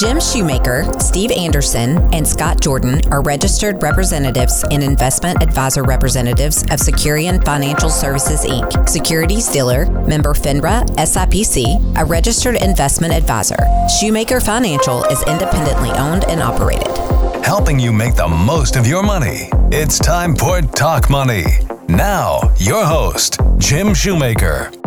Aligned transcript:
Jim 0.00 0.18
Shoemaker, 0.18 0.90
Steve 0.98 1.30
Anderson, 1.30 1.98
and 2.14 2.26
Scott 2.26 2.58
Jordan 2.58 3.02
are 3.12 3.20
registered 3.20 3.82
representatives 3.82 4.64
and 4.70 4.82
investment 4.82 5.42
advisor 5.42 5.82
representatives 5.82 6.62
of 6.62 6.80
Securian 6.80 7.44
Financial 7.44 7.90
Services 7.90 8.46
Inc., 8.46 8.88
securities 8.88 9.46
dealer, 9.48 9.84
member 10.06 10.32
FINRA, 10.32 10.86
SIPC, 10.96 12.00
a 12.00 12.04
registered 12.06 12.56
investment 12.62 13.12
advisor. 13.12 13.58
Shoemaker 14.00 14.40
Financial 14.40 15.04
is 15.04 15.22
independently 15.24 15.90
owned 15.90 16.24
and 16.24 16.40
operated. 16.40 16.96
Helping 17.44 17.78
you 17.78 17.92
make 17.92 18.16
the 18.16 18.26
most 18.26 18.76
of 18.76 18.86
your 18.86 19.02
money. 19.02 19.50
It's 19.70 19.98
time 19.98 20.34
for 20.34 20.62
Talk 20.62 21.10
Money. 21.10 21.44
Now, 21.88 22.40
your 22.56 22.86
host, 22.86 23.38
Jim 23.58 23.92
Shoemaker. 23.92 24.79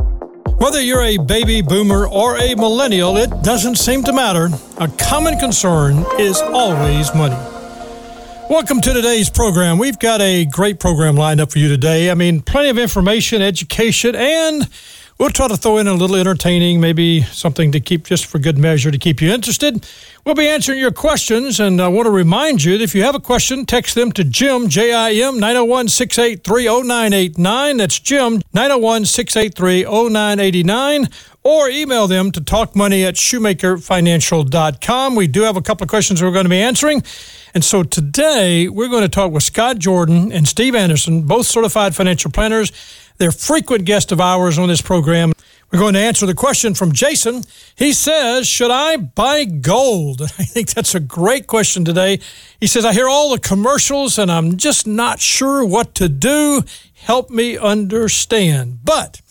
Whether 0.63 0.79
you're 0.79 1.03
a 1.03 1.17
baby 1.17 1.61
boomer 1.61 2.07
or 2.07 2.37
a 2.37 2.55
millennial, 2.55 3.17
it 3.17 3.29
doesn't 3.43 3.75
seem 3.75 4.01
to 4.05 4.13
matter. 4.13 4.47
A 4.77 4.87
common 4.87 5.37
concern 5.37 6.05
is 6.17 6.39
always 6.41 7.13
money. 7.13 7.35
Welcome 8.49 8.79
to 8.79 8.93
today's 8.93 9.29
program. 9.29 9.77
We've 9.77 9.99
got 9.99 10.21
a 10.21 10.45
great 10.45 10.79
program 10.79 11.17
lined 11.17 11.41
up 11.41 11.51
for 11.51 11.59
you 11.59 11.67
today. 11.67 12.09
I 12.09 12.13
mean, 12.13 12.41
plenty 12.41 12.69
of 12.69 12.77
information, 12.77 13.41
education, 13.41 14.15
and 14.15 14.69
we'll 15.23 15.31
try 15.31 15.47
to 15.47 15.55
throw 15.55 15.77
in 15.77 15.87
a 15.87 15.93
little 15.93 16.17
entertaining, 16.17 16.81
maybe 16.81 17.21
something 17.21 17.71
to 17.71 17.79
keep 17.79 18.03
just 18.03 18.25
for 18.25 18.39
good 18.39 18.57
measure 18.57 18.91
to 18.91 18.97
keep 18.97 19.21
you 19.21 19.31
interested. 19.31 19.87
We'll 20.25 20.35
be 20.35 20.49
answering 20.49 20.79
your 20.79 20.91
questions, 20.91 21.61
and 21.61 21.81
I 21.81 21.87
want 21.87 22.07
to 22.07 22.11
remind 22.11 22.65
you 22.65 22.77
that 22.77 22.83
if 22.83 22.93
you 22.93 23.03
have 23.03 23.15
a 23.15 23.21
question, 23.21 23.65
text 23.65 23.95
them 23.95 24.11
to 24.13 24.25
Jim, 24.25 24.67
J 24.67 24.93
I 24.93 25.11
M, 25.11 25.39
901 25.39 25.87
683 25.87 26.65
0989. 26.65 27.77
That's 27.77 27.99
Jim, 27.99 28.41
901 28.51 29.05
683 29.05 29.83
0989. 29.83 31.07
Or 31.45 31.69
email 31.69 32.07
them 32.07 32.31
to 32.33 32.41
talkmoney 32.41 33.07
at 33.07 33.15
shoemakerfinancial.com. 33.15 35.15
We 35.15 35.27
do 35.27 35.43
have 35.43 35.55
a 35.55 35.61
couple 35.61 35.85
of 35.85 35.89
questions 35.89 36.21
we're 36.21 36.31
going 36.31 36.45
to 36.45 36.49
be 36.49 36.61
answering. 36.61 37.01
And 37.53 37.63
so 37.63 37.83
today 37.83 38.67
we're 38.67 38.89
going 38.89 39.03
to 39.03 39.09
talk 39.09 39.31
with 39.31 39.43
Scott 39.43 39.77
Jordan 39.77 40.33
and 40.33 40.47
Steve 40.47 40.75
Anderson, 40.75 41.23
both 41.23 41.45
certified 41.45 41.95
financial 41.95 42.31
planners. 42.31 42.71
They're 43.17 43.31
frequent 43.31 43.85
guests 43.85 44.11
of 44.11 44.19
ours 44.19 44.57
on 44.57 44.67
this 44.67 44.81
program. 44.81 45.33
We're 45.73 45.79
going 45.79 45.95
to 45.95 45.99
answer 45.99 46.27
the 46.27 46.35
question 46.35 46.75
from 46.75 46.91
Jason. 46.91 47.41
He 47.75 47.93
says, 47.93 48.47
Should 48.47 48.69
I 48.69 48.95
buy 48.95 49.45
gold? 49.45 50.21
I 50.37 50.43
think 50.43 50.69
that's 50.69 50.93
a 50.93 50.99
great 50.99 51.47
question 51.47 51.83
today. 51.83 52.19
He 52.59 52.67
says, 52.67 52.85
I 52.85 52.93
hear 52.93 53.09
all 53.09 53.31
the 53.31 53.39
commercials 53.39 54.19
and 54.19 54.31
I'm 54.31 54.57
just 54.57 54.85
not 54.85 55.19
sure 55.19 55.65
what 55.65 55.95
to 55.95 56.07
do. 56.07 56.63
Help 56.93 57.31
me 57.31 57.57
understand. 57.57 58.81
But 58.83 59.22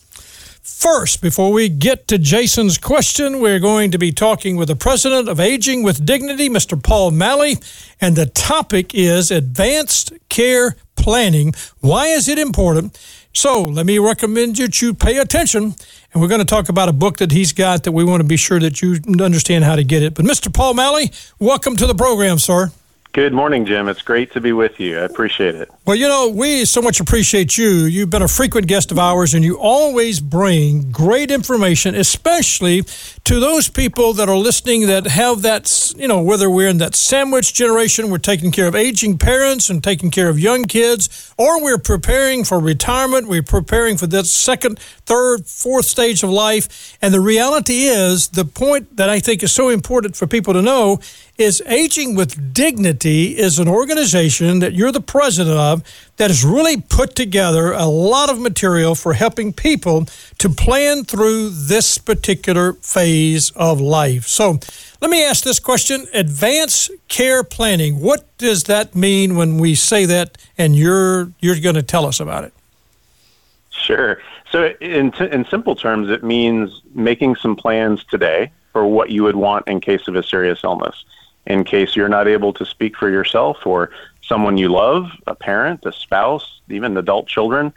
First, 0.63 1.21
before 1.21 1.51
we 1.51 1.67
get 1.67 2.07
to 2.07 2.17
Jason's 2.17 2.77
question, 2.77 3.41
we're 3.41 3.59
going 3.59 3.91
to 3.91 3.97
be 3.97 4.13
talking 4.13 4.55
with 4.55 4.69
the 4.69 4.77
president 4.77 5.27
of 5.27 5.37
Aging 5.37 5.83
with 5.83 6.05
Dignity, 6.05 6.47
Mr. 6.47 6.81
Paul 6.81 7.11
Malley, 7.11 7.57
and 7.99 8.15
the 8.15 8.27
topic 8.27 8.95
is 8.95 9.29
advanced 9.29 10.13
care 10.29 10.77
planning. 10.95 11.51
Why 11.81 12.05
is 12.07 12.29
it 12.29 12.39
important? 12.39 12.97
So, 13.33 13.61
let 13.61 13.85
me 13.85 13.99
recommend 13.99 14.55
that 14.55 14.81
you 14.81 14.93
pay 14.93 15.17
attention 15.17 15.75
and 16.13 16.21
we're 16.21 16.29
going 16.29 16.39
to 16.39 16.45
talk 16.45 16.69
about 16.69 16.87
a 16.87 16.93
book 16.93 17.17
that 17.17 17.33
he's 17.33 17.51
got 17.51 17.83
that 17.83 17.91
we 17.91 18.05
want 18.05 18.21
to 18.21 18.27
be 18.27 18.37
sure 18.37 18.61
that 18.61 18.81
you 18.81 18.99
understand 19.19 19.65
how 19.65 19.75
to 19.75 19.83
get 19.83 20.01
it. 20.01 20.13
But 20.13 20.23
Mr. 20.23 20.53
Paul 20.53 20.75
Malley, 20.75 21.11
welcome 21.39 21.75
to 21.75 21.85
the 21.85 21.95
program, 21.95 22.39
sir. 22.39 22.71
Good 23.13 23.31
morning, 23.31 23.63
Jim. 23.67 23.87
It's 23.89 24.01
great 24.01 24.31
to 24.31 24.41
be 24.41 24.53
with 24.53 24.79
you. 24.79 24.97
I 24.97 25.03
appreciate 25.03 25.53
it. 25.53 25.69
Well, 25.85 25.95
you 25.95 26.07
know, 26.07 26.29
we 26.29 26.65
so 26.65 26.81
much 26.81 26.99
appreciate 26.99 27.59
you. 27.59 27.85
You've 27.85 28.09
been 28.09 28.23
a 28.23 28.27
frequent 28.27 28.65
guest 28.65 28.91
of 28.91 28.97
ours, 28.97 29.35
and 29.35 29.45
you 29.45 29.55
always 29.55 30.19
bring 30.19 30.89
great 30.91 31.29
information, 31.29 31.93
especially 31.93 32.81
to 33.25 33.39
those 33.39 33.69
people 33.69 34.13
that 34.13 34.29
are 34.29 34.35
listening 34.35 34.87
that 34.87 35.05
have 35.05 35.43
that, 35.43 35.93
you 35.95 36.07
know, 36.07 36.23
whether 36.23 36.49
we're 36.49 36.67
in 36.67 36.79
that 36.79 36.95
sandwich 36.95 37.53
generation, 37.53 38.09
we're 38.09 38.17
taking 38.17 38.51
care 38.51 38.67
of 38.67 38.73
aging 38.73 39.19
parents 39.19 39.69
and 39.69 39.83
taking 39.83 40.09
care 40.09 40.29
of 40.29 40.39
young 40.39 40.63
kids, 40.63 41.35
or 41.37 41.61
we're 41.61 41.77
preparing 41.77 42.43
for 42.43 42.59
retirement, 42.59 43.27
we're 43.27 43.43
preparing 43.43 43.95
for 43.95 44.07
that 44.07 44.25
second, 44.25 44.79
third, 45.05 45.45
fourth 45.45 45.85
stage 45.85 46.23
of 46.23 46.31
life. 46.31 46.97
And 46.99 47.13
the 47.13 47.21
reality 47.21 47.83
is, 47.83 48.29
the 48.29 48.43
point 48.43 48.97
that 48.97 49.09
I 49.11 49.19
think 49.19 49.43
is 49.43 49.51
so 49.51 49.69
important 49.69 50.15
for 50.15 50.25
people 50.25 50.53
to 50.53 50.63
know 50.63 50.99
is 51.43 51.61
Aging 51.67 52.15
with 52.15 52.53
Dignity 52.53 53.37
is 53.37 53.59
an 53.59 53.67
organization 53.67 54.59
that 54.59 54.73
you're 54.73 54.93
the 54.93 55.01
president 55.01 55.57
of 55.57 55.83
that 56.15 56.29
has 56.29 56.45
really 56.45 56.79
put 56.79 57.17
together 57.17 57.73
a 57.73 57.85
lot 57.85 58.29
of 58.29 58.39
material 58.39 58.95
for 58.95 59.13
helping 59.13 59.51
people 59.51 60.05
to 60.37 60.49
plan 60.49 61.03
through 61.03 61.49
this 61.49 61.97
particular 61.97 62.73
phase 62.73 63.51
of 63.57 63.81
life. 63.81 64.25
So 64.25 64.57
let 65.01 65.11
me 65.11 65.21
ask 65.21 65.43
this 65.43 65.59
question 65.59 66.07
Advanced 66.13 66.91
care 67.09 67.43
planning. 67.43 67.99
What 67.99 68.25
does 68.37 68.63
that 68.63 68.95
mean 68.95 69.35
when 69.35 69.57
we 69.57 69.75
say 69.75 70.05
that 70.05 70.37
and 70.57 70.77
you're 70.77 71.33
you're 71.41 71.59
going 71.59 71.75
to 71.75 71.83
tell 71.83 72.05
us 72.05 72.21
about 72.21 72.45
it? 72.45 72.53
Sure. 73.69 74.21
So 74.49 74.73
in 74.79 75.11
t- 75.11 75.29
in 75.29 75.43
simple 75.45 75.75
terms 75.75 76.09
it 76.09 76.23
means 76.23 76.81
making 76.95 77.35
some 77.35 77.57
plans 77.57 78.05
today 78.05 78.49
for 78.71 78.85
what 78.87 79.09
you 79.09 79.23
would 79.23 79.35
want 79.35 79.67
in 79.67 79.81
case 79.81 80.07
of 80.07 80.15
a 80.15 80.23
serious 80.23 80.63
illness 80.63 81.03
in 81.45 81.63
case 81.63 81.95
you're 81.95 82.09
not 82.09 82.27
able 82.27 82.53
to 82.53 82.65
speak 82.65 82.95
for 82.97 83.09
yourself 83.09 83.65
or 83.65 83.89
someone 84.21 84.57
you 84.57 84.69
love, 84.69 85.11
a 85.27 85.35
parent, 85.35 85.85
a 85.85 85.91
spouse, 85.91 86.61
even 86.69 86.95
adult 86.97 87.27
children. 87.27 87.73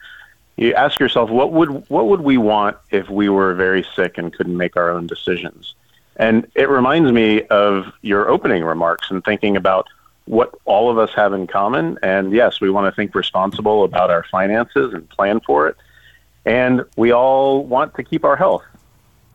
You 0.57 0.73
ask 0.75 0.99
yourself, 0.99 1.29
what 1.29 1.53
would 1.53 1.89
what 1.91 2.07
would 2.09 2.21
we 2.21 2.39
want 2.39 2.77
if 2.91 3.11
we 3.11 3.29
were 3.29 3.55
very 3.55 3.85
sick 3.95 4.17
and 4.17 4.33
couldn't 4.33 4.57
make 4.57 4.77
our 4.77 4.91
own 4.91 5.07
decisions? 5.07 5.75
And 6.17 6.51
it 6.55 6.71
reminds 6.71 7.13
me 7.13 7.43
of 7.43 7.93
your 8.01 8.31
opening 8.31 8.65
remarks 8.65 9.11
and 9.11 9.23
thinking 9.23 9.57
about 9.57 9.87
what 10.25 10.55
all 10.65 10.91
of 10.91 10.99
us 10.99 11.11
have 11.15 11.35
in 11.35 11.47
common. 11.47 11.99
And 12.03 12.33
yes, 12.33 12.61
we 12.61 12.71
want 12.71 12.91
to 12.91 12.97
think 12.97 13.15
responsible 13.15 13.85
about 13.85 14.11
our 14.11 14.25
finances 14.25 14.95
and 14.95 15.09
plan 15.11 15.41
for 15.41 15.69
it. 15.69 15.77
And 16.47 16.85
we 16.97 17.13
all 17.13 17.65
want 17.65 17.95
to 17.97 18.03
keep 18.03 18.25
our 18.25 18.37
health. 18.37 18.65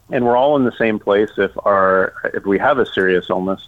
And 0.10 0.26
we're 0.26 0.36
all 0.36 0.56
in 0.56 0.66
the 0.66 0.76
same 0.78 0.98
place 0.98 1.30
if 1.38 1.52
our 1.66 2.14
if 2.34 2.46
we 2.46 2.58
have 2.58 2.80
a 2.80 2.86
serious 2.86 3.30
illness 3.30 3.68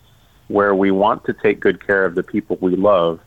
where 0.53 0.75
we 0.75 0.91
want 0.91 1.25
to 1.25 1.33
take 1.33 1.59
good 1.59 1.85
care 1.85 2.05
of 2.05 2.13
the 2.13 2.21
people 2.21 2.57
we 2.61 2.75
love. 2.75 3.19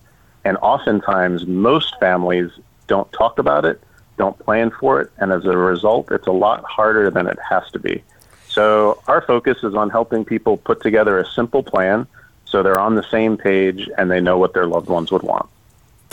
And 0.45 0.57
oftentimes, 0.59 1.45
most 1.45 1.97
families 1.99 2.53
don't 2.87 3.11
talk 3.13 3.41
about 3.41 3.65
it, 3.65 3.83
don't 4.17 4.39
plan 4.39 4.71
for 4.71 5.01
it, 5.01 5.11
and 5.19 5.33
as 5.33 5.45
a 5.45 5.57
result, 5.57 6.13
it's 6.13 6.29
a 6.29 6.33
lot 6.33 6.63
harder 6.63 7.11
than 7.11 7.27
it 7.27 7.37
has 7.51 7.69
to 7.73 7.81
be. 7.81 8.05
So, 8.49 9.03
our 9.09 9.21
focus 9.21 9.65
is 9.65 9.75
on 9.75 9.91
helping 9.91 10.25
people 10.25 10.57
put 10.57 10.81
together 10.81 11.19
a 11.19 11.27
simple 11.27 11.65
plan 11.65 12.07
so 12.45 12.63
they're 12.63 12.79
on 12.79 12.95
the 12.95 13.03
same 13.11 13.37
page 13.37 13.91
and 13.99 14.09
they 14.09 14.21
know 14.21 14.39
what 14.39 14.55
their 14.55 14.67
loved 14.67 14.89
ones 14.89 15.11
would 15.11 15.23
want. 15.23 15.49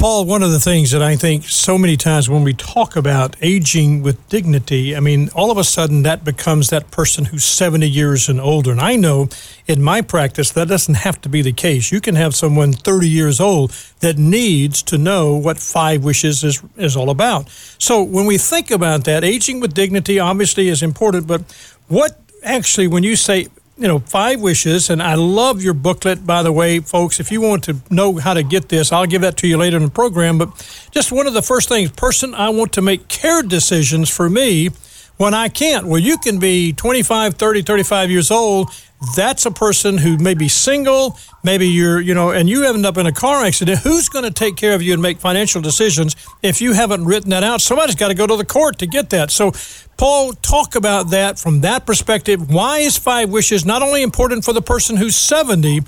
Paul, 0.03 0.25
one 0.25 0.43
of 0.43 0.51
the 0.51 0.59
things 0.59 0.91
that 0.91 1.01
I 1.01 1.15
think 1.15 1.45
so 1.45 1.77
many 1.77 1.95
times 1.95 2.29
when 2.29 2.43
we 2.43 2.53
talk 2.53 2.97
about 2.97 3.37
aging 3.41 4.03
with 4.03 4.27
dignity, 4.27 4.97
I 4.97 4.99
mean, 4.99 5.29
all 5.33 5.49
of 5.49 5.57
a 5.57 5.63
sudden 5.63 6.03
that 6.03 6.25
becomes 6.25 6.71
that 6.71 6.91
person 6.91 7.23
who's 7.23 7.45
70 7.45 7.87
years 7.89 8.27
and 8.27 8.41
older. 8.41 8.71
And 8.71 8.81
I 8.81 8.97
know 8.97 9.29
in 9.65 9.81
my 9.81 10.01
practice 10.01 10.51
that 10.51 10.67
doesn't 10.67 10.95
have 10.95 11.21
to 11.21 11.29
be 11.29 11.41
the 11.41 11.53
case. 11.53 11.89
You 11.89 12.01
can 12.01 12.15
have 12.15 12.35
someone 12.35 12.73
30 12.73 13.07
years 13.07 13.39
old 13.39 13.71
that 14.01 14.17
needs 14.17 14.83
to 14.83 14.97
know 14.97 15.37
what 15.37 15.57
five 15.57 16.03
wishes 16.03 16.43
is, 16.43 16.61
is 16.75 16.97
all 16.97 17.09
about. 17.09 17.49
So 17.77 18.03
when 18.03 18.25
we 18.25 18.37
think 18.37 18.71
about 18.71 19.05
that, 19.05 19.23
aging 19.23 19.61
with 19.61 19.73
dignity 19.73 20.19
obviously 20.19 20.67
is 20.67 20.83
important, 20.83 21.27
but 21.27 21.43
what 21.87 22.19
actually, 22.43 22.87
when 22.87 23.03
you 23.03 23.15
say 23.15 23.47
you 23.77 23.87
know, 23.87 23.99
five 23.99 24.39
wishes, 24.39 24.89
and 24.89 25.01
I 25.01 25.15
love 25.15 25.63
your 25.63 25.73
booklet, 25.73 26.25
by 26.27 26.43
the 26.43 26.51
way, 26.51 26.79
folks. 26.79 27.19
If 27.19 27.31
you 27.31 27.41
want 27.41 27.63
to 27.65 27.77
know 27.89 28.17
how 28.17 28.33
to 28.33 28.43
get 28.43 28.69
this, 28.69 28.91
I'll 28.91 29.07
give 29.07 29.21
that 29.21 29.37
to 29.37 29.47
you 29.47 29.57
later 29.57 29.77
in 29.77 29.83
the 29.83 29.89
program. 29.89 30.37
But 30.37 30.49
just 30.91 31.11
one 31.11 31.25
of 31.25 31.33
the 31.33 31.41
first 31.41 31.69
things, 31.69 31.91
person, 31.91 32.35
I 32.35 32.49
want 32.49 32.73
to 32.73 32.81
make 32.81 33.07
care 33.07 33.41
decisions 33.41 34.09
for 34.09 34.29
me 34.29 34.69
when 35.17 35.33
I 35.33 35.49
can't. 35.49 35.87
Well, 35.87 35.99
you 35.99 36.17
can 36.17 36.39
be 36.39 36.73
25, 36.73 37.33
30, 37.35 37.61
35 37.63 38.11
years 38.11 38.29
old. 38.29 38.69
That's 39.15 39.45
a 39.45 39.51
person 39.51 39.97
who 39.97 40.17
may 40.17 40.33
be 40.33 40.47
single, 40.47 41.17
maybe 41.43 41.67
you're, 41.67 41.99
you 41.99 42.13
know, 42.13 42.31
and 42.31 42.49
you 42.49 42.65
end 42.65 42.85
up 42.85 42.97
in 42.97 43.05
a 43.05 43.11
car 43.11 43.43
accident. 43.43 43.79
Who's 43.79 44.07
going 44.07 44.23
to 44.23 44.31
take 44.31 44.55
care 44.55 44.73
of 44.73 44.81
you 44.81 44.93
and 44.93 45.01
make 45.01 45.19
financial 45.19 45.61
decisions 45.61 46.15
if 46.41 46.61
you 46.61 46.73
haven't 46.73 47.05
written 47.05 47.29
that 47.31 47.43
out? 47.43 47.61
Somebody's 47.61 47.95
got 47.95 48.07
to 48.09 48.13
go 48.13 48.25
to 48.25 48.37
the 48.37 48.45
court 48.45 48.79
to 48.79 48.87
get 48.87 49.09
that. 49.09 49.29
So, 49.29 49.51
Paul, 49.97 50.33
talk 50.33 50.75
about 50.75 51.09
that 51.09 51.37
from 51.37 51.61
that 51.61 51.85
perspective. 51.85 52.49
Why 52.51 52.79
is 52.79 52.97
five 52.97 53.29
wishes 53.29 53.65
not 53.65 53.81
only 53.81 54.03
important 54.03 54.45
for 54.45 54.53
the 54.53 54.61
person 54.61 54.97
who's 54.97 55.15
70, 55.15 55.81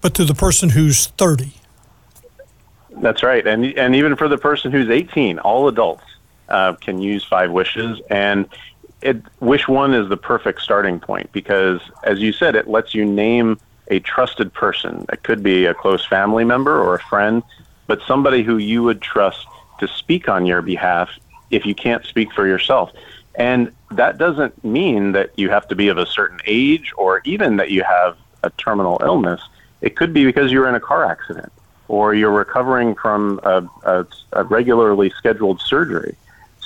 but 0.00 0.14
to 0.14 0.24
the 0.24 0.34
person 0.34 0.70
who's 0.70 1.06
30? 1.06 1.52
That's 2.90 3.22
right. 3.22 3.46
And, 3.46 3.64
and 3.78 3.94
even 3.94 4.16
for 4.16 4.28
the 4.28 4.38
person 4.38 4.72
who's 4.72 4.90
18, 4.90 5.38
all 5.38 5.68
adults 5.68 6.04
uh, 6.48 6.74
can 6.74 7.00
use 7.00 7.24
five 7.24 7.50
wishes. 7.50 8.00
And 8.10 8.48
it, 9.02 9.22
wish 9.40 9.68
one 9.68 9.94
is 9.94 10.08
the 10.08 10.16
perfect 10.16 10.62
starting 10.62 10.98
point 10.98 11.30
because, 11.32 11.80
as 12.04 12.18
you 12.20 12.32
said, 12.32 12.54
it 12.54 12.68
lets 12.68 12.94
you 12.94 13.04
name 13.04 13.58
a 13.88 14.00
trusted 14.00 14.52
person. 14.52 15.06
It 15.12 15.22
could 15.22 15.42
be 15.42 15.66
a 15.66 15.74
close 15.74 16.04
family 16.04 16.44
member 16.44 16.80
or 16.80 16.94
a 16.94 17.00
friend, 17.00 17.42
but 17.86 18.00
somebody 18.06 18.42
who 18.42 18.56
you 18.56 18.82
would 18.82 19.00
trust 19.00 19.46
to 19.80 19.88
speak 19.88 20.28
on 20.28 20.46
your 20.46 20.62
behalf 20.62 21.10
if 21.50 21.66
you 21.66 21.74
can't 21.74 22.04
speak 22.04 22.32
for 22.32 22.46
yourself. 22.46 22.90
And 23.36 23.70
that 23.90 24.18
doesn't 24.18 24.64
mean 24.64 25.12
that 25.12 25.38
you 25.38 25.50
have 25.50 25.68
to 25.68 25.76
be 25.76 25.88
of 25.88 25.98
a 25.98 26.06
certain 26.06 26.40
age 26.46 26.92
or 26.96 27.20
even 27.24 27.56
that 27.56 27.70
you 27.70 27.84
have 27.84 28.16
a 28.42 28.50
terminal 28.50 28.98
illness, 29.02 29.40
it 29.82 29.96
could 29.96 30.12
be 30.12 30.24
because 30.24 30.50
you're 30.50 30.68
in 30.68 30.74
a 30.74 30.80
car 30.80 31.04
accident 31.04 31.52
or 31.88 32.14
you're 32.14 32.32
recovering 32.32 32.94
from 32.94 33.38
a, 33.44 33.68
a, 33.84 34.06
a 34.32 34.44
regularly 34.44 35.10
scheduled 35.10 35.60
surgery. 35.60 36.16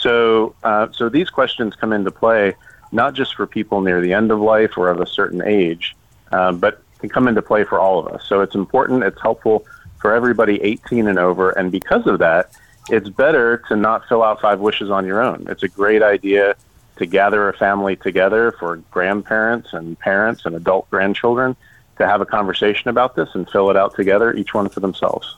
So, 0.01 0.55
uh, 0.63 0.89
so 0.93 1.09
these 1.09 1.31
questions 1.31 1.77
come 1.77 1.93
into 1.93 2.11
play 2.11 2.55
not 2.93 3.15
just 3.15 3.35
for 3.35 3.47
people 3.47 3.81
near 3.81 4.01
the 4.01 4.13
end 4.13 4.31
of 4.31 4.41
life 4.41 4.77
or 4.77 4.89
of 4.89 5.01
a 5.01 5.07
certain 5.07 5.43
age, 5.43 5.95
uh, 6.33 6.53
but 6.53 6.83
can 6.99 7.09
come 7.09 7.29
into 7.29 7.43
play 7.43 7.65
for 7.65 7.79
all 7.79 7.99
of 7.99 8.13
us. 8.13 8.25
So 8.27 8.41
it's 8.41 8.55
important. 8.55 9.03
It's 9.05 9.21
helpful 9.21 9.65
for 10.01 10.15
everybody 10.15 10.61
18 10.63 11.07
and 11.07 11.19
over, 11.19 11.51
and 11.51 11.71
because 11.71 12.07
of 12.07 12.19
that, 12.19 12.51
it's 12.89 13.09
better 13.09 13.59
to 13.69 13.77
not 13.77 14.09
fill 14.09 14.23
out 14.23 14.41
five 14.41 14.61
wishes 14.61 14.91
on 14.91 15.07
your 15.07 15.23
own. 15.23 15.47
It's 15.49 15.63
a 15.63 15.69
great 15.69 16.03
idea 16.03 16.57
to 16.97 17.07
gather 17.07 17.49
a 17.49 17.57
family 17.57 17.97
together 17.97 18.53
for 18.53 18.77
grandparents 18.91 19.73
and 19.73 19.99
parents 19.99 20.45
and 20.45 20.55
adult 20.55 20.91
grandchildren 20.91 21.57
to 21.99 22.07
have 22.07 22.21
a 22.21 22.27
conversation 22.27 22.89
about 22.89 23.15
this 23.15 23.29
and 23.35 23.49
fill 23.49 23.71
it 23.71 23.77
out 23.77 23.95
together, 23.95 24.35
each 24.35 24.55
one 24.55 24.69
for 24.69 24.81
themselves. 24.81 25.37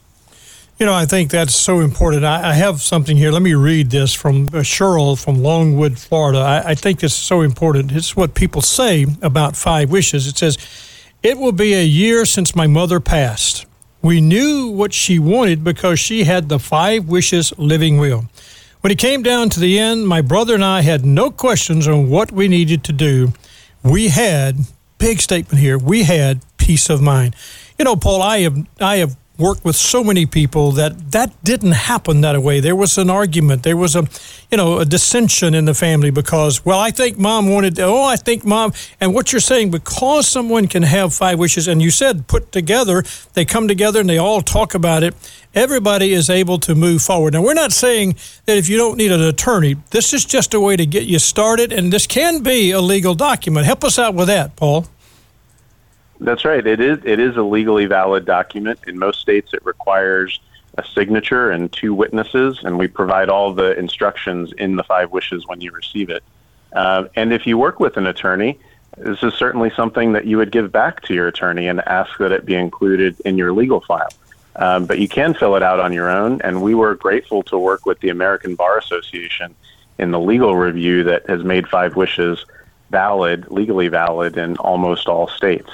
You 0.82 0.86
know, 0.86 0.94
I 0.94 1.06
think 1.06 1.30
that's 1.30 1.54
so 1.54 1.78
important. 1.78 2.24
I, 2.24 2.50
I 2.50 2.54
have 2.54 2.82
something 2.82 3.16
here. 3.16 3.30
Let 3.30 3.42
me 3.42 3.54
read 3.54 3.90
this 3.90 4.12
from 4.12 4.48
uh, 4.48 4.64
Cheryl 4.64 5.16
from 5.16 5.40
Longwood, 5.40 5.96
Florida. 5.96 6.40
I, 6.40 6.70
I 6.70 6.74
think 6.74 6.98
this 6.98 7.12
is 7.12 7.18
so 7.18 7.42
important. 7.42 7.92
It's 7.92 8.16
what 8.16 8.34
people 8.34 8.62
say 8.62 9.06
about 9.22 9.54
five 9.54 9.92
wishes. 9.92 10.26
It 10.26 10.36
says, 10.36 10.58
It 11.22 11.38
will 11.38 11.52
be 11.52 11.72
a 11.72 11.84
year 11.84 12.24
since 12.24 12.56
my 12.56 12.66
mother 12.66 12.98
passed. 12.98 13.64
We 14.02 14.20
knew 14.20 14.70
what 14.70 14.92
she 14.92 15.20
wanted 15.20 15.62
because 15.62 16.00
she 16.00 16.24
had 16.24 16.48
the 16.48 16.58
five 16.58 17.06
wishes 17.06 17.56
living 17.56 17.98
will. 17.98 18.24
When 18.80 18.90
it 18.90 18.98
came 18.98 19.22
down 19.22 19.50
to 19.50 19.60
the 19.60 19.78
end, 19.78 20.08
my 20.08 20.20
brother 20.20 20.56
and 20.56 20.64
I 20.64 20.80
had 20.80 21.04
no 21.04 21.30
questions 21.30 21.86
on 21.86 22.10
what 22.10 22.32
we 22.32 22.48
needed 22.48 22.82
to 22.82 22.92
do. 22.92 23.34
We 23.84 24.08
had, 24.08 24.56
big 24.98 25.20
statement 25.20 25.60
here, 25.60 25.78
we 25.78 26.02
had 26.02 26.40
peace 26.56 26.90
of 26.90 27.00
mind. 27.00 27.36
You 27.78 27.84
know, 27.84 27.94
Paul, 27.94 28.20
I 28.20 28.40
have 28.40 28.66
I 28.80 28.96
have 28.96 29.16
worked 29.38 29.64
with 29.64 29.74
so 29.74 30.04
many 30.04 30.26
people 30.26 30.72
that 30.72 31.12
that 31.12 31.32
didn't 31.42 31.72
happen 31.72 32.20
that 32.20 32.38
way. 32.42 32.60
There 32.60 32.76
was 32.76 32.98
an 32.98 33.08
argument. 33.08 33.62
There 33.62 33.76
was 33.76 33.96
a, 33.96 34.06
you 34.50 34.56
know, 34.56 34.78
a 34.78 34.84
dissension 34.84 35.54
in 35.54 35.64
the 35.64 35.74
family 35.74 36.10
because, 36.10 36.64
well, 36.64 36.78
I 36.78 36.90
think 36.90 37.18
mom 37.18 37.48
wanted, 37.48 37.80
oh, 37.80 38.04
I 38.04 38.16
think 38.16 38.44
mom. 38.44 38.72
And 39.00 39.14
what 39.14 39.32
you're 39.32 39.40
saying, 39.40 39.70
because 39.70 40.28
someone 40.28 40.68
can 40.68 40.82
have 40.82 41.14
five 41.14 41.38
wishes, 41.38 41.66
and 41.66 41.80
you 41.80 41.90
said 41.90 42.26
put 42.26 42.52
together, 42.52 43.02
they 43.32 43.44
come 43.44 43.68
together 43.68 44.00
and 44.00 44.08
they 44.08 44.18
all 44.18 44.42
talk 44.42 44.74
about 44.74 45.02
it, 45.02 45.14
everybody 45.54 46.12
is 46.12 46.28
able 46.28 46.58
to 46.58 46.74
move 46.74 47.02
forward. 47.02 47.32
Now, 47.32 47.42
we're 47.42 47.54
not 47.54 47.72
saying 47.72 48.16
that 48.46 48.58
if 48.58 48.68
you 48.68 48.76
don't 48.76 48.98
need 48.98 49.12
an 49.12 49.22
attorney, 49.22 49.76
this 49.90 50.12
is 50.12 50.24
just 50.24 50.54
a 50.54 50.60
way 50.60 50.76
to 50.76 50.86
get 50.86 51.04
you 51.04 51.18
started, 51.18 51.72
and 51.72 51.92
this 51.92 52.06
can 52.06 52.42
be 52.42 52.70
a 52.70 52.80
legal 52.80 53.14
document. 53.14 53.66
Help 53.66 53.82
us 53.82 53.98
out 53.98 54.14
with 54.14 54.28
that, 54.28 54.56
Paul. 54.56 54.86
That's 56.22 56.44
right. 56.44 56.64
It 56.64 56.80
is 56.80 56.98
it 57.04 57.18
is 57.18 57.36
a 57.36 57.42
legally 57.42 57.86
valid 57.86 58.24
document. 58.24 58.78
In 58.86 58.98
most 58.98 59.20
states, 59.20 59.52
it 59.52 59.64
requires 59.64 60.40
a 60.78 60.84
signature 60.84 61.50
and 61.50 61.70
two 61.72 61.92
witnesses, 61.92 62.60
and 62.62 62.78
we 62.78 62.86
provide 62.86 63.28
all 63.28 63.52
the 63.52 63.76
instructions 63.78 64.52
in 64.52 64.76
the 64.76 64.84
five 64.84 65.10
wishes 65.10 65.46
when 65.46 65.60
you 65.60 65.72
receive 65.72 66.10
it. 66.10 66.22
Uh, 66.72 67.04
and 67.16 67.32
if 67.32 67.46
you 67.46 67.58
work 67.58 67.80
with 67.80 67.96
an 67.96 68.06
attorney, 68.06 68.58
this 68.96 69.22
is 69.22 69.34
certainly 69.34 69.70
something 69.74 70.12
that 70.12 70.24
you 70.24 70.36
would 70.38 70.52
give 70.52 70.70
back 70.70 71.02
to 71.02 71.14
your 71.14 71.26
attorney 71.26 71.66
and 71.66 71.80
ask 71.80 72.16
that 72.18 72.32
it 72.32 72.46
be 72.46 72.54
included 72.54 73.20
in 73.24 73.36
your 73.36 73.52
legal 73.52 73.80
file. 73.80 74.08
Um, 74.56 74.86
but 74.86 74.98
you 74.98 75.08
can 75.08 75.34
fill 75.34 75.56
it 75.56 75.62
out 75.62 75.80
on 75.80 75.92
your 75.92 76.08
own, 76.08 76.40
and 76.42 76.62
we 76.62 76.74
were 76.74 76.94
grateful 76.94 77.42
to 77.44 77.58
work 77.58 77.84
with 77.84 77.98
the 78.00 78.10
American 78.10 78.54
Bar 78.54 78.78
Association 78.78 79.54
in 79.98 80.10
the 80.10 80.20
legal 80.20 80.56
review 80.56 81.04
that 81.04 81.28
has 81.28 81.42
made 81.42 81.68
Five 81.68 81.96
Wishes 81.96 82.44
valid, 82.90 83.50
legally 83.50 83.88
valid 83.88 84.36
in 84.36 84.56
almost 84.58 85.08
all 85.08 85.26
states. 85.26 85.70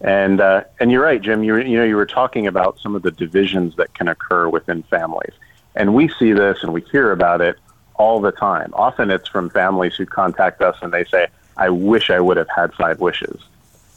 And 0.00 0.40
uh, 0.40 0.64
and 0.78 0.92
you're 0.92 1.02
right, 1.02 1.20
Jim. 1.20 1.42
You 1.42 1.56
you 1.58 1.76
know 1.76 1.84
you 1.84 1.96
were 1.96 2.06
talking 2.06 2.46
about 2.46 2.78
some 2.78 2.94
of 2.94 3.02
the 3.02 3.10
divisions 3.10 3.74
that 3.76 3.92
can 3.94 4.08
occur 4.08 4.48
within 4.48 4.84
families, 4.84 5.32
and 5.74 5.94
we 5.94 6.08
see 6.08 6.32
this 6.32 6.62
and 6.62 6.72
we 6.72 6.82
hear 6.82 7.10
about 7.10 7.40
it 7.40 7.56
all 7.94 8.20
the 8.20 8.30
time. 8.30 8.72
Often 8.74 9.10
it's 9.10 9.28
from 9.28 9.50
families 9.50 9.96
who 9.96 10.06
contact 10.06 10.62
us 10.62 10.76
and 10.82 10.92
they 10.92 11.04
say, 11.04 11.26
"I 11.56 11.70
wish 11.70 12.10
I 12.10 12.20
would 12.20 12.36
have 12.36 12.48
had 12.54 12.72
five 12.74 13.00
wishes," 13.00 13.40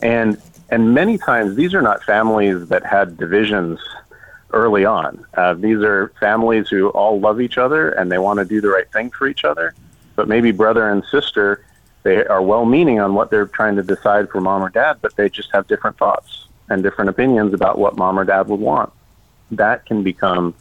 and 0.02 0.42
and 0.72 0.94
many 0.94 1.20
times 1.20 1.56
these 1.56 1.74
are 1.76 1.84
not 1.84 2.04
families 2.04 2.68
that 2.70 2.84
had 2.84 3.18
divisions 3.18 3.80
early 4.54 4.86
on. 4.86 5.24
Uh, 5.36 5.54
these 5.54 5.80
are 5.80 6.12
families 6.20 6.68
who 6.68 6.90
all 6.90 7.20
love 7.20 7.40
each 7.40 7.58
other 7.58 7.90
and 7.92 8.12
they 8.12 8.18
want 8.18 8.40
to 8.40 8.46
do 8.46 8.60
the 8.60 8.70
right 8.70 8.92
thing 8.92 9.10
for 9.12 9.28
each 9.28 9.46
other, 9.46 9.74
but 10.16 10.28
maybe 10.28 10.52
brother 10.52 10.90
and 10.90 11.04
sister 11.06 11.64
they 12.04 12.26
are 12.26 12.42
well 12.42 12.66
meaning 12.66 13.00
on 13.00 13.14
what 13.14 13.30
they're 13.30 13.46
trying 13.46 13.76
to 13.76 13.84
decide 13.84 14.30
for 14.30 14.42
mom 14.42 14.64
or 14.64 14.70
dad, 14.70 14.98
but 15.02 15.16
they 15.16 15.30
just 15.30 15.52
have 15.52 15.68
different 15.68 15.98
thoughts 15.98 16.48
and 16.70 16.82
different 16.82 17.10
opinions 17.10 17.54
about 17.54 17.78
what 17.78 17.98
mom 17.98 18.18
or 18.18 18.24
dad 18.24 18.48
would 18.48 18.60
want. 18.60 18.92
That 19.52 19.86
can 19.86 20.04
become 20.04 20.56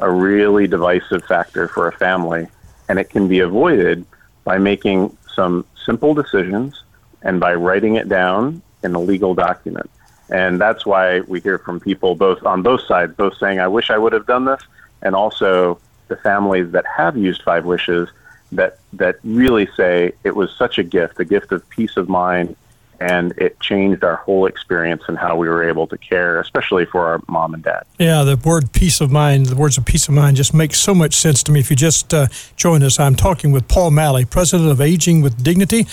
a 0.00 0.10
really 0.10 0.66
divisive 0.66 1.24
factor 1.24 1.68
for 1.68 1.88
a 1.88 1.92
family, 1.92 2.48
and 2.88 2.98
it 2.98 3.10
can 3.10 3.28
be 3.28 3.40
avoided 3.40 4.04
by 4.44 4.58
making 4.58 5.16
some 5.34 5.64
simple 5.84 6.14
decisions 6.14 6.82
and 7.22 7.40
by 7.40 7.54
writing 7.54 7.96
it 7.96 8.08
down 8.08 8.62
in 8.82 8.94
a 8.94 9.00
legal 9.00 9.34
document. 9.34 9.90
And 10.30 10.60
that's 10.60 10.86
why 10.86 11.20
we 11.20 11.40
hear 11.40 11.58
from 11.58 11.80
people 11.80 12.14
both 12.14 12.44
on 12.44 12.62
both 12.62 12.82
sides, 12.82 13.14
both 13.14 13.36
saying, 13.38 13.60
I 13.60 13.68
wish 13.68 13.90
I 13.90 13.98
would 13.98 14.12
have 14.12 14.26
done 14.26 14.44
this, 14.44 14.62
and 15.02 15.14
also 15.14 15.80
the 16.08 16.16
families 16.16 16.70
that 16.72 16.84
have 16.86 17.16
used 17.16 17.42
Five 17.42 17.64
Wishes 17.64 18.08
that 18.52 18.78
that 18.92 19.16
really 19.24 19.68
say 19.76 20.12
it 20.22 20.36
was 20.36 20.50
such 20.56 20.78
a 20.78 20.82
gift, 20.82 21.18
a 21.20 21.24
gift 21.24 21.52
of 21.52 21.68
peace 21.70 21.96
of 21.96 22.08
mind, 22.08 22.56
and 23.00 23.32
it 23.38 23.58
changed 23.60 24.04
our 24.04 24.16
whole 24.16 24.46
experience 24.46 25.02
and 25.08 25.18
how 25.18 25.36
we 25.36 25.48
were 25.48 25.68
able 25.68 25.86
to 25.86 25.98
care, 25.98 26.40
especially 26.40 26.84
for 26.84 27.06
our 27.06 27.20
mom 27.28 27.54
and 27.54 27.62
dad. 27.62 27.84
Yeah, 27.98 28.22
the 28.22 28.36
word 28.36 28.72
peace 28.72 29.00
of 29.00 29.10
mind, 29.10 29.46
the 29.46 29.56
words 29.56 29.76
of 29.76 29.84
peace 29.84 30.08
of 30.08 30.14
mind 30.14 30.36
just 30.36 30.54
make 30.54 30.74
so 30.74 30.94
much 30.94 31.14
sense 31.14 31.42
to 31.44 31.52
me. 31.52 31.60
If 31.60 31.70
you 31.70 31.76
just 31.76 32.14
uh, 32.14 32.28
join 32.56 32.82
us, 32.82 33.00
I'm 33.00 33.16
talking 33.16 33.52
with 33.52 33.68
Paul 33.68 33.90
Malley, 33.90 34.24
president 34.24 34.70
of 34.70 34.80
Aging 34.80 35.22
with 35.22 35.42
Dignity. 35.42 35.86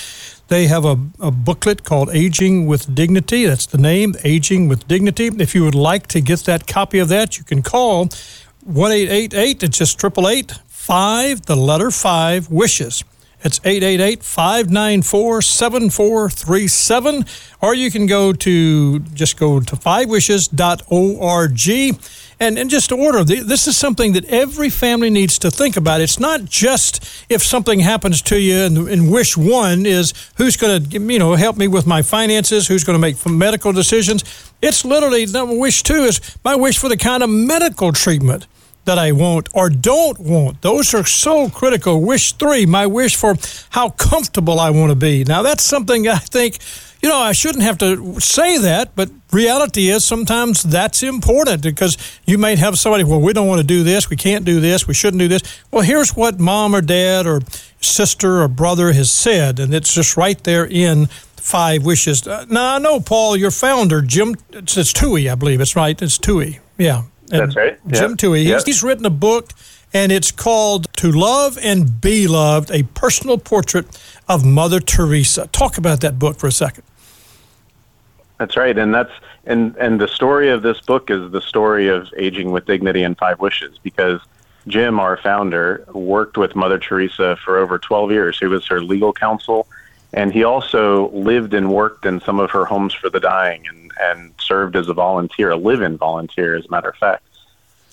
They 0.48 0.68
have 0.68 0.86
a, 0.86 1.00
a 1.20 1.32
booklet 1.32 1.84
called 1.84 2.10
Aging 2.14 2.68
with 2.68 2.94
Dignity. 2.94 3.46
That's 3.46 3.66
the 3.66 3.78
name, 3.78 4.16
Aging 4.24 4.68
with 4.68 4.88
Dignity. 4.88 5.28
If 5.28 5.56
you 5.56 5.64
would 5.64 5.76
like 5.76 6.08
to 6.08 6.22
get 6.22 6.42
that 6.42 6.68
copy 6.68 7.00
of 7.00 7.10
that, 7.10 7.38
you 7.38 7.44
can 7.44 7.62
call 7.62 8.10
1 8.64 8.92
888, 8.92 9.64
it's 9.64 9.78
just 9.78 10.04
888 10.04 10.60
five, 10.82 11.46
the 11.46 11.56
letter 11.56 11.92
five, 11.92 12.50
wishes. 12.50 13.04
It's 13.44 13.60
888 13.64 14.24
594 14.24 15.42
7437. 15.44 17.26
Or 17.62 17.76
you 17.76 17.92
can 17.92 18.08
go 18.08 18.34
to 18.34 19.00
just 19.00 19.38
go 19.38 19.60
to 19.60 19.76
fivewishes.org 19.76 22.02
and, 22.40 22.58
and 22.58 22.70
just 22.70 22.92
order. 22.92 23.24
This 23.24 23.68
is 23.68 23.78
something 23.78 24.14
that 24.14 24.26
every 24.26 24.72
family 24.72 25.12
needs 25.12 25.38
to 25.40 25.52
think 25.52 25.78
about. 25.78 26.02
It's 26.02 26.20
not 26.20 26.46
just 26.46 27.26
if 27.30 27.44
something 27.44 27.80
happens 27.80 28.24
to 28.24 28.40
you 28.40 28.58
and, 28.58 28.90
and 28.90 29.12
wish 29.12 29.38
one 29.38 29.86
is 29.86 30.16
who's 30.38 30.58
going 30.58 30.84
to 30.84 31.00
you 31.00 31.20
know 31.20 31.36
help 31.36 31.58
me 31.58 31.68
with 31.68 31.86
my 31.86 32.02
finances, 32.02 32.68
who's 32.68 32.84
going 32.84 32.96
to 32.96 33.02
make 33.02 33.24
medical 33.28 33.72
decisions. 33.72 34.24
It's 34.64 34.84
literally 34.84 35.28
wish 35.58 35.84
two 35.84 36.06
is 36.06 36.20
my 36.44 36.56
wish 36.56 36.80
for 36.80 36.90
the 36.90 36.98
kind 36.98 37.22
of 37.22 37.30
medical 37.30 37.92
treatment 37.92 38.48
that 38.86 38.98
I 38.98 39.12
want 39.12 39.50
or 39.54 39.70
don't 39.70 40.20
want. 40.20 40.62
Those 40.62 40.94
are 40.94 41.06
so 41.06 41.50
critical. 41.50 42.02
Wish 42.02 42.34
three, 42.34 42.66
my 42.66 42.88
wish 42.88 43.16
for 43.16 43.36
how 43.72 43.90
comfortable 43.90 44.60
I 44.60 44.70
want 44.70 44.92
to 44.92 44.96
be. 44.96 45.24
Now, 45.24 45.42
that's 45.42 45.64
something 45.64 46.08
I 46.08 46.18
think, 46.18 46.58
you 47.02 47.10
know, 47.10 47.18
I 47.18 47.32
shouldn't 47.32 47.64
have 47.64 47.78
to 47.80 48.20
say 48.20 48.58
that, 48.58 48.96
but 48.96 49.10
reality 49.32 49.90
is 49.90 50.04
sometimes 50.04 50.64
that's 50.64 51.04
important 51.04 51.62
because 51.64 51.98
you 52.26 52.38
might 52.38 52.60
have 52.60 52.78
somebody, 52.78 53.04
well, 53.04 53.22
we 53.22 53.34
don't 53.34 53.48
want 53.48 53.62
to 53.62 53.68
do 53.68 53.84
this, 53.84 54.10
we 54.10 54.18
can't 54.18 54.46
do 54.46 54.60
this, 54.60 54.88
we 54.88 54.94
shouldn't 54.94 55.20
do 55.20 55.28
this. 55.28 55.42
Well, 55.72 55.84
here's 55.84 56.16
what 56.16 56.40
mom 56.40 56.76
or 56.76 56.82
dad 56.82 57.28
or 57.28 57.42
sister 57.82 58.42
or 58.42 58.48
brother 58.48 58.92
has 58.94 59.12
said, 59.12 59.60
and 59.60 59.74
it's 59.74 59.94
just 59.94 60.18
right 60.18 60.44
there 60.44 60.66
in 60.66 61.08
five 61.42 61.84
wishes. 61.84 62.28
Uh, 62.28 62.46
now, 62.50 62.76
I 62.76 62.78
know, 62.80 63.00
Paul, 63.00 63.36
your 63.36 63.52
founder, 63.52 64.02
Jim, 64.02 64.36
it's, 64.52 64.78
it's 64.78 64.94
Towey, 64.94 65.32
I 65.32 65.36
believe. 65.36 65.60
It's 65.60 65.76
right. 65.76 66.00
It's 66.00 66.18
Towey. 66.18 66.60
Yeah. 66.78 67.04
That's 67.40 67.56
right. 67.56 67.80
Jim 67.88 68.12
yep. 68.12 68.20
Towey. 68.20 68.44
Yep. 68.46 68.54
He's, 68.56 68.64
he's 68.66 68.84
written 68.84 69.06
a 69.06 69.12
book, 69.12 69.52
and 69.94 70.12
it's 70.12 70.32
called 70.32 70.92
To 70.98 71.12
Love 71.12 71.58
and 71.62 72.02
Be 72.02 72.28
Loved 72.28 72.72
A 72.72 72.84
Personal 72.84 73.38
Portrait 73.38 73.86
of 74.28 74.46
Mother 74.46 74.80
Teresa. 74.80 75.48
Talk 75.48 75.78
about 75.78 76.02
that 76.02 76.20
book 76.20 76.38
for 76.38 76.48
a 76.48 76.52
second. 76.52 76.84
That's 78.38 78.58
right. 78.58 78.78
And 78.78 78.94
that's 78.94 79.12
and 79.46 79.76
and 79.78 80.00
the 80.00 80.08
story 80.08 80.50
of 80.50 80.62
this 80.62 80.82
book 80.82 81.10
is 81.10 81.32
the 81.32 81.42
story 81.42 81.88
of 81.88 82.08
aging 82.18 82.52
with 82.52 82.66
dignity 82.66 83.04
and 83.04 83.18
five 83.18 83.40
wishes 83.40 83.78
because 83.82 84.20
Jim, 84.68 85.00
our 85.00 85.18
founder, 85.18 85.86
worked 85.94 86.38
with 86.38 86.56
Mother 86.56 86.78
Teresa 86.78 87.38
for 87.44 87.58
over 87.58 87.80
12 87.80 88.12
years. 88.12 88.40
He 88.40 88.46
was 88.46 88.66
her 88.68 88.82
legal 88.82 89.12
counsel, 89.12 89.68
and 90.14 90.32
he 90.32 90.44
also 90.44 91.10
lived 91.10 91.54
and 91.54 91.72
worked 91.72 92.06
in 92.06 92.22
some 92.22 92.40
of 92.40 92.52
her 92.52 92.66
homes 92.66 92.94
for 92.94 93.10
the 93.10 93.20
dying 93.20 93.66
and 93.68 93.81
and 94.02 94.34
served 94.40 94.76
as 94.76 94.90
a 94.90 94.94
volunteer, 94.94 95.52
a 95.52 95.56
live-in 95.56 95.98
volunteer, 95.98 96.56
as 96.56 96.66
a 96.66 96.72
matter 96.72 96.90
of 96.90 96.96
fact. 96.98 97.24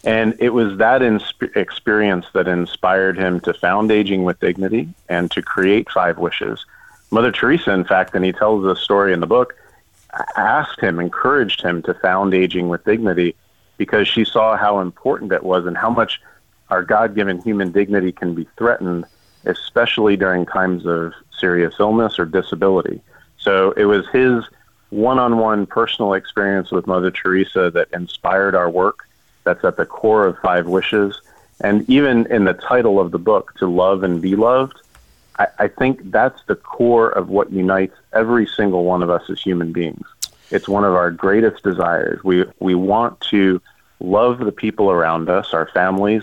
And 0.04 0.36
it 0.38 0.50
was 0.50 0.78
that 0.78 1.00
insp- 1.02 1.56
experience 1.56 2.26
that 2.32 2.48
inspired 2.48 3.18
him 3.18 3.40
to 3.40 3.52
found 3.52 3.90
Aging 3.90 4.24
with 4.24 4.38
Dignity 4.40 4.88
and 5.08 5.30
to 5.32 5.42
create 5.42 5.90
Five 5.90 6.18
Wishes. 6.18 6.64
Mother 7.10 7.32
Teresa, 7.32 7.72
in 7.72 7.84
fact, 7.84 8.14
and 8.14 8.24
he 8.24 8.32
tells 8.32 8.64
this 8.64 8.80
story 8.80 9.12
in 9.12 9.20
the 9.20 9.26
book, 9.26 9.54
asked 10.36 10.80
him, 10.80 11.00
encouraged 11.00 11.62
him 11.62 11.82
to 11.82 11.94
found 11.94 12.32
Aging 12.32 12.68
with 12.68 12.84
Dignity 12.84 13.34
because 13.76 14.06
she 14.06 14.24
saw 14.24 14.56
how 14.56 14.80
important 14.80 15.32
it 15.32 15.42
was 15.42 15.66
and 15.66 15.76
how 15.76 15.90
much 15.90 16.20
our 16.70 16.82
God 16.82 17.14
given 17.14 17.40
human 17.42 17.72
dignity 17.72 18.12
can 18.12 18.34
be 18.34 18.46
threatened, 18.56 19.06
especially 19.44 20.16
during 20.16 20.44
times 20.44 20.84
of 20.86 21.12
serious 21.38 21.74
illness 21.78 22.18
or 22.18 22.26
disability. 22.26 23.00
So 23.38 23.72
it 23.72 23.84
was 23.84 24.06
his 24.08 24.44
one 24.90 25.18
on 25.18 25.38
one 25.38 25.66
personal 25.66 26.14
experience 26.14 26.70
with 26.70 26.86
Mother 26.86 27.10
Teresa 27.10 27.70
that 27.72 27.88
inspired 27.92 28.54
our 28.54 28.70
work. 28.70 29.06
That's 29.44 29.64
at 29.64 29.76
the 29.76 29.86
core 29.86 30.26
of 30.26 30.38
Five 30.38 30.66
Wishes. 30.66 31.20
And 31.60 31.88
even 31.90 32.26
in 32.26 32.44
the 32.44 32.54
title 32.54 33.00
of 33.00 33.10
the 33.10 33.18
book, 33.18 33.54
To 33.58 33.66
Love 33.66 34.02
and 34.02 34.22
Be 34.22 34.36
Loved, 34.36 34.80
I, 35.38 35.48
I 35.58 35.68
think 35.68 36.10
that's 36.10 36.42
the 36.44 36.56
core 36.56 37.10
of 37.10 37.28
what 37.28 37.52
unites 37.52 37.96
every 38.12 38.46
single 38.46 38.84
one 38.84 39.02
of 39.02 39.10
us 39.10 39.28
as 39.28 39.40
human 39.40 39.72
beings. 39.72 40.06
It's 40.50 40.68
one 40.68 40.84
of 40.84 40.94
our 40.94 41.10
greatest 41.10 41.62
desires. 41.62 42.22
We, 42.24 42.44
we 42.58 42.74
want 42.74 43.20
to 43.32 43.60
love 44.00 44.38
the 44.38 44.52
people 44.52 44.90
around 44.90 45.28
us, 45.28 45.52
our 45.52 45.68
families, 45.68 46.22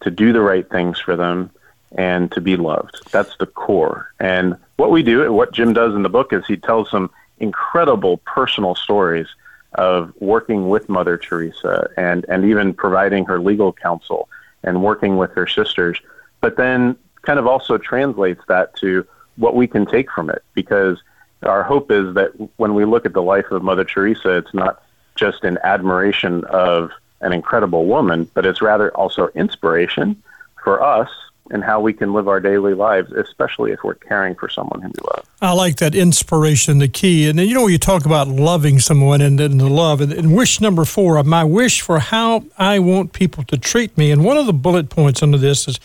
to 0.00 0.10
do 0.10 0.32
the 0.32 0.40
right 0.40 0.68
things 0.68 0.98
for 0.98 1.16
them, 1.16 1.50
and 1.92 2.30
to 2.32 2.40
be 2.40 2.56
loved. 2.56 3.10
That's 3.10 3.36
the 3.38 3.46
core. 3.46 4.12
And 4.20 4.56
what 4.76 4.90
we 4.90 5.02
do, 5.02 5.32
what 5.32 5.52
Jim 5.52 5.72
does 5.72 5.94
in 5.94 6.02
the 6.02 6.08
book, 6.08 6.32
is 6.32 6.46
he 6.46 6.56
tells 6.56 6.90
some 6.90 7.10
incredible 7.38 8.18
personal 8.18 8.74
stories 8.74 9.28
of 9.74 10.12
working 10.20 10.68
with 10.68 10.88
Mother 10.88 11.18
Teresa 11.18 11.88
and, 11.96 12.24
and 12.28 12.44
even 12.44 12.72
providing 12.72 13.26
her 13.26 13.38
legal 13.38 13.72
counsel 13.72 14.28
and 14.62 14.82
working 14.82 15.16
with 15.16 15.32
her 15.32 15.46
sisters. 15.46 16.00
But 16.40 16.56
then 16.56 16.96
kind 17.22 17.38
of 17.38 17.46
also 17.46 17.76
translates 17.76 18.40
that 18.48 18.74
to 18.76 19.06
what 19.36 19.54
we 19.54 19.66
can 19.66 19.84
take 19.84 20.10
from 20.10 20.30
it 20.30 20.42
because 20.54 21.02
our 21.42 21.62
hope 21.62 21.90
is 21.90 22.14
that 22.14 22.30
when 22.56 22.74
we 22.74 22.84
look 22.84 23.04
at 23.04 23.12
the 23.12 23.22
life 23.22 23.50
of 23.50 23.62
Mother 23.62 23.84
Teresa, 23.84 24.36
it's 24.38 24.54
not 24.54 24.82
just 25.14 25.44
an 25.44 25.58
admiration 25.62 26.44
of 26.44 26.90
an 27.20 27.32
incredible 27.32 27.86
woman, 27.86 28.28
but 28.34 28.46
it's 28.46 28.62
rather 28.62 28.90
also 28.96 29.28
inspiration 29.28 30.22
for 30.62 30.82
us 30.82 31.10
and 31.50 31.62
how 31.62 31.80
we 31.80 31.92
can 31.92 32.12
live 32.12 32.28
our 32.28 32.40
daily 32.40 32.74
lives, 32.74 33.12
especially 33.12 33.72
if 33.72 33.84
we're 33.84 33.94
caring 33.94 34.34
for 34.34 34.48
someone 34.48 34.82
who 34.82 34.88
we 34.88 35.08
love. 35.14 35.24
I 35.40 35.52
like 35.52 35.76
that 35.76 35.94
inspiration, 35.94 36.78
the 36.78 36.88
key. 36.88 37.28
And 37.28 37.38
then, 37.38 37.48
you 37.48 37.54
know, 37.54 37.66
you 37.66 37.78
talk 37.78 38.06
about 38.06 38.28
loving 38.28 38.78
someone 38.78 39.20
and, 39.20 39.38
and 39.40 39.60
the 39.60 39.68
love, 39.68 40.00
and, 40.00 40.12
and 40.12 40.36
wish 40.36 40.60
number 40.60 40.84
four, 40.84 41.22
my 41.24 41.44
wish 41.44 41.80
for 41.80 41.98
how 41.98 42.44
I 42.58 42.78
want 42.78 43.12
people 43.12 43.44
to 43.44 43.56
treat 43.56 43.96
me. 43.96 44.10
And 44.10 44.24
one 44.24 44.36
of 44.36 44.46
the 44.46 44.52
bullet 44.52 44.88
points 44.88 45.22
under 45.22 45.38
this 45.38 45.68
is, 45.68 45.78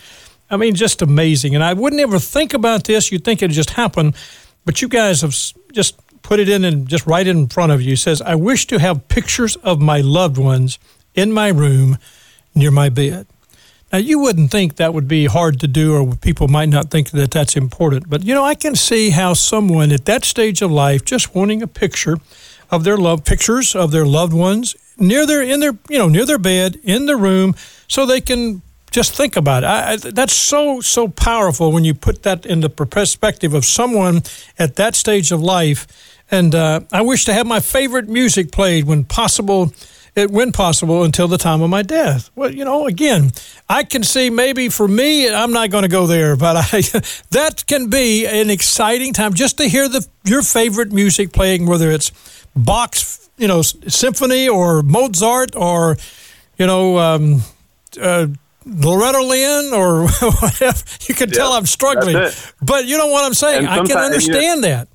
I 0.50 0.58
mean, 0.58 0.75
just 0.75 1.01
amazing. 1.01 1.56
And 1.56 1.63
I 1.63 1.74
wouldn't 1.74 2.01
ever 2.01 2.20
think 2.20 2.53
about 2.53 2.86
this. 2.86 3.12
You'd 3.12 3.24
think 3.24 3.41
it 3.41 3.51
just 3.51 3.72
happened, 3.72 4.15
but 4.65 4.82
you 4.82 4.88
guys 4.88 5.22
have 5.22 5.36
just 5.72 6.00
put 6.22 6.39
it 6.39 6.50
in 6.50 6.63
and 6.65 6.88
just 6.88 7.08
right 7.08 7.25
in 7.25 7.48
front 7.48 7.72
of 7.72 7.82
you. 7.82 7.94
It 7.94 7.98
says, 7.98 8.22
I 8.22 8.36
wish 8.36 8.68
to 8.68 8.80
have 8.80 9.08
pictures 9.08 9.56
of 9.58 9.82
my 9.82 10.01
loved 10.01 10.38
ones 10.38 10.77
in 11.15 11.32
my 11.32 11.50
room 11.50 11.98
near 12.53 12.72
my 12.72 12.89
bed. 12.89 13.27
Now, 13.91 14.00
you 14.00 14.19
wouldn't 14.19 14.51
think 14.51 14.77
that 14.77 14.93
would 14.93 15.07
be 15.07 15.25
hard 15.25 15.60
to 15.60 15.67
do, 15.67 15.95
or 15.95 16.15
people 16.15 16.48
might 16.48 16.69
not 16.69 16.89
think 16.89 17.10
that 17.12 17.31
that's 17.31 17.57
important. 17.57 18.10
But, 18.10 18.24
you 18.24 18.33
know, 18.33 18.43
I 18.43 18.55
can 18.55 18.75
see 18.75 19.10
how 19.10 19.33
someone 19.33 19.91
at 19.91 20.05
that 20.05 20.24
stage 20.24 20.62
of 20.62 20.71
life 20.71 21.03
just 21.03 21.36
wanting 21.36 21.62
a 21.62 21.67
picture 21.67 22.17
of 22.69 22.83
their 22.86 22.98
love, 22.98 23.25
pictures 23.25 23.75
of 23.75 23.91
their 23.91 24.05
loved 24.05 24.33
ones 24.33 24.75
near 24.98 25.25
their, 25.25 25.41
in 25.41 25.60
their, 25.60 25.77
you 25.89 25.98
know, 25.98 26.07
near 26.07 26.25
their 26.25 26.38
bed, 26.39 26.79
in 26.83 27.05
the 27.05 27.17
room, 27.17 27.53
so 27.88 28.05
they 28.05 28.21
can 28.21 28.62
just 28.91 29.13
think 29.13 29.36
about 29.36 29.63
it. 29.63 29.67
I, 29.67 29.91
I, 29.91 29.95
that's 29.98 30.33
so, 30.33 30.79
so 30.81 31.07
powerful 31.07 31.71
when 31.71 31.83
you 31.83 31.93
put 31.93 32.24
that 32.24 32.45
in 32.45 32.62
the 32.62 32.69
perspective 32.69 33.53
of 33.53 33.65
someone 33.65 34.21
at 34.57 34.75
that 34.75 34.95
stage 34.95 35.31
of 35.31 35.41
life. 35.41 35.88
And 36.29 36.55
uh, 36.55 36.81
I 36.93 37.01
wish 37.01 37.25
to 37.25 37.33
have 37.33 37.45
my 37.45 37.60
favorite 37.60 38.07
music 38.07 38.51
played 38.51 38.86
when 38.86 39.03
possible 39.03 39.74
it, 40.15 40.30
when 40.30 40.51
possible, 40.51 41.03
until 41.03 41.27
the 41.27 41.38
time 41.38 41.62
of 41.62 41.70
my 41.70 41.82
death. 41.82 42.30
Well, 42.36 42.51
you 42.51 42.65
know, 42.65 42.88
again, 42.88 43.32
I 43.70 43.84
can 43.84 44.03
see 44.03 44.30
maybe 44.30 44.70
for 44.70 44.88
me, 44.88 45.30
I'm 45.30 45.53
not 45.53 45.70
going 45.70 45.84
to 45.84 45.89
go 45.89 46.06
there, 46.06 46.36
but 46.36 46.58
I, 46.58 46.82
that 47.32 47.63
can 47.68 47.89
be 47.89 48.25
an 48.25 48.50
exciting 48.50 49.13
time 49.13 49.34
just 49.34 49.58
to 49.58 49.68
hear 49.68 49.88
the 49.88 50.06
your 50.25 50.41
favorite 50.41 50.91
music 50.91 51.32
playing, 51.32 51.65
whether 51.65 51.89
it's 51.89 52.12
Bach's, 52.56 53.30
you 53.38 53.48
know, 53.48 53.62
symphony 53.62 54.50
or 54.50 54.82
Mozart 54.82 55.56
or, 55.56 55.98
you 56.58 56.68
know, 56.68 56.98
um, 56.98 57.41
uh, 58.00 58.27
Loretta 58.65 59.24
Lynn 59.24 59.74
or 59.74 60.08
whatever. 60.22 60.84
You 61.08 61.15
can 61.15 61.30
yep, 61.30 61.38
tell 61.38 61.53
I'm 61.53 61.65
struggling, 61.65 62.30
but 62.62 62.86
you 62.86 62.98
know 62.98 63.08
what 63.08 63.24
I'm 63.24 63.34
saying. 63.34 63.65
I 63.65 63.84
can 63.86 63.98
understand 63.98 64.63
that. 64.63 64.88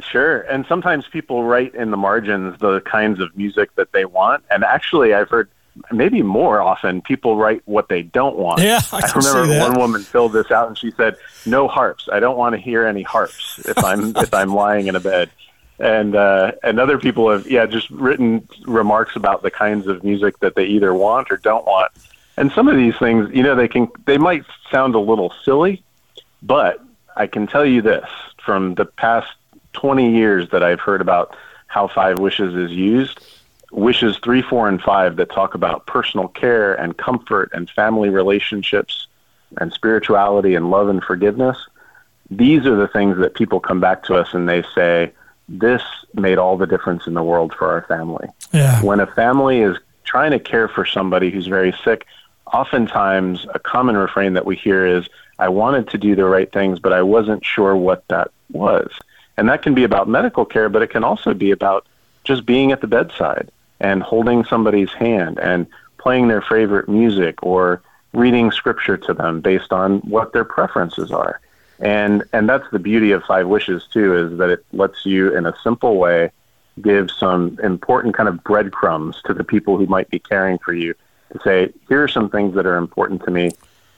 Sure. 0.00 0.40
And 0.42 0.64
sometimes 0.66 1.06
people 1.06 1.44
write 1.44 1.74
in 1.74 1.90
the 1.90 1.96
margins 1.96 2.58
the 2.58 2.80
kinds 2.80 3.20
of 3.20 3.36
music 3.36 3.74
that 3.76 3.92
they 3.92 4.04
want. 4.04 4.44
And 4.50 4.64
actually, 4.64 5.12
I've 5.12 5.28
heard 5.28 5.48
maybe 5.90 6.22
more 6.22 6.60
often 6.60 7.00
people 7.02 7.36
write 7.36 7.62
what 7.66 7.88
they 7.88 8.02
don't 8.02 8.36
want. 8.36 8.60
Yeah, 8.60 8.80
I, 8.92 9.00
I 9.14 9.18
remember 9.18 9.58
one 9.60 9.78
woman 9.78 10.02
filled 10.02 10.32
this 10.32 10.50
out 10.50 10.68
and 10.68 10.78
she 10.78 10.90
said, 10.92 11.16
"No 11.46 11.68
harps. 11.68 12.08
I 12.12 12.20
don't 12.20 12.36
want 12.36 12.54
to 12.54 12.60
hear 12.60 12.86
any 12.86 13.02
harps 13.02 13.60
if 13.66 13.82
I'm 13.84 14.16
if 14.16 14.32
I'm 14.32 14.54
lying 14.54 14.86
in 14.86 14.96
a 14.96 15.00
bed." 15.00 15.30
And 15.78 16.14
uh, 16.14 16.52
and 16.62 16.78
other 16.78 16.98
people 16.98 17.30
have 17.30 17.46
yeah 17.46 17.66
just 17.66 17.90
written 17.90 18.48
remarks 18.66 19.16
about 19.16 19.42
the 19.42 19.50
kinds 19.50 19.86
of 19.86 20.04
music 20.04 20.38
that 20.40 20.54
they 20.54 20.64
either 20.66 20.94
want 20.94 21.30
or 21.30 21.36
don't 21.36 21.66
want. 21.66 21.92
And 22.36 22.50
some 22.52 22.68
of 22.68 22.76
these 22.76 22.96
things, 22.98 23.28
you 23.34 23.42
know, 23.42 23.54
they 23.54 23.68
can 23.68 23.88
they 24.06 24.18
might 24.18 24.44
sound 24.70 24.94
a 24.94 25.00
little 25.00 25.34
silly, 25.44 25.82
but 26.42 26.82
I 27.16 27.26
can 27.26 27.46
tell 27.46 27.64
you 27.64 27.82
this 27.82 28.08
from 28.42 28.74
the 28.74 28.84
past 28.84 29.30
20 29.72 30.14
years 30.14 30.48
that 30.50 30.62
I've 30.62 30.80
heard 30.80 31.00
about 31.00 31.36
how 31.66 31.88
Five 31.88 32.18
Wishes 32.18 32.54
is 32.54 32.70
used. 32.70 33.24
Wishes 33.70 34.18
3, 34.22 34.42
4, 34.42 34.68
and 34.68 34.82
5 34.82 35.16
that 35.16 35.30
talk 35.30 35.54
about 35.54 35.86
personal 35.86 36.28
care 36.28 36.74
and 36.74 36.96
comfort 36.96 37.50
and 37.54 37.70
family 37.70 38.10
relationships 38.10 39.06
and 39.58 39.72
spirituality 39.72 40.54
and 40.54 40.70
love 40.70 40.88
and 40.88 41.02
forgiveness. 41.02 41.56
These 42.30 42.66
are 42.66 42.76
the 42.76 42.88
things 42.88 43.18
that 43.18 43.34
people 43.34 43.60
come 43.60 43.80
back 43.80 44.02
to 44.04 44.14
us 44.14 44.34
and 44.34 44.48
they 44.48 44.62
say, 44.74 45.12
This 45.48 45.82
made 46.14 46.38
all 46.38 46.56
the 46.56 46.66
difference 46.66 47.06
in 47.06 47.14
the 47.14 47.22
world 47.22 47.54
for 47.54 47.70
our 47.70 47.82
family. 47.82 48.28
Yeah. 48.52 48.82
When 48.82 49.00
a 49.00 49.06
family 49.06 49.60
is 49.60 49.78
trying 50.04 50.32
to 50.32 50.38
care 50.38 50.68
for 50.68 50.84
somebody 50.84 51.30
who's 51.30 51.46
very 51.46 51.74
sick, 51.84 52.06
oftentimes 52.52 53.46
a 53.54 53.58
common 53.58 53.96
refrain 53.96 54.34
that 54.34 54.44
we 54.44 54.56
hear 54.56 54.86
is, 54.86 55.08
I 55.38 55.48
wanted 55.48 55.88
to 55.88 55.98
do 55.98 56.14
the 56.14 56.24
right 56.24 56.50
things, 56.52 56.78
but 56.78 56.92
I 56.92 57.02
wasn't 57.02 57.44
sure 57.44 57.74
what 57.74 58.06
that 58.08 58.30
was. 58.50 58.90
And 59.36 59.48
that 59.48 59.62
can 59.62 59.74
be 59.74 59.84
about 59.84 60.08
medical 60.08 60.44
care, 60.44 60.68
but 60.68 60.82
it 60.82 60.90
can 60.90 61.04
also 61.04 61.34
be 61.34 61.50
about 61.50 61.86
just 62.24 62.46
being 62.46 62.72
at 62.72 62.80
the 62.80 62.86
bedside 62.86 63.50
and 63.80 64.02
holding 64.02 64.44
somebody's 64.44 64.92
hand 64.92 65.38
and 65.38 65.66
playing 65.98 66.28
their 66.28 66.42
favorite 66.42 66.88
music 66.88 67.42
or 67.42 67.82
reading 68.12 68.50
scripture 68.50 68.96
to 68.96 69.14
them 69.14 69.40
based 69.40 69.72
on 69.72 69.98
what 70.00 70.32
their 70.32 70.44
preferences 70.44 71.10
are. 71.10 71.40
And 71.78 72.22
and 72.32 72.48
that's 72.48 72.68
the 72.70 72.78
beauty 72.78 73.10
of 73.12 73.24
Five 73.24 73.48
Wishes 73.48 73.88
too 73.92 74.14
is 74.16 74.38
that 74.38 74.50
it 74.50 74.64
lets 74.72 75.04
you 75.04 75.36
in 75.36 75.46
a 75.46 75.54
simple 75.64 75.96
way 75.96 76.30
give 76.80 77.10
some 77.10 77.58
important 77.62 78.14
kind 78.14 78.28
of 78.28 78.42
breadcrumbs 78.44 79.20
to 79.26 79.34
the 79.34 79.44
people 79.44 79.76
who 79.76 79.86
might 79.86 80.08
be 80.08 80.18
caring 80.18 80.58
for 80.58 80.72
you 80.72 80.94
to 81.32 81.40
say, 81.42 81.72
here 81.88 82.02
are 82.02 82.08
some 82.08 82.30
things 82.30 82.54
that 82.54 82.66
are 82.66 82.76
important 82.76 83.22
to 83.24 83.30
me, 83.30 83.50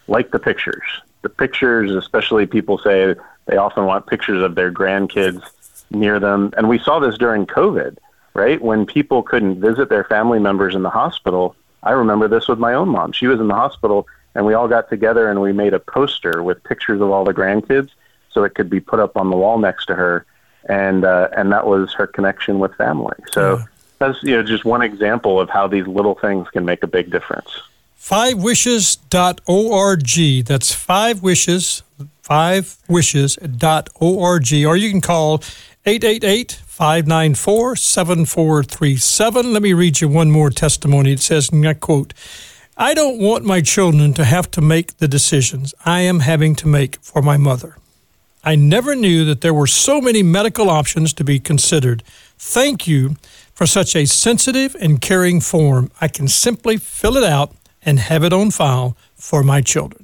like 0.09 0.31
the 0.31 0.39
pictures. 0.39 0.83
The 1.23 1.29
pictures, 1.29 1.93
especially 1.93 2.47
people 2.47 2.79
say 2.79 3.15
they 3.47 3.57
often 3.57 3.85
want 3.85 4.07
pictures 4.07 4.43
of 4.43 4.55
their 4.55 4.73
grandkids 4.73 5.43
near 5.91 6.19
them. 6.19 6.53
And 6.57 6.69
we 6.69 6.79
saw 6.79 6.99
this 6.99 7.19
during 7.19 7.47
COVID, 7.47 7.99
right? 8.35 8.61
When 8.61 8.87
people 8.87 9.23
couldn't 9.23 9.61
visit 9.61 9.89
their 9.89 10.05
family 10.05 10.39
members 10.39 10.75
in 10.75 10.83
the 10.83 10.91
hospital. 10.91 11.57
I 11.83 11.93
remember 11.93 12.29
this 12.29 12.49
with 12.49 12.59
my 12.59 12.75
own 12.75 12.89
mom. 12.89 13.13
She 13.13 13.27
was 13.27 13.41
in 13.41 13.49
the 13.49 13.55
hospital, 13.55 14.07
and 14.35 14.47
we 14.47 14.55
all 14.55 14.69
got 14.69 14.89
together 14.89 15.31
and 15.31 15.41
we 15.41 15.53
made 15.53 15.75
a 15.75 15.79
poster 15.79 16.43
with 16.43 16.63
pictures 16.65 17.01
of 17.01 17.11
all 17.11 17.25
the 17.25 17.35
grandkids 17.35 17.91
so 18.31 18.45
it 18.45 18.55
could 18.55 18.71
be 18.71 18.81
put 18.81 19.01
up 19.01 19.17
on 19.17 19.31
the 19.31 19.37
wall 19.37 19.59
next 19.59 19.87
to 19.87 19.95
her. 19.95 20.27
And, 20.69 21.05
uh, 21.05 21.29
and 21.37 21.53
that 21.53 21.67
was 21.67 21.93
her 21.93 22.07
connection 22.07 22.59
with 22.59 22.75
family. 22.77 23.17
So 23.33 23.59
yeah. 23.59 23.65
that's 23.99 24.23
you 24.23 24.35
know, 24.35 24.43
just 24.43 24.65
one 24.65 24.81
example 24.81 25.39
of 25.39 25.51
how 25.51 25.69
these 25.69 25.87
little 25.87 26.15
things 26.15 26.49
can 26.49 26.65
make 26.65 26.83
a 26.83 26.87
big 26.87 27.11
difference. 27.11 27.61
Fivewishes.org. 28.01 30.47
That's 30.47 30.75
five 30.75 31.23
wishes, 31.23 31.83
fivewishes.org, 32.29 34.67
or 34.67 34.77
you 34.77 34.91
can 34.91 35.01
call 35.01 35.43
888 35.87 36.53
594 36.67 37.77
7437. 37.77 39.53
Let 39.53 39.63
me 39.63 39.73
read 39.73 40.01
you 40.01 40.09
one 40.09 40.31
more 40.31 40.51
testimony. 40.51 41.13
It 41.13 41.21
says, 41.21 41.51
and 41.51 41.69
I 41.69 41.75
quote, 41.75 42.15
I 42.77 42.95
don't 42.95 43.21
want 43.21 43.45
my 43.45 43.61
children 43.61 44.15
to 44.15 44.25
have 44.25 44.51
to 44.53 44.61
make 44.61 44.97
the 44.97 45.07
decisions 45.07 45.75
I 45.85 46.01
am 46.01 46.21
having 46.21 46.57
to 46.57 46.67
make 46.67 46.97
for 46.97 47.23
my 47.23 47.37
mother. 47.37 47.77
I 48.43 48.57
never 48.57 48.97
knew 48.97 49.25
that 49.27 49.43
there 49.43 49.55
were 49.55 49.67
so 49.67 50.01
many 50.01 50.23
medical 50.23 50.69
options 50.69 51.13
to 51.15 51.25
be 51.25 51.39
considered. 51.39 52.03
Thank 52.37 52.87
you 52.87 53.17
for 53.55 53.67
such 53.67 53.95
a 53.95 54.07
sensitive 54.07 54.75
and 54.81 55.01
caring 55.01 55.41
form. 55.41 55.91
I 56.01 56.09
can 56.09 56.29
simply 56.29 56.77
fill 56.77 57.17
it 57.17 57.25
out 57.25 57.55
and 57.83 58.01
have 58.01 58.25
it 58.25 58.33
on 58.33 58.51
file 58.51 58.97
for 59.15 59.43
my 59.43 59.61
children. 59.61 60.04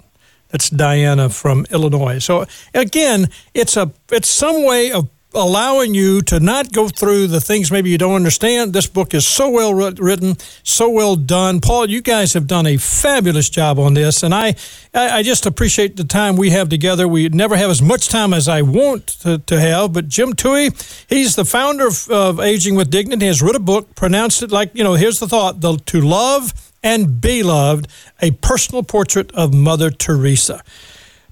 That's 0.51 0.71
Diana 0.71 1.29
from 1.31 1.67
Illinois. 1.71 2.19
So 2.19 2.47
again, 2.75 3.29
it's 3.55 3.77
a 3.77 3.93
it's 4.11 4.29
some 4.29 4.65
way 4.65 4.93
of 4.93 5.09
allowing 5.35 5.95
you 5.95 6.21
to 6.21 6.41
not 6.41 6.73
go 6.73 6.89
through 6.89 7.29
the 7.29 7.41
things 7.41 7.71
maybe 7.71 7.91
you 7.91 7.99
don't 7.99 8.15
understand. 8.15 8.73
This 8.73 8.87
book 8.87 9.15
is 9.15 9.27
so 9.27 9.51
well 9.51 9.75
written, 9.75 10.37
so 10.63 10.91
well 10.91 11.17
done. 11.17 11.61
Paul, 11.61 11.89
you 11.89 12.03
guys 12.03 12.33
have 12.35 12.47
done 12.47 12.67
a 12.67 12.77
fabulous 12.77 13.49
job 13.49 13.79
on 13.79 13.95
this, 13.95 14.23
and 14.23 14.35
I, 14.35 14.57
I 14.93 15.23
just 15.23 15.47
appreciate 15.47 15.97
the 15.97 16.05
time 16.05 16.37
we 16.37 16.51
have 16.51 16.69
together. 16.69 17.07
We 17.07 17.29
never 17.29 17.57
have 17.57 17.71
as 17.71 17.81
much 17.81 18.09
time 18.09 18.35
as 18.35 18.49
I 18.49 18.63
want 18.63 19.07
to, 19.21 19.39
to 19.39 19.61
have, 19.61 19.93
but 19.93 20.09
Jim 20.09 20.33
Towey, 20.33 20.71
he's 21.09 21.37
the 21.37 21.45
founder 21.45 21.87
of, 21.87 22.09
of 22.11 22.41
Aging 22.41 22.75
with 22.75 22.91
Dignity, 22.91 23.27
has 23.27 23.43
written 23.43 23.63
a 23.63 23.65
book, 23.65 23.95
pronounced 23.95 24.43
it 24.43 24.51
like, 24.51 24.71
you 24.75 24.83
know, 24.83 24.95
here's 24.95 25.21
the 25.21 25.29
thought, 25.29 25.61
the, 25.61 25.77
to 25.77 26.01
love 26.01 26.70
and 26.83 27.21
be 27.21 27.43
loved, 27.43 27.89
a 28.21 28.33
personal 28.33 28.83
portrait 28.83 29.33
of 29.33 29.55
Mother 29.55 29.91
Teresa. 29.91 30.63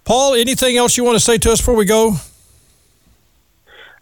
Paul, 0.05 0.35
anything 0.35 0.77
else 0.77 0.97
you 0.97 1.05
want 1.05 1.17
to 1.17 1.25
say 1.25 1.39
to 1.39 1.53
us 1.53 1.61
before 1.61 1.77
we 1.77 1.85
go? 1.85 2.17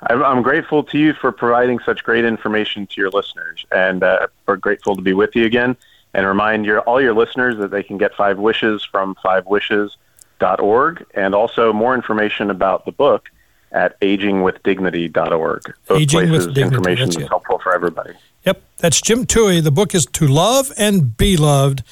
I'm 0.08 0.42
grateful 0.42 0.84
to 0.84 0.98
you 0.98 1.14
for 1.14 1.32
providing 1.32 1.78
such 1.80 2.04
great 2.04 2.24
information 2.24 2.86
to 2.86 3.00
your 3.00 3.10
listeners, 3.10 3.64
and 3.72 4.02
uh, 4.02 4.26
we're 4.46 4.56
grateful 4.56 4.94
to 4.94 5.02
be 5.02 5.14
with 5.14 5.34
you 5.34 5.46
again. 5.46 5.76
And 6.14 6.26
remind 6.26 6.64
your 6.64 6.80
all 6.80 7.00
your 7.00 7.14
listeners 7.14 7.58
that 7.58 7.70
they 7.70 7.82
can 7.82 7.98
get 7.98 8.14
Five 8.14 8.38
Wishes 8.38 8.84
from 8.84 9.16
fivewishes.org, 9.16 11.06
and 11.14 11.34
also 11.34 11.72
more 11.72 11.94
information 11.94 12.50
about 12.50 12.84
the 12.84 12.92
book 12.92 13.30
at 13.72 13.98
agingwithdignity.org. 14.00 15.74
Both 15.88 16.00
Aging 16.00 16.28
places, 16.28 16.46
with 16.46 16.54
Dignity. 16.54 16.76
information 16.76 17.10
that's 17.10 17.28
helpful 17.28 17.58
for 17.58 17.74
everybody. 17.74 18.12
Yep, 18.44 18.62
that's 18.78 19.00
Jim 19.00 19.26
Towey. 19.26 19.62
The 19.62 19.70
book 19.70 19.94
is 19.94 20.06
To 20.06 20.26
Love 20.26 20.72
and 20.76 21.16
Be 21.16 21.36
Loved, 21.36 21.82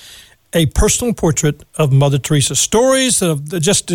a 0.52 0.66
personal 0.66 1.12
portrait 1.14 1.62
of 1.76 1.92
Mother 1.92 2.18
Teresa. 2.18 2.54
Stories 2.54 3.22
of 3.22 3.48
just 3.60 3.90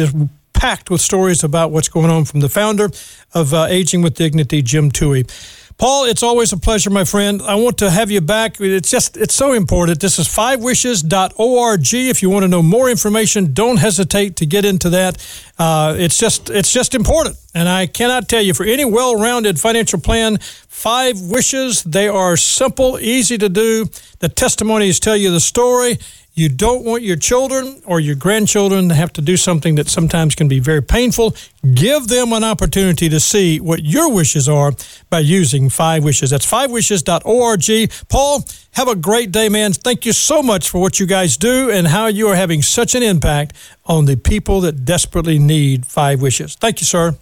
packed 0.54 0.90
with 0.90 1.00
stories 1.00 1.44
about 1.44 1.72
what's 1.72 1.88
going 1.88 2.10
on 2.10 2.26
from 2.26 2.42
the 2.42 2.50
founder 2.50 2.90
of 3.34 3.54
uh, 3.54 3.66
Aging 3.70 4.02
with 4.02 4.16
Dignity, 4.16 4.62
Jim 4.62 4.92
Towey. 4.92 5.26
Paul, 5.80 6.04
it's 6.04 6.24
always 6.24 6.52
a 6.52 6.58
pleasure, 6.58 6.90
my 6.90 7.06
friend. 7.06 7.42
I 7.42 7.56
want 7.56 7.78
to 7.78 7.90
have 7.90 8.12
you 8.12 8.20
back. 8.20 8.60
It's 8.60 8.92
just, 8.92 9.16
it's 9.16 9.34
so 9.34 9.54
important. 9.54 10.02
This 10.02 10.20
is 10.20 10.28
fivewishes.org. 10.28 11.94
If 11.94 12.22
you 12.22 12.30
want 12.30 12.44
to 12.44 12.50
know 12.50 12.62
more 12.62 12.90
information, 12.90 13.54
don't 13.54 13.78
hesitate 13.78 14.36
to 14.36 14.46
get 14.46 14.66
into 14.66 14.90
that. 14.90 15.26
Uh, 15.58 15.96
it's 15.98 16.18
just, 16.18 16.50
it's 16.50 16.74
just 16.74 16.94
important. 16.94 17.38
And 17.56 17.70
I 17.70 17.88
cannot 17.88 18.28
tell 18.28 18.42
you 18.42 18.54
for 18.54 18.66
any 18.66 18.84
well-rounded 18.84 19.58
financial 19.58 20.02
plan, 20.02 20.40
five 20.68 21.22
wishes, 21.22 21.82
they 21.84 22.10
are 22.10 22.36
simple, 22.36 23.00
easy 23.00 23.38
to 23.38 23.48
do. 23.48 23.86
The 24.20 24.28
testimonies 24.28 25.00
tell 25.00 25.16
you 25.16 25.32
the 25.32 25.40
story. 25.40 25.98
You 26.40 26.48
don't 26.48 26.86
want 26.86 27.04
your 27.04 27.18
children 27.18 27.82
or 27.86 28.00
your 28.00 28.16
grandchildren 28.16 28.88
to 28.88 28.96
have 28.96 29.12
to 29.14 29.22
do 29.22 29.36
something 29.36 29.76
that 29.76 29.90
sometimes 29.90 30.36
can 30.36 30.48
be 30.48 30.60
very 30.62 30.82
painful. 30.82 31.36
Give 31.74 32.08
them 32.08 32.32
an 32.32 32.46
opportunity 32.46 33.10
to 33.10 33.20
see 33.20 33.60
what 33.60 33.84
your 33.84 34.10
wishes 34.10 34.48
are 34.48 34.72
by 35.10 35.20
using 35.20 35.70
Five 35.70 36.06
Wishes. 36.06 36.30
That's 36.30 36.50
fivewishes.org. 36.50 37.92
Paul, 38.08 38.46
have 38.72 38.88
a 38.88 38.96
great 38.96 39.34
day, 39.34 39.50
man. 39.50 39.74
Thank 39.74 40.06
you 40.06 40.14
so 40.14 40.42
much 40.42 40.70
for 40.70 40.80
what 40.80 40.98
you 40.98 41.06
guys 41.06 41.36
do 41.36 41.70
and 41.70 41.88
how 41.88 42.08
you 42.08 42.30
are 42.30 42.36
having 42.36 42.62
such 42.62 42.96
an 42.96 43.04
impact 43.04 43.54
on 43.86 44.06
the 44.06 44.16
people 44.16 44.62
that 44.62 44.86
desperately 44.86 45.40
need 45.40 45.86
Five 45.86 46.22
Wishes. 46.22 46.56
Thank 46.56 46.80
you, 46.80 46.86
sir. 46.86 47.18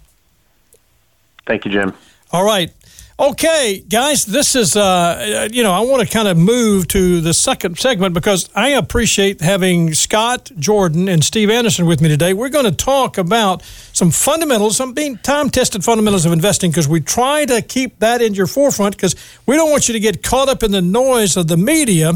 Thank 1.48 1.66
you, 1.66 1.72
Jim. 1.72 1.94
All 2.32 2.46
right. 2.46 2.72
Okay, 3.20 3.84
guys, 3.90 4.28
this 4.28 4.56
is, 4.56 4.76
uh, 4.76 5.48
you 5.52 5.64
know, 5.64 5.72
I 5.72 5.80
want 5.80 6.08
to 6.08 6.14
kind 6.14 6.28
of 6.28 6.38
move 6.38 6.88
to 6.90 7.20
the 7.20 7.34
second 7.34 7.80
segment 7.80 8.14
because 8.14 8.48
I 8.54 8.70
appreciate 8.70 9.42
having 9.42 9.96
Scott 9.96 10.52
Jordan 10.60 11.10
and 11.10 11.24
Steve 11.24 11.50
Anderson 11.50 11.88
with 11.88 12.00
me 12.00 12.10
today. 12.10 12.34
We're 12.34 12.50
going 12.50 12.66
to 12.66 12.72
talk 12.72 13.18
about 13.18 13.64
some 13.92 14.12
fundamentals, 14.12 14.78
some 14.78 14.94
being 14.94 15.18
time 15.18 15.50
tested 15.50 15.84
fundamentals 15.84 16.28
of 16.28 16.32
investing 16.32 16.70
because 16.70 16.88
we 16.88 17.02
try 17.02 17.46
to 17.46 17.64
keep 17.64 17.98
that 18.02 18.22
in 18.22 18.36
your 18.36 18.46
forefront 18.46 18.96
because 18.96 19.16
we 19.48 19.56
don't 19.56 19.72
want 19.72 19.88
you 19.88 19.94
to 19.94 20.00
get 20.00 20.22
caught 20.22 20.48
up 20.48 20.62
in 20.62 20.72
the 20.72 20.84
noise 20.84 21.36
of 21.36 21.48
the 21.48 21.58
media. 21.58 22.14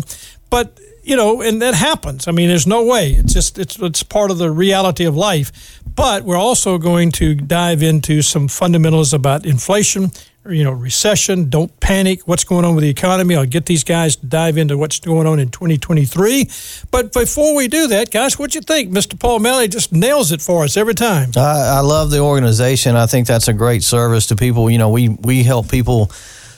But 0.52 0.80
you 1.04 1.16
know, 1.16 1.42
and 1.42 1.60
that 1.64 1.74
happens. 1.74 2.28
I 2.28 2.32
mean, 2.32 2.48
there's 2.48 2.68
no 2.68 2.86
way. 2.86 3.14
It's 3.14 3.34
just 3.34 3.58
it's 3.58 3.80
it's 3.80 4.04
part 4.04 4.30
of 4.30 4.38
the 4.38 4.52
reality 4.52 5.06
of 5.06 5.16
life. 5.16 5.82
But 5.96 6.24
we're 6.24 6.38
also 6.38 6.78
going 6.78 7.12
to 7.14 7.34
dive 7.34 7.82
into 7.82 8.22
some 8.22 8.48
fundamentals 8.48 9.14
about 9.14 9.46
inflation, 9.46 10.12
you 10.46 10.64
know, 10.64 10.72
recession. 10.72 11.50
Don't 11.50 11.78
panic. 11.80 12.28
What's 12.28 12.44
going 12.44 12.66
on 12.66 12.76
with 12.76 12.84
the 12.84 12.90
economy? 12.90 13.36
I'll 13.36 13.46
get 13.46 13.68
these 13.68 13.84
guys 13.84 14.16
to 14.18 14.26
dive 14.26 14.58
into 14.58 14.78
what's 14.78 15.00
going 15.00 15.28
on 15.28 15.40
in 15.40 15.50
2023. 15.50 16.50
But 16.90 17.14
before 17.14 17.56
we 17.56 17.68
do 17.68 17.88
that, 17.88 18.12
guys, 18.12 18.40
what 18.40 18.56
you 18.56 18.62
think? 18.62 18.92
Mr. 18.92 19.20
Paul 19.20 19.40
Malley 19.40 19.68
just 19.68 19.92
nails 19.92 20.32
it 20.32 20.42
for 20.42 20.64
us 20.64 20.78
every 20.78 20.96
time. 20.96 21.32
I, 21.36 21.78
I 21.78 21.80
love 21.82 22.10
the 22.10 22.20
organization. 22.20 22.96
I 22.96 23.06
think 23.06 23.28
that's 23.28 23.48
a 23.48 23.54
great 23.54 23.84
service 23.84 24.28
to 24.28 24.36
people. 24.36 24.70
You 24.70 24.80
know, 24.80 24.90
we 24.90 25.10
we 25.10 25.44
help 25.44 25.70
people 25.70 26.12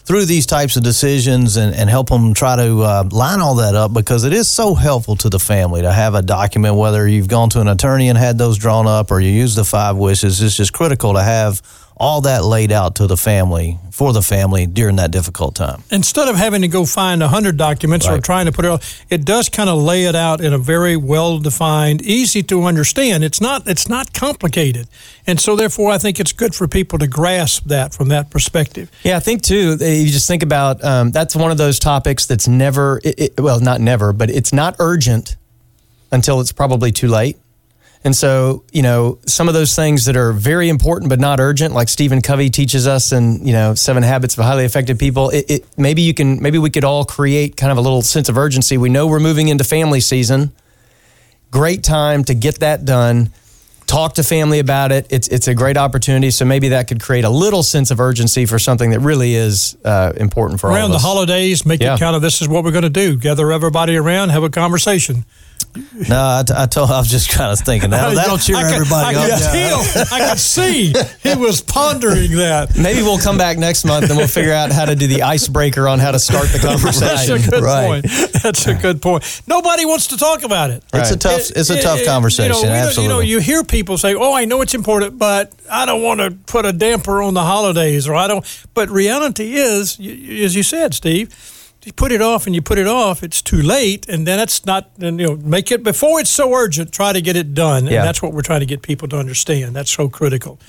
through 0.05 0.25
these 0.25 0.45
types 0.45 0.75
of 0.75 0.83
decisions 0.83 1.55
and, 1.55 1.73
and 1.73 1.89
help 1.89 2.09
them 2.09 2.33
try 2.33 2.57
to 2.57 2.81
uh, 2.81 3.03
line 3.11 3.39
all 3.39 3.55
that 3.55 3.73
up 3.73 3.93
because 3.93 4.25
it 4.25 4.33
is 4.33 4.49
so 4.49 4.75
helpful 4.75 5.15
to 5.15 5.29
the 5.29 5.39
family 5.39 5.81
to 5.81 5.91
have 5.91 6.13
a 6.13 6.21
document, 6.21 6.75
whether 6.75 7.07
you've 7.07 7.29
gone 7.29 7.49
to 7.49 7.61
an 7.61 7.69
attorney 7.69 8.09
and 8.09 8.17
had 8.17 8.37
those 8.37 8.57
drawn 8.57 8.85
up 8.85 9.11
or 9.11 9.21
you 9.21 9.31
use 9.31 9.55
the 9.55 9.63
five 9.63 9.95
wishes. 9.95 10.41
It's 10.41 10.57
just 10.57 10.73
critical 10.73 11.13
to 11.13 11.23
have 11.23 11.61
all 11.97 12.21
that 12.21 12.43
laid 12.43 12.71
out 12.71 12.95
to 12.95 13.07
the 13.07 13.17
family 13.17 13.77
for 13.91 14.11
the 14.11 14.21
family 14.21 14.65
during 14.65 14.95
that 14.95 15.11
difficult 15.11 15.55
time. 15.55 15.83
Instead 15.91 16.27
of 16.27 16.35
having 16.35 16.61
to 16.61 16.67
go 16.67 16.85
find 16.85 17.21
a 17.21 17.27
hundred 17.27 17.57
documents 17.57 18.07
right. 18.07 18.17
or 18.17 18.21
trying 18.21 18.45
to 18.47 18.51
put 18.51 18.65
it 18.65 18.67
all, 18.69 18.81
it 19.09 19.23
does 19.23 19.49
kind 19.49 19.69
of 19.69 19.77
lay 19.77 20.05
it 20.05 20.15
out 20.15 20.41
in 20.41 20.53
a 20.53 20.57
very 20.57 20.97
well 20.97 21.37
defined, 21.39 22.01
easy 22.01 22.41
to 22.43 22.63
understand. 22.63 23.23
It's 23.23 23.39
not 23.39 23.67
it's 23.67 23.87
not 23.87 24.13
complicated, 24.13 24.87
and 25.27 25.39
so 25.39 25.55
therefore 25.55 25.91
I 25.91 25.97
think 25.97 26.19
it's 26.19 26.31
good 26.31 26.55
for 26.55 26.67
people 26.67 26.99
to 26.99 27.07
grasp 27.07 27.65
that 27.65 27.93
from 27.93 28.09
that 28.09 28.29
perspective. 28.29 28.89
Yeah, 29.03 29.17
I 29.17 29.19
think 29.19 29.43
too. 29.43 29.77
You 29.79 30.07
just 30.07 30.27
think 30.27 30.43
about 30.43 30.83
um, 30.83 31.11
that's 31.11 31.35
one 31.35 31.51
of 31.51 31.57
those 31.57 31.79
topics 31.79 32.25
that's 32.25 32.47
never 32.47 32.99
it, 33.03 33.19
it, 33.19 33.39
well 33.39 33.59
not 33.59 33.79
never, 33.79 34.13
but 34.13 34.29
it's 34.29 34.53
not 34.53 34.75
urgent 34.79 35.35
until 36.11 36.39
it's 36.41 36.51
probably 36.51 36.91
too 36.91 37.07
late. 37.07 37.37
And 38.05 38.13
so, 38.13 38.63
you 38.73 38.81
know, 38.81 39.19
some 39.25 39.47
of 39.47 39.53
those 39.53 39.75
things 39.75 40.05
that 40.05 40.17
are 40.17 40.33
very 40.33 40.67
important 40.67 41.09
but 41.09 41.19
not 41.21 41.39
urgent, 41.39 41.73
like 41.73 41.87
Stephen 41.87 42.21
Covey 42.21 42.49
teaches 42.49 42.85
us 42.85 43.13
in, 43.13 43.45
you 43.47 43.53
know, 43.53 43.75
Seven 43.75 44.03
Habits 44.03 44.37
of 44.37 44.43
Highly 44.43 44.65
Effective 44.65 44.99
People, 44.99 45.29
it, 45.29 45.45
it, 45.49 45.65
maybe 45.77 46.01
you 46.01 46.13
can, 46.13 46.41
maybe 46.41 46.57
we 46.57 46.69
could 46.69 46.83
all 46.83 47.05
create 47.05 47.55
kind 47.55 47.71
of 47.71 47.77
a 47.77 47.81
little 47.81 48.01
sense 48.01 48.27
of 48.27 48.37
urgency. 48.37 48.77
We 48.77 48.89
know 48.89 49.07
we're 49.07 49.21
moving 49.21 49.47
into 49.47 49.63
family 49.63 50.01
season. 50.01 50.51
Great 51.49 51.81
time 51.83 52.23
to 52.25 52.33
get 52.33 52.59
that 52.59 52.83
done. 52.83 53.31
Talk 53.85 54.15
to 54.15 54.23
family 54.23 54.59
about 54.59 54.91
it. 54.91 55.05
It's 55.09 55.27
it's 55.27 55.47
a 55.47 55.53
great 55.53 55.77
opportunity. 55.77 56.31
So 56.31 56.45
maybe 56.45 56.69
that 56.69 56.87
could 56.87 57.01
create 57.01 57.25
a 57.25 57.29
little 57.29 57.61
sense 57.63 57.91
of 57.91 57.99
urgency 57.99 58.45
for 58.45 58.57
something 58.57 58.89
that 58.91 59.01
really 59.01 59.35
is 59.35 59.77
uh, 59.85 60.13
important 60.17 60.59
for 60.61 60.67
around 60.69 60.79
all 60.79 60.85
of 60.87 60.91
the 60.93 61.07
holidays. 61.07 61.65
Make 61.65 61.81
Yeah. 61.81 61.95
it 61.95 61.99
kind 61.99 62.15
of 62.15 62.21
this 62.21 62.41
is 62.41 62.47
what 62.47 62.63
we're 62.63 62.71
going 62.71 62.83
to 62.83 62.89
do: 62.89 63.17
gather 63.17 63.51
everybody 63.51 63.95
around, 63.95 64.29
have 64.29 64.43
a 64.43 64.49
conversation. 64.49 65.25
No, 66.09 66.17
I, 66.39 66.43
t- 66.45 66.53
I 66.55 66.65
told 66.65 66.89
I 66.91 66.99
was 66.99 67.09
just 67.09 67.29
kind 67.31 67.51
of 67.51 67.59
thinking 67.59 67.91
that'll, 67.91 68.15
that'll 68.15 68.37
cheer 68.37 68.55
I 68.57 68.63
could, 68.63 68.73
everybody 68.73 69.15
I 69.15 69.19
up. 69.21 69.29
could 69.29 69.51
feel, 69.51 70.07
I 70.13 70.29
could 70.29 70.39
see 70.39 70.93
he 71.23 71.35
was 71.35 71.61
pondering 71.61 72.31
that. 72.37 72.75
Maybe 72.77 73.01
we'll 73.01 73.19
come 73.19 73.37
back 73.37 73.57
next 73.57 73.85
month 73.85 74.09
and 74.09 74.17
we'll 74.17 74.27
figure 74.27 74.53
out 74.53 74.71
how 74.71 74.85
to 74.85 74.95
do 74.95 75.07
the 75.07 75.21
icebreaker 75.23 75.87
on 75.87 75.99
how 75.99 76.11
to 76.11 76.19
start 76.19 76.47
the 76.49 76.57
That's 76.61 76.63
a 76.63 76.67
conversation. 76.67 77.49
good 77.49 77.63
Right. 77.63 78.03
point. 78.03 78.33
That's 78.43 78.67
a 78.67 78.73
good 78.75 79.01
point. 79.01 79.41
Nobody 79.47 79.85
wants 79.85 80.07
to 80.07 80.17
talk 80.17 80.43
about 80.43 80.69
it. 80.71 80.83
It's 80.93 81.09
a 81.09 81.13
Right. 81.13 81.19
tough 81.21 81.51
it's 81.55 81.69
a 81.69 81.81
tough 81.81 81.99
it- 81.99 82.05
conversation. 82.05 82.55
You 82.55 82.63
know, 82.65 82.69
absolutely. 82.73 83.03
you 83.03 83.09
know, 83.09 83.19
you 83.19 83.39
hear 83.39 83.63
people 83.63 83.97
say, 83.97 84.13
"Oh, 84.15 84.33
I 84.33 84.45
know 84.45 84.61
it's 84.61 84.73
important, 84.75 85.17
but 85.17 85.51
I 85.71 85.85
don't 85.85 86.01
want 86.03 86.19
to 86.19 86.31
put 86.31 86.65
a 86.65 86.73
damper 86.73 87.21
on 87.21 87.33
the 87.33 87.43
holidays," 87.43 88.07
or 88.07 88.15
I 88.15 88.27
don't. 88.27 88.45
But 88.73 88.89
reality 88.89 89.53
is, 89.55 89.97
y- 89.99 90.05
y- 90.07 90.35
as 90.43 90.55
you 90.55 90.63
said, 90.63 90.93
Steve, 90.93 91.29
you 91.85 91.93
put 91.93 92.11
it 92.11 92.21
off 92.21 92.45
and 92.45 92.55
you 92.55 92.61
put 92.61 92.77
it 92.77 92.87
off. 92.87 93.23
It's 93.23 93.41
too 93.41 93.61
late, 93.61 94.07
and 94.07 94.25
then 94.27 94.39
it's 94.39 94.65
not. 94.65 94.89
And 94.99 95.19
you 95.19 95.27
know, 95.27 95.35
make 95.37 95.71
it 95.71 95.83
before 95.83 96.19
it's 96.19 96.29
so 96.29 96.53
urgent. 96.53 96.91
Try 96.91 97.13
to 97.13 97.21
get 97.21 97.35
it 97.35 97.53
done, 97.53 97.85
Yeah. 97.85 97.99
and 97.99 98.07
that's 98.07 98.21
what 98.21 98.33
we're 98.33 98.41
trying 98.41 98.61
to 98.61 98.65
get 98.65 98.81
people 98.81 99.07
to 99.09 99.17
understand. 99.17 99.75
That's 99.75 99.91
so 99.91 100.09
critical. 100.09 100.59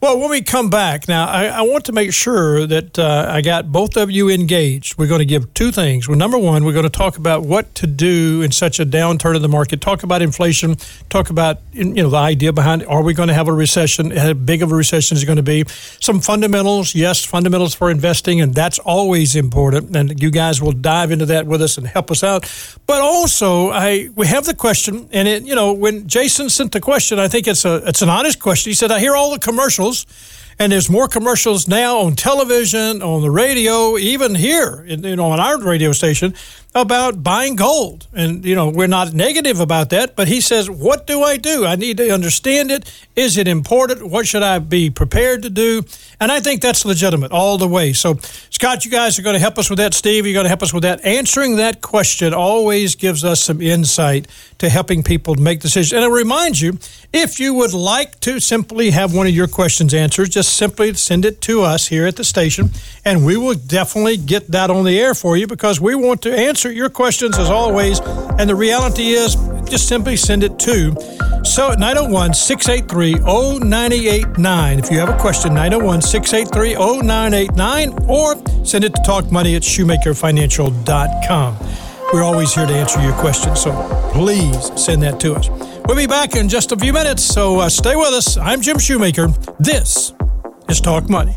Well, 0.00 0.20
when 0.20 0.30
we 0.30 0.42
come 0.42 0.70
back, 0.70 1.08
now 1.08 1.26
I, 1.26 1.46
I 1.46 1.62
want 1.62 1.86
to 1.86 1.92
make 1.92 2.12
sure 2.12 2.68
that 2.68 2.96
uh, 3.00 3.26
I 3.28 3.40
got 3.40 3.72
both 3.72 3.96
of 3.96 4.12
you 4.12 4.30
engaged. 4.30 4.96
We're 4.96 5.08
going 5.08 5.18
to 5.18 5.24
give 5.24 5.52
two 5.54 5.72
things. 5.72 6.06
Well, 6.06 6.16
number 6.16 6.38
one, 6.38 6.64
we're 6.64 6.72
going 6.72 6.84
to 6.84 6.88
talk 6.88 7.16
about 7.16 7.42
what 7.42 7.74
to 7.74 7.88
do 7.88 8.40
in 8.40 8.52
such 8.52 8.78
a 8.78 8.86
downturn 8.86 9.34
of 9.34 9.42
the 9.42 9.48
market. 9.48 9.80
Talk 9.80 10.04
about 10.04 10.22
inflation. 10.22 10.76
Talk 11.08 11.30
about 11.30 11.58
you 11.72 11.94
know 11.94 12.10
the 12.10 12.16
idea 12.16 12.52
behind 12.52 12.86
are 12.86 13.02
we 13.02 13.12
going 13.12 13.26
to 13.26 13.34
have 13.34 13.48
a 13.48 13.52
recession? 13.52 14.12
How 14.12 14.34
big 14.34 14.62
of 14.62 14.70
a 14.70 14.76
recession 14.76 15.16
is 15.16 15.24
it 15.24 15.26
going 15.26 15.34
to 15.34 15.42
be? 15.42 15.64
Some 15.98 16.20
fundamentals, 16.20 16.94
yes, 16.94 17.24
fundamentals 17.24 17.74
for 17.74 17.90
investing, 17.90 18.40
and 18.40 18.54
that's 18.54 18.78
always 18.78 19.34
important. 19.34 19.96
And 19.96 20.22
you 20.22 20.30
guys 20.30 20.62
will 20.62 20.70
dive 20.70 21.10
into 21.10 21.26
that 21.26 21.48
with 21.48 21.60
us 21.60 21.76
and 21.76 21.88
help 21.88 22.12
us 22.12 22.22
out. 22.22 22.42
But 22.86 23.00
also, 23.00 23.70
I 23.70 24.10
we 24.14 24.28
have 24.28 24.44
the 24.44 24.54
question, 24.54 25.08
and 25.10 25.26
it 25.26 25.42
you 25.42 25.56
know 25.56 25.72
when 25.72 26.06
Jason 26.06 26.50
sent 26.50 26.70
the 26.70 26.80
question, 26.80 27.18
I 27.18 27.26
think 27.26 27.48
it's 27.48 27.64
a 27.64 27.82
it's 27.84 28.00
an 28.00 28.08
honest 28.08 28.38
question. 28.38 28.70
He 28.70 28.74
said, 28.74 28.92
"I 28.92 29.00
hear 29.00 29.16
all 29.16 29.32
the 29.32 29.40
commercials." 29.40 29.87
And 30.60 30.72
there's 30.72 30.90
more 30.90 31.06
commercials 31.06 31.68
now 31.68 31.98
on 31.98 32.16
television, 32.16 33.00
on 33.00 33.22
the 33.22 33.30
radio, 33.30 33.96
even 33.96 34.34
here, 34.34 34.84
you 34.86 35.14
know, 35.14 35.30
on 35.30 35.38
our 35.38 35.58
radio 35.60 35.92
station 35.92 36.34
about 36.80 37.22
buying 37.22 37.56
gold. 37.56 38.06
And, 38.12 38.44
you 38.44 38.54
know, 38.54 38.68
we're 38.68 38.86
not 38.86 39.12
negative 39.12 39.60
about 39.60 39.90
that, 39.90 40.16
but 40.16 40.28
he 40.28 40.40
says, 40.40 40.70
What 40.70 41.06
do 41.06 41.22
I 41.22 41.36
do? 41.36 41.64
I 41.64 41.76
need 41.76 41.96
to 41.98 42.10
understand 42.10 42.70
it. 42.70 42.90
Is 43.16 43.36
it 43.36 43.48
important? 43.48 44.08
What 44.08 44.26
should 44.26 44.42
I 44.42 44.58
be 44.58 44.90
prepared 44.90 45.42
to 45.42 45.50
do? 45.50 45.82
And 46.20 46.32
I 46.32 46.40
think 46.40 46.62
that's 46.62 46.84
legitimate 46.84 47.32
all 47.32 47.58
the 47.58 47.68
way. 47.68 47.92
So, 47.92 48.18
Scott, 48.50 48.84
you 48.84 48.90
guys 48.90 49.18
are 49.18 49.22
going 49.22 49.34
to 49.34 49.40
help 49.40 49.58
us 49.58 49.70
with 49.70 49.78
that. 49.78 49.94
Steve, 49.94 50.26
you're 50.26 50.34
going 50.34 50.44
to 50.44 50.48
help 50.50 50.62
us 50.62 50.72
with 50.72 50.82
that. 50.82 51.04
Answering 51.04 51.56
that 51.56 51.80
question 51.80 52.34
always 52.34 52.94
gives 52.94 53.24
us 53.24 53.40
some 53.40 53.60
insight 53.60 54.26
to 54.58 54.68
helping 54.68 55.02
people 55.02 55.34
make 55.36 55.60
decisions. 55.60 55.92
And 55.92 56.04
it 56.04 56.08
reminds 56.08 56.60
you, 56.60 56.78
if 57.12 57.38
you 57.38 57.54
would 57.54 57.72
like 57.72 58.18
to 58.20 58.40
simply 58.40 58.90
have 58.90 59.14
one 59.14 59.26
of 59.26 59.34
your 59.34 59.46
questions 59.46 59.94
answered, 59.94 60.30
just 60.30 60.54
simply 60.54 60.92
send 60.94 61.24
it 61.24 61.40
to 61.42 61.62
us 61.62 61.88
here 61.88 62.06
at 62.06 62.16
the 62.16 62.24
station, 62.24 62.70
and 63.04 63.24
we 63.24 63.36
will 63.36 63.54
definitely 63.54 64.16
get 64.16 64.48
that 64.50 64.70
on 64.70 64.84
the 64.84 64.98
air 64.98 65.14
for 65.14 65.36
you 65.36 65.46
because 65.46 65.80
we 65.80 65.94
want 65.94 66.22
to 66.22 66.36
answer 66.36 66.67
your 66.70 66.90
questions 66.90 67.38
as 67.38 67.50
always. 67.50 68.00
And 68.38 68.48
the 68.48 68.54
reality 68.54 69.10
is, 69.10 69.36
just 69.68 69.88
simply 69.88 70.16
send 70.16 70.44
it 70.44 70.58
to 70.60 70.94
so 71.44 71.72
at 71.72 71.78
901 71.78 72.34
683 72.34 73.14
0989. 73.60 74.78
If 74.78 74.90
you 74.90 74.98
have 74.98 75.08
a 75.08 75.18
question, 75.18 75.54
901 75.54 76.02
683 76.02 76.74
0989 76.74 78.04
or 78.08 78.34
send 78.64 78.84
it 78.84 78.94
to 78.94 79.00
talkmoney 79.02 79.56
at 79.56 79.62
shoemakerfinancial.com. 79.62 81.56
We're 82.12 82.22
always 82.22 82.54
here 82.54 82.66
to 82.66 82.72
answer 82.72 83.00
your 83.02 83.12
questions, 83.14 83.60
so 83.60 83.72
please 84.12 84.70
send 84.82 85.02
that 85.02 85.20
to 85.20 85.34
us. 85.34 85.48
We'll 85.86 85.96
be 85.96 86.06
back 86.06 86.36
in 86.36 86.48
just 86.48 86.72
a 86.72 86.76
few 86.76 86.92
minutes, 86.92 87.22
so 87.22 87.60
uh, 87.60 87.68
stay 87.68 87.96
with 87.96 88.14
us. 88.14 88.36
I'm 88.36 88.60
Jim 88.60 88.78
Shoemaker. 88.78 89.28
This 89.58 90.12
is 90.68 90.80
Talk 90.80 91.08
Money. 91.08 91.36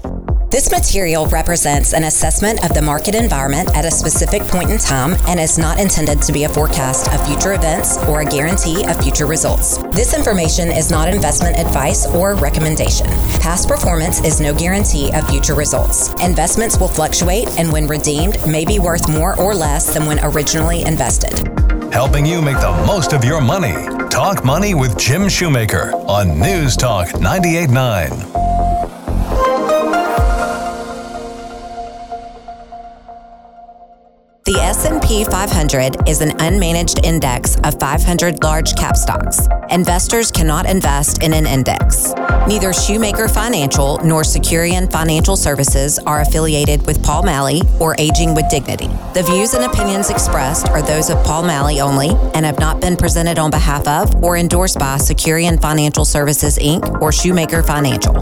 This 0.51 0.69
material 0.69 1.27
represents 1.27 1.93
an 1.93 2.03
assessment 2.03 2.65
of 2.65 2.73
the 2.73 2.81
market 2.81 3.15
environment 3.15 3.73
at 3.73 3.85
a 3.85 3.89
specific 3.89 4.41
point 4.41 4.69
in 4.69 4.77
time 4.77 5.15
and 5.25 5.39
is 5.39 5.57
not 5.57 5.79
intended 5.79 6.21
to 6.23 6.33
be 6.33 6.43
a 6.43 6.49
forecast 6.49 7.09
of 7.13 7.25
future 7.25 7.53
events 7.53 7.97
or 7.99 8.19
a 8.19 8.25
guarantee 8.25 8.83
of 8.83 9.01
future 9.01 9.25
results. 9.25 9.77
This 9.93 10.13
information 10.13 10.67
is 10.67 10.91
not 10.91 11.07
investment 11.07 11.57
advice 11.57 12.05
or 12.05 12.35
recommendation. 12.35 13.07
Past 13.39 13.69
performance 13.69 14.21
is 14.25 14.41
no 14.41 14.53
guarantee 14.53 15.09
of 15.13 15.25
future 15.29 15.55
results. 15.55 16.09
Investments 16.21 16.77
will 16.77 16.89
fluctuate 16.89 17.47
and 17.57 17.71
when 17.71 17.87
redeemed 17.87 18.35
may 18.45 18.65
be 18.65 18.77
worth 18.77 19.07
more 19.07 19.39
or 19.39 19.55
less 19.55 19.93
than 19.93 20.05
when 20.05 20.19
originally 20.21 20.81
invested. 20.81 21.47
Helping 21.93 22.25
you 22.25 22.41
make 22.41 22.59
the 22.59 22.83
most 22.85 23.13
of 23.13 23.23
your 23.23 23.39
money. 23.39 23.87
Talk 24.09 24.43
Money 24.43 24.73
with 24.73 24.97
Jim 24.97 25.29
Shoemaker 25.29 25.93
on 26.09 26.37
News 26.37 26.75
Talk 26.75 27.13
989. 27.21 28.70
The 34.51 34.59
S&P 34.59 35.23
500 35.23 36.09
is 36.09 36.19
an 36.19 36.31
unmanaged 36.31 37.05
index 37.05 37.55
of 37.63 37.79
500 37.79 38.43
large 38.43 38.75
cap 38.75 38.97
stocks. 38.97 39.47
Investors 39.69 40.29
cannot 40.29 40.65
invest 40.65 41.23
in 41.23 41.31
an 41.31 41.47
index. 41.47 42.11
Neither 42.49 42.73
Shoemaker 42.73 43.29
Financial 43.29 43.97
nor 44.03 44.23
Securian 44.23 44.91
Financial 44.91 45.37
Services 45.37 45.99
are 45.99 46.19
affiliated 46.19 46.85
with 46.85 47.01
Paul 47.01 47.23
Malley 47.23 47.61
or 47.79 47.95
Aging 47.97 48.35
with 48.35 48.49
Dignity. 48.49 48.87
The 49.13 49.23
views 49.23 49.53
and 49.53 49.63
opinions 49.63 50.09
expressed 50.09 50.67
are 50.67 50.81
those 50.81 51.09
of 51.09 51.23
Paul 51.23 51.43
Malley 51.43 51.79
only 51.79 52.09
and 52.33 52.45
have 52.45 52.59
not 52.59 52.81
been 52.81 52.97
presented 52.97 53.39
on 53.39 53.51
behalf 53.51 53.87
of 53.87 54.21
or 54.21 54.35
endorsed 54.35 54.77
by 54.77 54.97
Securian 54.97 55.61
Financial 55.61 56.03
Services 56.03 56.57
Inc. 56.57 57.01
or 57.01 57.13
Shoemaker 57.13 57.63
Financial. 57.63 58.15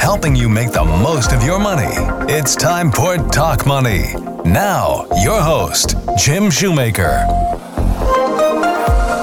Helping 0.00 0.34
you 0.34 0.48
make 0.48 0.72
the 0.72 0.84
most 0.84 1.32
of 1.32 1.44
your 1.44 1.60
money. 1.60 1.94
It's 2.28 2.56
time 2.56 2.90
for 2.90 3.16
Talk 3.28 3.64
Money. 3.64 4.27
Now, 4.44 5.06
your 5.22 5.40
host, 5.40 5.94
Jim 6.16 6.50
Shoemaker. 6.50 7.24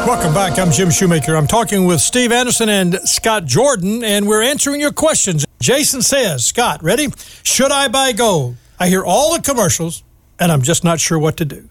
Welcome 0.06 0.34
back. 0.34 0.60
I'm 0.60 0.72
Jim 0.72 0.92
Shoemaker. 0.92 1.36
I'm 1.36 1.48
talking 1.48 1.86
with 1.86 2.00
Steve 2.00 2.32
Anderson 2.32 2.70
and 2.70 3.00
Scott 3.06 3.46
Jordan, 3.46 4.04
and 4.04 4.28
we're 4.28 4.44
answering 4.44 4.80
your 4.80 4.92
questions. 4.92 5.46
Jason 5.60 6.02
says, 6.02 6.46
Scott, 6.46 6.84
ready? 6.84 7.08
Should 7.44 7.72
I 7.72 7.88
buy 7.88 8.12
gold? 8.12 8.58
I 8.80 8.88
hear 8.88 9.04
all 9.04 9.34
the 9.36 9.42
commercials, 9.42 10.04
and 10.40 10.52
I'm 10.52 10.62
just 10.62 10.84
not 10.84 11.00
sure 11.00 11.18
what 11.18 11.38
to 11.38 11.46
do. 11.46 11.68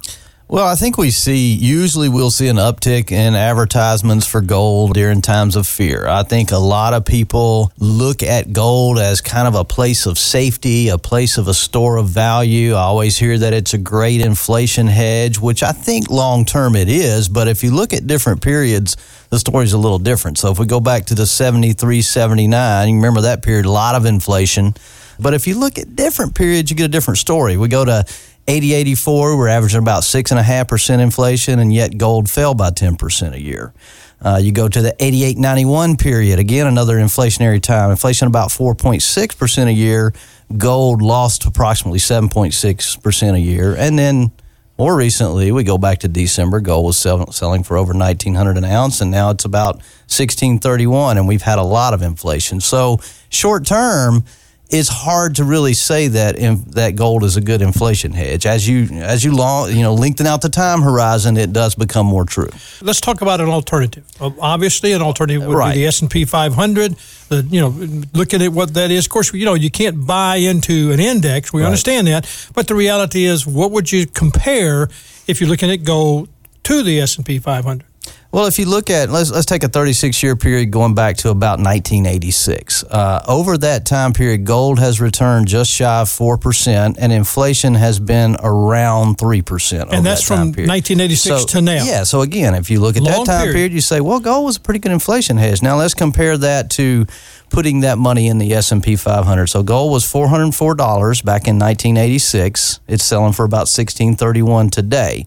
Well, 0.46 0.66
I 0.66 0.74
think 0.74 0.98
we 0.98 1.10
see, 1.10 1.54
usually 1.54 2.10
we'll 2.10 2.30
see 2.30 2.48
an 2.48 2.56
uptick 2.56 3.10
in 3.10 3.34
advertisements 3.34 4.26
for 4.26 4.42
gold 4.42 4.92
during 4.92 5.22
times 5.22 5.56
of 5.56 5.66
fear. 5.66 6.06
I 6.06 6.22
think 6.22 6.52
a 6.52 6.58
lot 6.58 6.92
of 6.92 7.06
people 7.06 7.72
look 7.78 8.22
at 8.22 8.52
gold 8.52 8.98
as 8.98 9.22
kind 9.22 9.48
of 9.48 9.54
a 9.54 9.64
place 9.64 10.04
of 10.04 10.18
safety, 10.18 10.90
a 10.90 10.98
place 10.98 11.38
of 11.38 11.48
a 11.48 11.54
store 11.54 11.96
of 11.96 12.08
value. 12.08 12.74
I 12.74 12.82
always 12.82 13.16
hear 13.16 13.38
that 13.38 13.54
it's 13.54 13.72
a 13.72 13.78
great 13.78 14.20
inflation 14.20 14.86
hedge, 14.86 15.40
which 15.40 15.62
I 15.62 15.72
think 15.72 16.10
long 16.10 16.44
term 16.44 16.76
it 16.76 16.90
is. 16.90 17.26
But 17.30 17.48
if 17.48 17.64
you 17.64 17.70
look 17.70 17.94
at 17.94 18.06
different 18.06 18.42
periods, 18.42 18.98
the 19.30 19.38
story's 19.38 19.72
a 19.72 19.78
little 19.78 19.98
different. 19.98 20.36
So 20.36 20.52
if 20.52 20.58
we 20.58 20.66
go 20.66 20.78
back 20.78 21.06
to 21.06 21.14
the 21.14 21.26
73, 21.26 22.02
79, 22.02 22.88
you 22.90 22.96
remember 22.96 23.22
that 23.22 23.42
period, 23.42 23.64
a 23.64 23.70
lot 23.70 23.94
of 23.94 24.04
inflation. 24.04 24.74
But 25.18 25.32
if 25.32 25.46
you 25.46 25.58
look 25.58 25.78
at 25.78 25.96
different 25.96 26.34
periods, 26.34 26.70
you 26.70 26.76
get 26.76 26.84
a 26.84 26.88
different 26.88 27.18
story. 27.18 27.56
We 27.56 27.68
go 27.68 27.84
to 27.84 28.04
80 28.46 28.74
84, 28.74 29.36
we're 29.36 29.48
averaging 29.48 29.80
about 29.80 30.02
6.5% 30.02 30.98
inflation, 31.00 31.58
and 31.58 31.72
yet 31.72 31.96
gold 31.96 32.28
fell 32.28 32.54
by 32.54 32.70
10% 32.70 33.32
a 33.32 33.40
year. 33.40 33.72
Uh, 34.20 34.38
you 34.42 34.52
go 34.52 34.68
to 34.68 34.80
the 34.80 34.94
8891 35.00 35.96
period, 35.96 36.38
again, 36.38 36.66
another 36.66 36.96
inflationary 36.96 37.60
time. 37.60 37.90
Inflation 37.90 38.26
about 38.26 38.50
4.6% 38.50 39.66
a 39.66 39.72
year. 39.72 40.12
Gold 40.56 41.02
lost 41.02 41.44
approximately 41.46 41.98
7.6% 41.98 43.34
a 43.34 43.40
year. 43.40 43.74
And 43.76 43.98
then 43.98 44.32
more 44.78 44.96
recently, 44.96 45.52
we 45.52 45.62
go 45.62 45.78
back 45.78 46.00
to 46.00 46.08
December. 46.08 46.60
Gold 46.60 46.86
was 46.86 46.98
sell- 46.98 47.30
selling 47.32 47.62
for 47.62 47.76
over 47.76 47.92
1900 47.92 48.56
an 48.56 48.64
ounce, 48.64 49.00
and 49.00 49.10
now 49.10 49.30
it's 49.30 49.44
about 49.44 49.76
1631, 50.08 51.16
and 51.16 51.28
we've 51.28 51.42
had 51.42 51.58
a 51.58 51.62
lot 51.62 51.94
of 51.94 52.02
inflation. 52.02 52.60
So, 52.60 52.98
short 53.28 53.64
term, 53.64 54.24
it's 54.70 54.88
hard 54.88 55.36
to 55.36 55.44
really 55.44 55.74
say 55.74 56.08
that 56.08 56.36
in, 56.36 56.64
that 56.70 56.96
gold 56.96 57.22
is 57.22 57.36
a 57.36 57.40
good 57.40 57.60
inflation 57.60 58.12
hedge. 58.12 58.46
As 58.46 58.66
you 58.66 58.86
as 58.92 59.22
you 59.22 59.34
long 59.34 59.70
you 59.70 59.82
know 59.82 59.94
lengthen 59.94 60.26
out 60.26 60.40
the 60.40 60.48
time 60.48 60.80
horizon, 60.80 61.36
it 61.36 61.52
does 61.52 61.74
become 61.74 62.06
more 62.06 62.24
true. 62.24 62.48
Let's 62.80 63.00
talk 63.00 63.20
about 63.20 63.40
an 63.40 63.48
alternative. 63.48 64.04
Obviously, 64.20 64.92
an 64.92 65.02
alternative 65.02 65.46
would 65.46 65.56
right. 65.56 65.74
be 65.74 65.80
the 65.80 65.86
S 65.86 66.00
and 66.00 66.10
P 66.10 66.24
500. 66.24 66.96
The 67.28 67.46
you 67.50 67.60
know 67.60 67.68
looking 68.14 68.42
at 68.42 68.52
what 68.52 68.74
that 68.74 68.90
is. 68.90 69.06
Of 69.06 69.10
course, 69.10 69.32
you 69.34 69.44
know 69.44 69.54
you 69.54 69.70
can't 69.70 70.06
buy 70.06 70.36
into 70.36 70.92
an 70.92 71.00
index. 71.00 71.52
We 71.52 71.60
right. 71.60 71.66
understand 71.66 72.06
that, 72.06 72.26
but 72.54 72.66
the 72.66 72.74
reality 72.74 73.24
is, 73.24 73.46
what 73.46 73.70
would 73.70 73.92
you 73.92 74.06
compare 74.06 74.88
if 75.26 75.40
you're 75.40 75.50
looking 75.50 75.70
at 75.70 75.84
gold 75.84 76.28
to 76.64 76.82
the 76.82 77.00
S 77.00 77.16
and 77.16 77.26
P 77.26 77.38
500? 77.38 77.84
Well, 78.34 78.46
if 78.46 78.58
you 78.58 78.66
look 78.66 78.90
at 78.90 79.10
let's 79.10 79.30
let's 79.30 79.46
take 79.46 79.62
a 79.62 79.68
36 79.68 80.20
year 80.20 80.34
period 80.34 80.72
going 80.72 80.96
back 80.96 81.18
to 81.18 81.28
about 81.28 81.60
1986. 81.60 82.82
Uh, 82.82 83.22
over 83.28 83.56
that 83.58 83.86
time 83.86 84.12
period, 84.12 84.44
gold 84.44 84.80
has 84.80 85.00
returned 85.00 85.46
just 85.46 85.70
shy 85.70 86.00
of 86.00 86.08
four 86.08 86.36
percent, 86.36 86.96
and 86.98 87.12
inflation 87.12 87.74
has 87.74 88.00
been 88.00 88.36
around 88.42 89.18
three 89.18 89.40
percent. 89.40 89.92
And 89.92 90.04
that's 90.04 90.22
that 90.22 90.34
from 90.34 90.48
1986 90.48 91.42
so, 91.42 91.46
to 91.46 91.62
now. 91.62 91.84
Yeah. 91.84 92.02
So 92.02 92.22
again, 92.22 92.56
if 92.56 92.70
you 92.70 92.80
look 92.80 92.96
at 92.96 93.04
Long 93.04 93.24
that 93.24 93.26
time 93.26 93.40
period. 93.42 93.54
period, 93.54 93.72
you 93.72 93.80
say, 93.80 94.00
well, 94.00 94.18
gold 94.18 94.46
was 94.46 94.56
a 94.56 94.60
pretty 94.60 94.80
good 94.80 94.90
inflation 94.90 95.36
hedge. 95.36 95.62
Now 95.62 95.76
let's 95.76 95.94
compare 95.94 96.36
that 96.36 96.70
to 96.70 97.06
putting 97.50 97.82
that 97.82 97.98
money 97.98 98.26
in 98.26 98.38
the 98.38 98.52
S&P 98.54 98.96
500. 98.96 99.46
So 99.46 99.62
gold 99.62 99.92
was 99.92 100.04
$404 100.04 101.24
back 101.24 101.46
in 101.46 101.60
1986. 101.60 102.80
It's 102.88 103.04
selling 103.04 103.32
for 103.32 103.44
about 103.44 103.68
1631 103.70 104.70
today. 104.70 105.26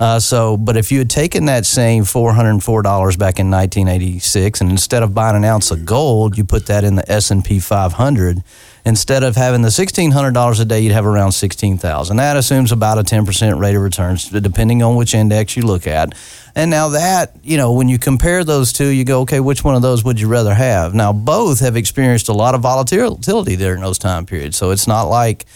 Uh, 0.00 0.18
so, 0.18 0.56
but 0.56 0.76
if 0.76 0.90
you 0.90 0.98
had 0.98 1.10
taken 1.10 1.46
that 1.46 1.64
same 1.66 2.04
$404 2.04 3.18
back 3.18 3.38
in 3.38 3.50
1986 3.50 4.60
and 4.60 4.70
instead 4.70 5.02
of 5.02 5.14
buying 5.14 5.36
an 5.36 5.44
ounce 5.44 5.70
of 5.70 5.84
gold, 5.84 6.36
you 6.36 6.44
put 6.44 6.66
that 6.66 6.84
in 6.84 6.96
the 6.96 7.10
S&P 7.10 7.60
500, 7.60 8.42
instead 8.84 9.22
of 9.22 9.36
having 9.36 9.62
the 9.62 9.68
$1,600 9.68 10.60
a 10.60 10.64
day, 10.64 10.80
you'd 10.80 10.92
have 10.92 11.06
around 11.06 11.32
16000 11.32 12.16
That 12.16 12.36
assumes 12.36 12.72
about 12.72 12.98
a 12.98 13.02
10% 13.02 13.58
rate 13.58 13.74
of 13.74 13.82
returns, 13.82 14.28
depending 14.28 14.82
on 14.82 14.96
which 14.96 15.14
index 15.14 15.56
you 15.56 15.62
look 15.62 15.86
at. 15.86 16.14
And 16.56 16.70
now 16.70 16.90
that, 16.90 17.36
you 17.42 17.56
know, 17.56 17.72
when 17.72 17.88
you 17.88 17.98
compare 17.98 18.44
those 18.44 18.72
two, 18.72 18.88
you 18.88 19.04
go, 19.04 19.22
okay, 19.22 19.40
which 19.40 19.64
one 19.64 19.74
of 19.74 19.82
those 19.82 20.04
would 20.04 20.20
you 20.20 20.28
rather 20.28 20.54
have? 20.54 20.94
Now, 20.94 21.12
both 21.12 21.60
have 21.60 21.76
experienced 21.76 22.28
a 22.28 22.32
lot 22.32 22.54
of 22.54 22.60
volatility 22.60 23.56
during 23.56 23.80
those 23.80 23.98
time 23.98 24.26
periods. 24.26 24.56
So 24.56 24.70
it's 24.70 24.86
not 24.86 25.04
like 25.04 25.46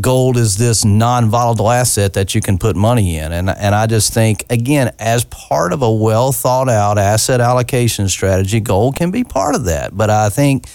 gold 0.00 0.36
is 0.36 0.56
this 0.56 0.84
non-volatile 0.84 1.70
asset 1.70 2.14
that 2.14 2.34
you 2.34 2.40
can 2.40 2.58
put 2.58 2.76
money 2.76 3.18
in. 3.18 3.32
And 3.32 3.48
and 3.48 3.74
I 3.74 3.86
just 3.86 4.12
think 4.12 4.44
again 4.50 4.92
as 4.98 5.24
part 5.24 5.72
of 5.72 5.82
a 5.82 5.92
well 5.92 6.32
thought 6.32 6.68
out 6.68 6.98
asset 6.98 7.40
allocation 7.40 8.08
strategy 8.08 8.60
gold 8.60 8.96
can 8.96 9.10
be 9.10 9.24
part 9.24 9.54
of 9.54 9.64
that. 9.66 9.96
But 9.96 10.10
I 10.10 10.28
think 10.30 10.66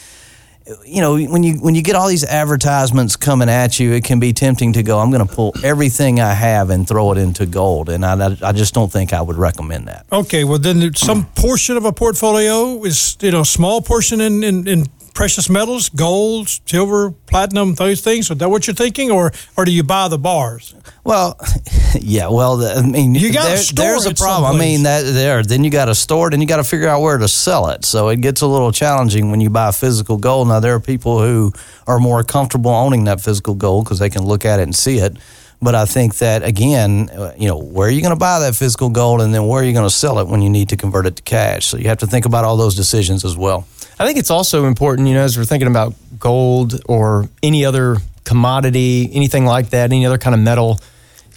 you 0.85 1.01
know 1.01 1.17
when 1.17 1.43
you 1.43 1.55
when 1.55 1.75
you 1.75 1.81
get 1.81 1.95
all 1.95 2.07
these 2.07 2.23
advertisements 2.23 3.15
coming 3.15 3.49
at 3.49 3.79
you 3.79 3.91
it 3.93 4.03
can 4.03 4.19
be 4.19 4.31
tempting 4.33 4.73
to 4.73 4.83
go 4.83 4.99
I'm 4.99 5.09
going 5.09 5.25
to 5.27 5.33
pull 5.33 5.53
everything 5.63 6.19
I 6.19 6.33
have 6.33 6.69
and 6.69 6.87
throw 6.87 7.11
it 7.11 7.17
into 7.17 7.45
gold. 7.45 7.89
And 7.89 8.05
I, 8.05 8.37
I 8.41 8.51
just 8.51 8.73
don't 8.73 8.91
think 8.91 9.11
I 9.11 9.21
would 9.21 9.37
recommend 9.37 9.87
that. 9.87 10.05
Okay 10.11 10.43
well 10.43 10.59
then 10.59 10.93
some 10.93 11.25
portion 11.35 11.75
of 11.75 11.85
a 11.85 11.91
portfolio 11.91 12.83
is 12.83 13.17
you 13.19 13.31
know 13.31 13.43
small 13.43 13.81
portion 13.81 14.21
in, 14.21 14.43
in, 14.43 14.67
in 14.67 14.85
precious 15.19 15.49
metals, 15.49 15.89
gold, 15.89 16.47
silver, 16.65 17.11
platinum, 17.25 17.75
those 17.75 17.99
things? 17.99 18.31
Is 18.31 18.37
that 18.37 18.49
what 18.49 18.65
you're 18.67 18.73
thinking, 18.73 19.11
or 19.11 19.33
or 19.57 19.65
do 19.65 19.71
you 19.71 19.83
buy 19.83 20.07
the 20.07 20.17
bars? 20.17 20.73
Well, 21.03 21.37
yeah. 21.99 22.29
Well, 22.29 22.55
the- 22.55 22.73
I 22.77 22.81
mean, 22.81 23.15
You 23.15 23.33
gotta 23.33 23.49
there- 23.75 23.91
there's 23.91 24.05
a 24.05 24.13
problem. 24.15 24.55
I 24.55 24.57
mean, 24.57 24.83
that 24.83 25.01
there. 25.01 25.43
Then 25.43 25.65
you 25.65 25.71
got 25.71 25.85
to 25.85 25.95
store 25.95 26.29
it, 26.29 26.33
and 26.33 26.41
you 26.41 26.47
got 26.47 26.57
to 26.57 26.63
figure 26.63 26.87
out 26.87 27.01
where 27.01 27.17
to 27.17 27.27
sell 27.27 27.67
it. 27.67 27.83
So 27.83 28.07
it 28.07 28.21
gets 28.21 28.39
a 28.39 28.47
little 28.47 28.71
challenging 28.71 29.29
when 29.29 29.41
you 29.41 29.49
buy 29.49 29.71
physical 29.71 30.15
gold. 30.17 30.47
Now 30.47 30.61
there 30.61 30.73
are 30.73 30.79
people 30.79 31.19
who 31.21 31.51
are 31.85 31.99
more 31.99 32.23
comfortable 32.23 32.71
owning 32.71 33.03
that 33.03 33.19
physical 33.19 33.55
gold 33.55 33.83
because 33.83 33.99
they 33.99 34.09
can 34.09 34.23
look 34.23 34.45
at 34.45 34.61
it 34.61 34.63
and 34.63 34.73
see 34.75 34.99
it. 34.99 35.17
But 35.61 35.75
I 35.75 35.85
think 35.85 36.15
that 36.19 36.43
again, 36.43 37.09
uh, 37.09 37.33
you 37.37 37.47
know, 37.47 37.57
where 37.57 37.87
are 37.87 37.91
you 37.91 38.01
going 38.01 38.13
to 38.13 38.19
buy 38.19 38.39
that 38.39 38.55
physical 38.55 38.89
gold, 38.89 39.21
and 39.21 39.33
then 39.33 39.45
where 39.45 39.61
are 39.61 39.65
you 39.65 39.73
going 39.73 39.85
to 39.85 39.93
sell 39.93 40.19
it 40.19 40.27
when 40.27 40.41
you 40.41 40.49
need 40.49 40.69
to 40.69 40.77
convert 40.77 41.05
it 41.05 41.17
to 41.17 41.21
cash? 41.23 41.65
So 41.65 41.77
you 41.77 41.89
have 41.89 41.97
to 41.99 42.07
think 42.07 42.25
about 42.25 42.45
all 42.45 42.55
those 42.55 42.75
decisions 42.75 43.25
as 43.25 43.35
well. 43.35 43.67
I 43.99 44.05
think 44.05 44.17
it's 44.17 44.31
also 44.31 44.65
important, 44.65 45.09
you 45.09 45.13
know, 45.15 45.23
as 45.23 45.37
we're 45.37 45.43
thinking 45.43 45.67
about 45.67 45.93
gold 46.17 46.79
or 46.85 47.27
any 47.43 47.65
other 47.65 47.97
commodity, 48.23 49.09
anything 49.11 49.45
like 49.45 49.71
that, 49.71 49.91
any 49.91 50.05
other 50.05 50.17
kind 50.17 50.33
of 50.33 50.39
metal, 50.39 50.79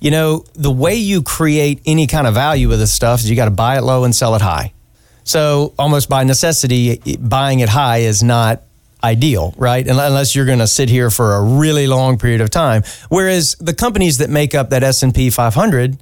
you 0.01 0.11
know, 0.11 0.45
the 0.55 0.71
way 0.71 0.95
you 0.95 1.23
create 1.23 1.81
any 1.87 2.07
kind 2.07 2.27
of 2.27 2.35
value 2.35 2.69
with 2.69 2.79
this 2.79 2.93
stuff 2.93 3.21
is 3.21 3.31
you 3.31 3.37
got 3.37 3.47
to 3.47 3.51
buy 3.51 3.79
it 3.79 3.83
low 3.83 4.05
and 4.05 4.15
sell 4.15 4.35
it 4.35 4.43
high. 4.43 4.73
So 5.25 5.75
almost 5.79 6.09
by 6.09 6.25
necessity, 6.25 7.01
buying 7.19 7.61
it 7.61 7.69
high 7.69 7.99
is 7.99 8.23
not 8.23 8.63
ideal, 9.05 9.55
right? 9.57 9.87
Unless 9.87 10.35
you're 10.35 10.47
going 10.47 10.61
to 10.61 10.67
sit 10.67 10.89
here 10.89 11.11
for 11.11 11.35
a 11.35 11.43
really 11.43 11.87
long 11.87 12.19
period 12.19 12.41
of 12.41 12.51
time. 12.51 12.83
Whereas 13.09 13.57
the 13.57 13.75
companies 13.75 14.19
that 14.19 14.31
make 14.31 14.55
up 14.55 14.71
that 14.71 14.83
S&P 14.83 15.31
500, 15.31 15.99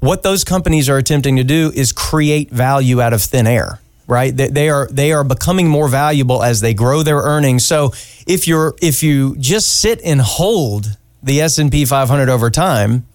what 0.00 0.22
those 0.22 0.44
companies 0.44 0.88
are 0.88 0.98
attempting 0.98 1.36
to 1.36 1.44
do 1.44 1.72
is 1.74 1.92
create 1.92 2.50
value 2.50 3.00
out 3.00 3.12
of 3.12 3.22
thin 3.22 3.46
air 3.46 3.80
right 4.06 4.36
they, 4.36 4.68
are 4.68 4.86
they 4.88 5.12
are 5.12 5.24
becoming 5.24 5.66
more 5.66 5.88
valuable 5.88 6.42
as 6.42 6.60
they 6.60 6.74
grow 6.74 7.02
their 7.02 7.18
earnings 7.18 7.64
so 7.64 7.90
if 8.26 8.46
you're 8.46 8.74
if 8.82 9.02
you 9.02 9.34
just 9.38 9.80
sit 9.80 9.98
and 10.04 10.20
hold 10.20 10.98
the 11.22 11.40
S&P 11.40 11.86
500 11.86 12.28
over 12.28 12.50
time 12.50 13.06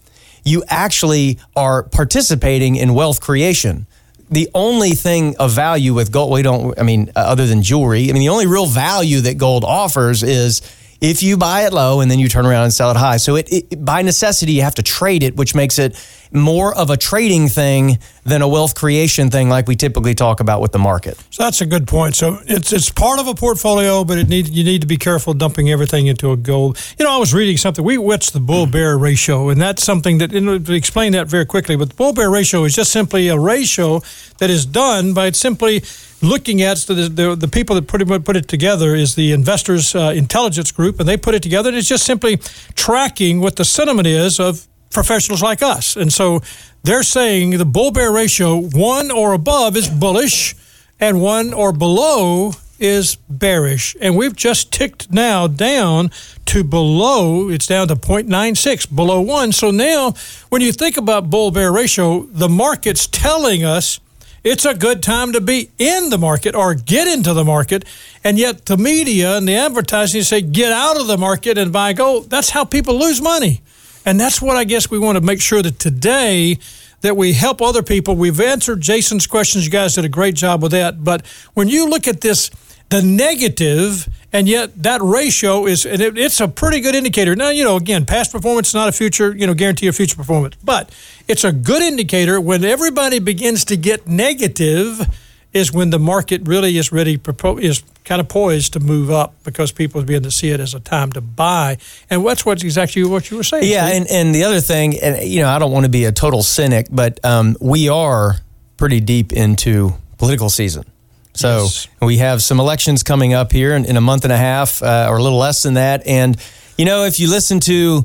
you 0.44 0.64
actually 0.68 1.38
are 1.54 1.84
participating 1.84 2.74
in 2.74 2.92
wealth 2.92 3.20
creation 3.20 3.86
the 4.30 4.48
only 4.54 4.90
thing 4.90 5.36
of 5.38 5.52
value 5.52 5.92
with 5.92 6.12
gold 6.12 6.32
we 6.32 6.42
don't 6.42 6.78
i 6.78 6.82
mean 6.82 7.10
uh, 7.16 7.20
other 7.20 7.46
than 7.46 7.62
jewelry 7.62 8.08
i 8.08 8.12
mean 8.12 8.20
the 8.20 8.28
only 8.28 8.46
real 8.46 8.66
value 8.66 9.20
that 9.20 9.36
gold 9.36 9.64
offers 9.64 10.22
is 10.22 10.62
if 11.00 11.22
you 11.22 11.36
buy 11.36 11.66
it 11.66 11.72
low 11.72 12.00
and 12.00 12.10
then 12.10 12.18
you 12.18 12.28
turn 12.28 12.46
around 12.46 12.64
and 12.64 12.72
sell 12.72 12.90
it 12.90 12.96
high 12.96 13.16
so 13.16 13.36
it, 13.36 13.52
it 13.52 13.84
by 13.84 14.02
necessity 14.02 14.52
you 14.52 14.62
have 14.62 14.74
to 14.74 14.82
trade 14.82 15.22
it 15.22 15.36
which 15.36 15.54
makes 15.54 15.78
it 15.78 15.96
more 16.32 16.76
of 16.76 16.90
a 16.90 16.96
trading 16.96 17.48
thing 17.48 17.98
than 18.24 18.42
a 18.42 18.48
wealth 18.48 18.74
creation 18.74 19.30
thing 19.30 19.48
like 19.48 19.66
we 19.66 19.74
typically 19.74 20.14
talk 20.14 20.40
about 20.40 20.60
with 20.60 20.72
the 20.72 20.78
market 20.78 21.16
So 21.30 21.42
that's 21.42 21.60
a 21.60 21.66
good 21.66 21.86
point. 21.86 22.14
So 22.16 22.38
it's 22.46 22.72
it's 22.72 22.90
part 22.90 23.18
of 23.18 23.26
a 23.26 23.34
portfolio, 23.34 24.04
but 24.04 24.18
it 24.18 24.28
need 24.28 24.48
you 24.48 24.64
need 24.64 24.80
to 24.82 24.86
be 24.86 24.96
careful 24.96 25.34
dumping 25.34 25.70
everything 25.70 26.06
into 26.06 26.30
a 26.32 26.36
gold. 26.36 26.78
You 26.98 27.04
know, 27.04 27.12
I 27.12 27.16
was 27.16 27.34
reading 27.34 27.56
something. 27.56 27.84
We 27.84 27.98
what's 27.98 28.30
the 28.30 28.40
bull 28.40 28.64
mm-hmm. 28.64 28.72
bear 28.72 28.98
ratio, 28.98 29.48
and 29.48 29.60
that's 29.60 29.82
something 29.82 30.18
that 30.18 30.32
you 30.32 30.40
know, 30.40 30.60
explain 30.68 31.12
that 31.12 31.28
very 31.28 31.46
quickly. 31.46 31.76
But 31.76 31.90
the 31.90 31.94
bull 31.94 32.12
bear 32.12 32.30
ratio 32.30 32.64
is 32.64 32.74
just 32.74 32.92
simply 32.92 33.28
a 33.28 33.38
ratio 33.38 34.02
that 34.38 34.50
is 34.50 34.66
done 34.66 35.14
by 35.14 35.30
simply 35.32 35.82
looking 36.22 36.62
at 36.62 36.78
the, 36.78 36.94
the 36.94 37.34
the 37.34 37.48
people 37.48 37.74
that 37.76 37.86
put 37.86 38.02
it 38.02 38.24
put 38.24 38.36
it 38.36 38.48
together 38.48 38.94
is 38.94 39.14
the 39.14 39.32
investors 39.32 39.94
uh, 39.94 40.12
intelligence 40.14 40.72
group, 40.72 41.00
and 41.00 41.08
they 41.08 41.16
put 41.16 41.34
it 41.34 41.42
together. 41.42 41.68
And 41.68 41.78
it's 41.78 41.88
just 41.88 42.04
simply 42.04 42.38
tracking 42.74 43.40
what 43.40 43.56
the 43.56 43.64
sentiment 43.64 44.06
is 44.06 44.38
of 44.40 44.66
professionals 44.90 45.42
like 45.42 45.62
us. 45.62 45.96
And 45.96 46.12
so 46.12 46.40
they're 46.82 47.02
saying 47.02 47.58
the 47.58 47.64
bull 47.64 47.92
bear 47.92 48.12
ratio, 48.12 48.60
one 48.60 49.10
or 49.10 49.32
above, 49.32 49.76
is 49.76 49.88
bullish, 49.88 50.54
and 50.98 51.20
one 51.20 51.54
or 51.54 51.72
below 51.72 52.52
is 52.78 53.16
bearish. 53.28 53.94
And 54.00 54.16
we've 54.16 54.34
just 54.34 54.72
ticked 54.72 55.12
now 55.12 55.46
down 55.46 56.10
to 56.46 56.64
below, 56.64 57.50
it's 57.50 57.66
down 57.66 57.88
to 57.88 57.94
0.96, 57.94 58.94
below 58.94 59.20
one. 59.20 59.52
So 59.52 59.70
now, 59.70 60.14
when 60.48 60.62
you 60.62 60.72
think 60.72 60.96
about 60.96 61.30
bull 61.30 61.50
bear 61.50 61.70
ratio, 61.70 62.22
the 62.30 62.48
market's 62.48 63.06
telling 63.06 63.62
us 63.62 64.00
it's 64.42 64.64
a 64.64 64.74
good 64.74 65.02
time 65.02 65.32
to 65.32 65.40
be 65.40 65.70
in 65.78 66.10
the 66.10 66.18
market 66.18 66.54
or 66.54 66.74
get 66.74 67.06
into 67.06 67.34
the 67.34 67.44
market. 67.44 67.84
And 68.24 68.38
yet 68.38 68.66
the 68.66 68.76
media 68.76 69.36
and 69.36 69.46
the 69.46 69.54
advertising 69.54 70.22
say 70.22 70.40
get 70.40 70.72
out 70.72 71.00
of 71.00 71.06
the 71.06 71.18
market 71.18 71.58
and 71.58 71.72
buy 71.72 71.92
gold. 71.92 72.30
That's 72.30 72.50
how 72.50 72.64
people 72.64 72.98
lose 72.98 73.20
money. 73.20 73.60
And 74.04 74.18
that's 74.18 74.40
what 74.40 74.56
I 74.56 74.64
guess 74.64 74.90
we 74.90 74.98
want 74.98 75.16
to 75.16 75.24
make 75.24 75.40
sure 75.40 75.62
that 75.62 75.78
today 75.78 76.58
that 77.02 77.16
we 77.16 77.32
help 77.32 77.62
other 77.62 77.82
people. 77.82 78.14
We've 78.14 78.40
answered 78.40 78.80
Jason's 78.80 79.26
questions. 79.26 79.64
You 79.64 79.70
guys 79.70 79.94
did 79.94 80.04
a 80.04 80.08
great 80.08 80.34
job 80.34 80.62
with 80.62 80.72
that. 80.72 81.02
But 81.02 81.26
when 81.54 81.68
you 81.68 81.88
look 81.88 82.06
at 82.06 82.20
this, 82.20 82.50
the 82.90 83.02
negative, 83.02 84.08
and 84.32 84.48
yet 84.48 84.82
that 84.82 85.00
ratio 85.00 85.66
is, 85.66 85.86
and 85.86 86.02
it, 86.02 86.18
it's 86.18 86.40
a 86.40 86.48
pretty 86.48 86.80
good 86.80 86.94
indicator. 86.94 87.34
Now, 87.34 87.50
you 87.50 87.64
know, 87.64 87.76
again, 87.76 88.04
past 88.04 88.32
performance 88.32 88.68
is 88.68 88.74
not 88.74 88.88
a 88.88 88.92
future, 88.92 89.34
you 89.34 89.46
know, 89.46 89.54
guarantee 89.54 89.86
of 89.86 89.96
future 89.96 90.16
performance, 90.16 90.56
but 90.62 90.90
it's 91.28 91.44
a 91.44 91.52
good 91.52 91.82
indicator 91.82 92.40
when 92.40 92.64
everybody 92.64 93.20
begins 93.20 93.64
to 93.66 93.76
get 93.76 94.06
negative 94.06 95.08
is 95.52 95.72
when 95.72 95.90
the 95.90 95.98
market 95.98 96.42
really 96.46 96.76
is 96.76 96.92
ready, 96.92 97.20
is 97.58 97.82
kind 98.04 98.20
of 98.20 98.28
poised 98.28 98.72
to 98.72 98.80
move 98.80 99.10
up 99.10 99.34
because 99.42 99.72
people 99.72 100.00
begin 100.02 100.22
to 100.22 100.30
see 100.30 100.50
it 100.50 100.60
as 100.60 100.74
a 100.74 100.80
time 100.80 101.10
to 101.12 101.20
buy. 101.20 101.76
And 102.08 102.24
that's 102.24 102.46
what 102.46 102.62
exactly 102.62 103.02
what 103.04 103.30
you 103.30 103.36
were 103.36 103.42
saying. 103.42 103.70
Yeah, 103.70 103.88
and, 103.88 104.06
and 104.08 104.34
the 104.34 104.44
other 104.44 104.60
thing, 104.60 104.98
and 105.00 105.28
you 105.28 105.40
know, 105.40 105.48
I 105.48 105.58
don't 105.58 105.72
want 105.72 105.84
to 105.84 105.90
be 105.90 106.04
a 106.04 106.12
total 106.12 106.42
cynic, 106.42 106.86
but 106.90 107.18
um, 107.24 107.56
we 107.60 107.88
are 107.88 108.36
pretty 108.76 109.00
deep 109.00 109.32
into 109.32 109.94
political 110.18 110.50
season. 110.50 110.84
So 111.34 111.62
Yes. 111.64 111.88
we 112.02 112.18
have 112.18 112.42
some 112.42 112.60
elections 112.60 113.02
coming 113.02 113.34
up 113.34 113.52
here 113.52 113.74
in, 113.74 113.84
in 113.84 113.96
a 113.96 114.00
month 114.00 114.24
and 114.24 114.32
a 114.32 114.36
half, 114.36 114.82
uh, 114.82 115.06
or 115.08 115.16
a 115.18 115.22
little 115.22 115.38
less 115.38 115.62
than 115.62 115.74
that. 115.74 116.06
And 116.06 116.36
you 116.76 116.84
know, 116.84 117.04
if 117.04 117.20
you 117.20 117.28
listen 117.30 117.60
to 117.60 118.04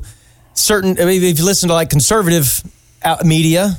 certain, 0.54 1.00
I 1.00 1.04
mean, 1.06 1.22
if 1.22 1.38
you 1.38 1.44
listen 1.44 1.68
to 1.68 1.74
like 1.74 1.90
conservative 1.90 2.62
media, 3.24 3.76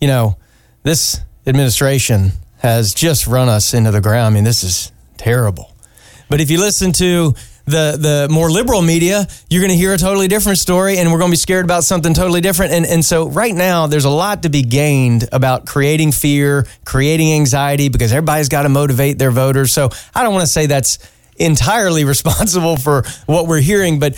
you 0.00 0.08
know, 0.08 0.36
this 0.82 1.20
administration 1.46 2.32
has 2.58 2.94
just 2.94 3.26
run 3.26 3.48
us 3.48 3.74
into 3.74 3.90
the 3.90 4.00
ground. 4.00 4.26
I 4.26 4.30
mean, 4.30 4.44
this 4.44 4.62
is 4.62 4.92
terrible. 5.16 5.72
But 6.28 6.40
if 6.40 6.50
you 6.50 6.58
listen 6.60 6.92
to 6.94 7.34
the 7.66 7.96
the 7.98 8.28
more 8.32 8.50
liberal 8.50 8.80
media, 8.80 9.26
you're 9.50 9.60
going 9.60 9.72
to 9.72 9.76
hear 9.76 9.92
a 9.92 9.98
totally 9.98 10.28
different 10.28 10.58
story, 10.58 10.98
and 10.98 11.12
we're 11.12 11.18
going 11.18 11.30
to 11.30 11.32
be 11.32 11.36
scared 11.36 11.64
about 11.64 11.84
something 11.84 12.14
totally 12.14 12.40
different. 12.40 12.72
And 12.72 12.86
and 12.86 13.04
so 13.04 13.28
right 13.28 13.54
now, 13.54 13.86
there's 13.86 14.04
a 14.04 14.10
lot 14.10 14.44
to 14.44 14.48
be 14.48 14.62
gained 14.62 15.28
about 15.32 15.66
creating 15.66 16.12
fear, 16.12 16.66
creating 16.84 17.32
anxiety, 17.32 17.88
because 17.88 18.12
everybody's 18.12 18.48
got 18.48 18.62
to 18.62 18.68
motivate 18.68 19.18
their 19.18 19.32
voters. 19.32 19.72
So 19.72 19.90
I 20.14 20.22
don't 20.22 20.32
want 20.32 20.42
to 20.42 20.52
say 20.52 20.66
that's 20.66 20.98
entirely 21.36 22.04
responsible 22.14 22.76
for 22.76 23.04
what 23.26 23.46
we're 23.46 23.60
hearing, 23.60 23.98
but 23.98 24.14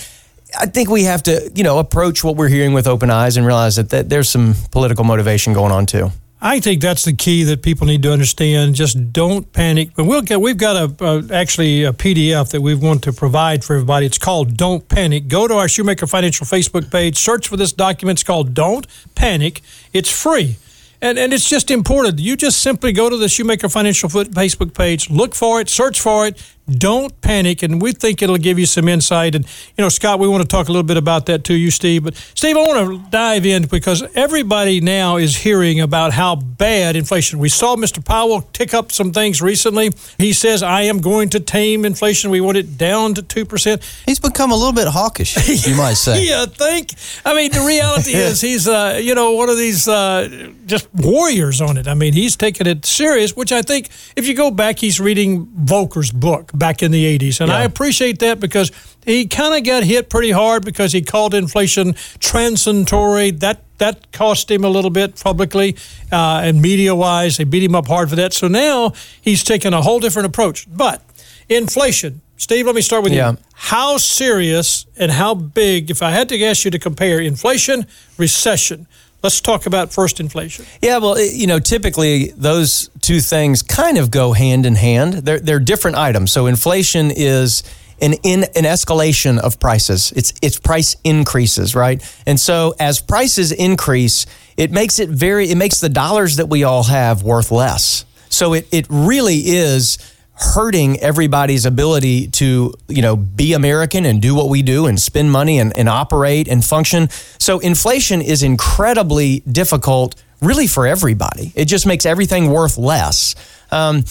I 0.59 0.67
think 0.67 0.89
we 0.89 1.05
have 1.05 1.23
to, 1.25 1.51
you 1.55 1.65
know, 1.65 1.79
approach 1.79 2.25
what 2.25 2.37
we're 2.37 2.49
hearing 2.49 2.73
with 2.73 2.87
open 2.87 3.11
eyes 3.11 3.37
and 3.37 3.47
realize 3.47 3.77
that, 3.77 3.91
that 3.91 4.09
there's 4.09 4.29
some 4.29 4.55
political 4.71 5.05
motivation 5.05 5.53
going 5.53 5.73
on 5.73 5.87
too. 5.87 6.11
I 6.41 6.61
think 6.61 6.81
that's 6.81 7.05
the 7.05 7.13
key 7.13 7.43
that 7.45 7.63
people 7.63 7.87
need 7.87 8.03
to 8.05 8.13
understand. 8.13 8.77
Just 8.77 9.13
don't 9.13 9.53
panic. 9.53 9.91
But 9.97 10.05
we'll 10.05 10.23
get. 10.23 10.41
We've 10.41 10.57
got 10.57 10.77
a, 10.77 11.05
a 11.05 11.35
actually 11.35 11.83
a 11.83 11.93
PDF 11.93 12.51
that 12.51 12.61
we 12.61 12.77
want 12.77 13.03
to 13.05 13.13
provide 13.13 13.65
for 13.65 13.75
everybody. 13.75 14.07
It's 14.07 14.19
called 14.19 14.57
"Don't 14.57 14.89
Panic." 14.89 15.27
Go 15.27 15.49
to 15.49 15.55
our 15.55 15.69
Shoemaker 15.69 16.07
Financial 16.07 16.47
Facebook 16.47 16.93
page. 16.93 17.19
Search 17.19 17.49
for 17.49 17.57
this 17.57 17.73
document. 17.73 18.21
It's 18.21 18.25
called 18.25 18.55
"Don't 18.55 18.87
Panic." 19.17 19.63
It's 19.93 20.11
free. 20.11 20.57
And, 21.01 21.17
and 21.17 21.33
it's 21.33 21.49
just 21.49 21.71
important. 21.71 22.19
You 22.19 22.37
just 22.37 22.61
simply 22.61 22.93
go 22.93 23.09
to 23.09 23.17
the 23.17 23.29
Shoemaker 23.29 23.69
Financial 23.69 24.09
Facebook 24.09 24.75
page, 24.75 25.09
look 25.11 25.35
for 25.35 25.61
it, 25.61 25.69
search 25.69 26.01
for 26.01 26.27
it. 26.27 26.43
Don't 26.69 27.19
panic, 27.21 27.63
and 27.63 27.81
we 27.81 27.93
think 27.93 28.23
it'll 28.23 28.37
give 28.37 28.59
you 28.59 28.67
some 28.67 28.89
insight. 28.89 29.35
And 29.35 29.45
you 29.45 29.83
know, 29.83 29.89
Scott, 29.89 30.19
we 30.19 30.29
want 30.29 30.43
to 30.43 30.49
talk 30.49 30.69
a 30.69 30.73
little 30.73 30.87
bit 30.87 30.97
about 30.97 31.27
that 31.27 31.45
to 31.45 31.55
you, 31.55 31.71
Steve. 31.71 32.05
But 32.05 32.15
Steve, 32.35 32.57
I 32.57 32.61
want 32.61 33.05
to 33.05 33.11
dive 33.11 33.47
in 33.47 33.67
because 33.67 34.03
everybody 34.15 34.81
now 34.81 35.17
is 35.17 35.37
hearing 35.37 35.81
about 35.81 36.13
how 36.13 36.37
bad 36.37 36.97
inflation. 36.97 37.39
We 37.39 37.49
saw 37.49 37.77
Mr. 37.77 38.05
Powell 38.05 38.43
tick 38.53 38.75
up 38.75 38.93
some 38.93 39.13
things 39.13 39.41
recently. 39.41 39.91
He 40.19 40.33
says, 40.33 40.63
"I 40.63 40.83
am 40.83 41.01
going 41.01 41.31
to 41.31 41.41
tame 41.41 41.85
inflation. 41.85 42.31
We 42.31 42.41
want 42.41 42.59
it 42.59 42.77
down 42.77 43.15
to 43.15 43.23
two 43.23 43.45
percent." 43.45 43.83
He's 44.05 44.19
become 44.19 44.51
a 44.51 44.57
little 44.57 44.73
bit 44.73 44.89
hawkish, 44.89 45.37
you 45.67 45.75
might 45.75 45.95
say. 45.95 46.25
Yeah, 46.25 46.47
think. 46.47 46.93
I 47.25 47.35
mean, 47.35 47.51
the 47.53 47.61
reality 47.61 48.13
is 48.15 48.41
he's, 48.41 48.69
uh, 48.69 49.01
you 49.03 49.15
know, 49.15 49.33
one 49.33 49.49
of 49.49 49.57
these 49.57 49.89
uh, 49.89 50.53
just 50.67 50.89
warriors 50.95 51.61
on 51.61 51.77
it. 51.77 51.87
I 51.89 51.95
mean, 51.95 52.13
he's 52.13 52.37
taking 52.37 52.67
it 52.67 52.85
serious, 52.85 53.37
which 53.37 53.53
I 53.53 53.63
think 53.63 53.89
if 54.17 54.27
you 54.27 54.35
go 54.35 54.51
back, 54.51 54.79
he's 54.79 55.01
reading 55.01 55.47
Volcker's 55.47 56.11
book 56.11 56.51
back 56.59 56.83
in 56.83 56.91
the 56.91 57.19
80s. 57.19 57.41
And 57.41 57.51
I 57.53 57.63
appreciate 57.65 58.19
that 58.19 58.41
because 58.41 58.71
he 59.05 59.27
kind 59.27 59.55
of 59.55 59.65
got 59.65 59.85
hit 59.85 60.11
pretty 60.11 60.31
hard 60.33 60.65
because 60.65 60.93
he 60.93 61.03
called 61.03 61.35
inflation 61.35 61.95
transitory. 62.19 63.31
That 63.31 63.63
that 63.79 64.11
cost 64.13 64.51
him 64.51 64.65
a 64.65 64.69
little 64.69 64.91
bit 64.91 65.21
publicly 65.23 65.77
uh, 66.11 66.41
and 66.43 66.61
media 66.61 66.95
wise. 66.95 67.37
They 67.37 67.45
beat 67.45 67.63
him 67.63 67.75
up 67.77 67.87
hard 67.87 68.11
for 68.11 68.17
that. 68.17 68.33
So 68.33 68.49
now 68.49 68.93
he's 69.21 69.45
taking 69.45 69.73
a 69.73 69.83
whole 69.83 70.01
different 70.01 70.27
approach. 70.27 70.67
But 70.69 71.01
inflation, 71.49 72.21
Steve, 72.37 72.67
let 72.67 72.75
me 72.75 72.81
start 72.83 73.05
with 73.05 73.13
Yeah. 73.13 73.33
you. 73.33 73.39
How 73.55 73.97
serious 73.99 74.87
and 74.97 75.13
how 75.13 75.35
big, 75.35 75.91
if 75.91 76.03
I 76.03 76.11
had 76.11 76.29
to 76.31 76.45
ask 76.45 76.65
you 76.65 76.71
to 76.73 76.79
compare 76.79 77.21
inflation, 77.21 77.87
recession, 78.17 78.87
Let's 79.23 79.41
talk 79.41 79.67
about 79.67 79.93
first 79.93 80.21
inflation. 80.21 80.65
Yeah, 80.81 80.99
well, 80.99 81.21
you 81.21 81.49
know, 81.49 81.59
typically 81.59 82.31
those 82.37 82.89
two 83.01 83.21
things 83.21 83.63
kind 83.63 83.99
of 83.99 84.11
go 84.13 84.33
hand 84.33 84.65
in 84.65 84.77
hand. 84.77 85.15
They're 85.15 85.41
they're 85.41 85.59
different 85.59 85.97
items. 85.97 86.31
So 86.31 86.47
inflation 86.47 87.11
is 87.11 87.65
an 88.01 88.15
in 88.23 88.45
an 88.45 88.65
escalation 88.65 89.39
of 89.39 89.59
prices. 89.59 90.13
It's 90.15 90.33
it's 90.41 90.59
price 90.59 90.97
increases, 91.03 91.75
right? 91.75 92.01
And 92.27 92.39
so 92.39 92.75
as 92.79 93.01
prices 93.01 93.51
increase, 93.51 94.27
it 94.57 94.71
makes 94.71 95.01
it 95.01 95.09
very 95.09 95.51
it 95.51 95.57
makes 95.57 95.81
the 95.81 95.89
dollars 95.89 96.37
that 96.37 96.49
we 96.49 96.63
all 96.63 96.85
have 96.85 97.25
worth 97.25 97.51
less. 97.51 98.05
So 98.29 98.53
it 98.53 98.69
it 98.71 98.87
really 98.89 99.39
is 99.39 99.99
hurting 100.41 101.01
everybody's 101.01 101.67
ability 101.67 102.29
to 102.29 102.73
you 102.87 103.03
know 103.03 103.17
be 103.17 103.55
american 103.55 104.07
and 104.07 104.23
do 104.23 104.35
what 104.37 104.49
we 104.49 104.63
do 104.63 104.87
and 104.87 105.01
spend 105.01 105.33
money 105.33 105.59
and, 105.59 105.77
and 105.77 105.89
operate 105.89 106.47
and 106.49 106.65
function. 106.65 107.09
So 107.39 107.59
inflation 107.59 108.23
is 108.23 108.43
incredibly 108.43 109.41
difficult 109.41 110.15
really 110.41 110.69
for 110.69 110.87
everybody. 110.87 111.53
It 111.57 111.65
just 111.65 111.87
makes 111.87 112.07
everything 112.07 112.51
worth 112.51 112.79
less. 112.79 113.35
Um, 113.73 114.05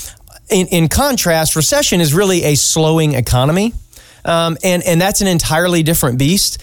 in, 0.50 0.68
in 0.68 0.90
contrast 0.90 1.56
recession 1.56 2.02
is 2.02 2.14
really 2.14 2.44
a 2.44 2.56
slowing 2.56 3.14
economy 3.14 3.74
um, 4.26 4.58
and, 4.64 4.84
and 4.84 5.00
that's 5.00 5.22
an 5.22 5.28
entirely 5.28 5.84
different 5.84 6.20
beast. 6.20 6.62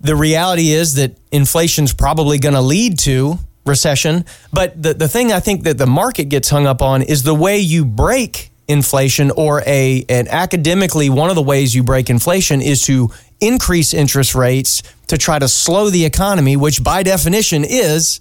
The 0.00 0.14
reality 0.14 0.70
is 0.72 0.94
that 0.94 1.16
inflation's 1.32 1.94
probably 1.94 2.38
going 2.38 2.54
to 2.54 2.60
lead 2.60 2.98
to 3.00 3.38
recession 3.64 4.24
but 4.50 4.82
the, 4.82 4.94
the 4.94 5.06
thing 5.06 5.30
i 5.30 5.40
think 5.40 5.64
that 5.64 5.76
the 5.76 5.86
market 5.86 6.24
gets 6.30 6.48
hung 6.48 6.66
up 6.66 6.80
on 6.80 7.02
is 7.02 7.22
the 7.22 7.34
way 7.34 7.58
you 7.58 7.84
break 7.84 8.50
inflation 8.68 9.30
or 9.30 9.62
a 9.66 10.04
an 10.08 10.28
academically 10.28 11.08
one 11.08 11.30
of 11.30 11.36
the 11.36 11.42
ways 11.42 11.74
you 11.74 11.82
break 11.82 12.10
inflation 12.10 12.60
is 12.60 12.82
to 12.84 13.10
increase 13.40 13.94
interest 13.94 14.34
rates 14.34 14.82
to 15.06 15.16
try 15.16 15.38
to 15.38 15.48
slow 15.48 15.88
the 15.88 16.04
economy 16.04 16.56
which 16.56 16.84
by 16.84 17.02
definition 17.02 17.64
is 17.64 18.20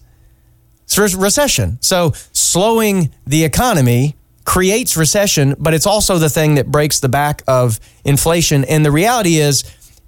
recession. 0.98 1.78
So 1.82 2.14
slowing 2.32 3.12
the 3.26 3.44
economy 3.44 4.16
creates 4.46 4.96
recession 4.96 5.54
but 5.60 5.74
it's 5.74 5.86
also 5.86 6.18
the 6.18 6.30
thing 6.30 6.56
that 6.56 6.72
breaks 6.72 7.02
the 7.02 7.10
back 7.10 7.44
of 7.46 7.80
inflation. 8.06 8.64
And 8.64 8.86
the 8.86 8.92
reality 8.92 9.36
is 9.36 9.66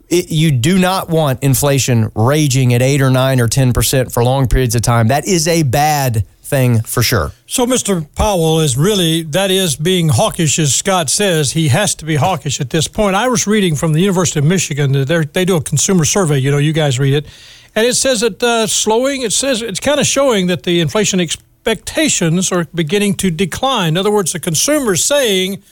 it, 0.07 0.31
you 0.31 0.51
do 0.51 0.79
not 0.79 1.09
want 1.09 1.43
inflation 1.43 2.11
raging 2.15 2.73
at 2.73 2.81
8 2.81 3.01
or 3.01 3.09
9 3.09 3.41
or 3.41 3.47
10% 3.47 4.11
for 4.11 4.23
long 4.23 4.47
periods 4.47 4.73
of 4.73 4.81
time. 4.81 5.09
That 5.09 5.27
is 5.27 5.47
a 5.47 5.63
bad 5.63 6.25
thing 6.49 6.81
for 6.81 7.03
sure. 7.03 7.31
So, 7.45 7.65
Mr. 7.65 8.05
Powell 8.15 8.59
is 8.59 8.77
really, 8.77 9.21
that 9.23 9.51
is 9.51 9.75
being 9.75 10.09
hawkish, 10.09 10.59
as 10.59 10.75
Scott 10.75 11.09
says. 11.09 11.51
He 11.51 11.69
has 11.69 11.95
to 11.95 12.05
be 12.05 12.15
hawkish 12.15 12.59
at 12.59 12.71
this 12.71 12.87
point. 12.87 13.15
I 13.15 13.27
was 13.27 13.47
reading 13.47 13.75
from 13.75 13.93
the 13.93 14.01
University 14.01 14.39
of 14.39 14.45
Michigan, 14.45 14.91
they 14.91 15.45
do 15.45 15.55
a 15.55 15.61
consumer 15.61 16.05
survey, 16.05 16.39
you 16.39 16.51
know, 16.51 16.57
you 16.57 16.73
guys 16.73 16.99
read 16.99 17.13
it, 17.13 17.27
and 17.75 17.85
it 17.85 17.95
says 17.95 18.21
that 18.21 18.41
uh, 18.41 18.67
slowing, 18.67 19.21
it 19.21 19.31
says 19.31 19.61
it's 19.61 19.79
kind 19.79 19.99
of 19.99 20.07
showing 20.07 20.47
that 20.47 20.63
the 20.63 20.79
inflation 20.79 21.19
expectations 21.19 22.51
are 22.51 22.65
beginning 22.73 23.13
to 23.15 23.29
decline. 23.29 23.89
In 23.89 23.97
other 23.97 24.11
words, 24.11 24.33
the 24.33 24.39
consumer's 24.39 25.03
saying, 25.03 25.63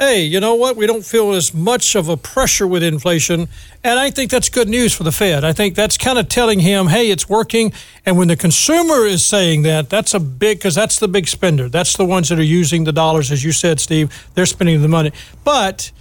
hey, 0.00 0.22
you 0.22 0.40
know 0.40 0.54
what? 0.54 0.76
We 0.76 0.86
don't 0.86 1.04
feel 1.04 1.34
as 1.34 1.52
much 1.52 1.94
of 1.94 2.08
a 2.08 2.16
pressure 2.16 2.66
with 2.66 2.82
inflation. 2.82 3.48
And 3.84 3.98
I 3.98 4.10
think 4.10 4.30
that's 4.30 4.48
good 4.48 4.66
news 4.66 4.94
for 4.94 5.02
the 5.02 5.12
Fed. 5.12 5.44
I 5.44 5.52
think 5.52 5.74
that's 5.74 5.98
kind 5.98 6.18
of 6.18 6.26
telling 6.26 6.60
him, 6.60 6.86
hey, 6.86 7.10
it's 7.10 7.28
working. 7.28 7.74
And 8.06 8.16
when 8.16 8.28
the 8.28 8.36
consumer 8.36 9.04
is 9.04 9.26
saying 9.26 9.60
that, 9.62 9.90
that's 9.90 10.14
a 10.14 10.20
big, 10.20 10.56
because 10.56 10.74
that's 10.74 10.98
the 10.98 11.06
big 11.06 11.28
spender. 11.28 11.68
That's 11.68 11.98
the 11.98 12.06
ones 12.06 12.30
that 12.30 12.38
are 12.38 12.42
using 12.42 12.84
the 12.84 12.92
dollars, 12.92 13.30
as 13.30 13.44
you 13.44 13.52
said, 13.52 13.78
Steve. 13.78 14.10
They're 14.32 14.46
spending 14.46 14.80
the 14.80 14.88
money. 14.88 15.12
But 15.44 15.92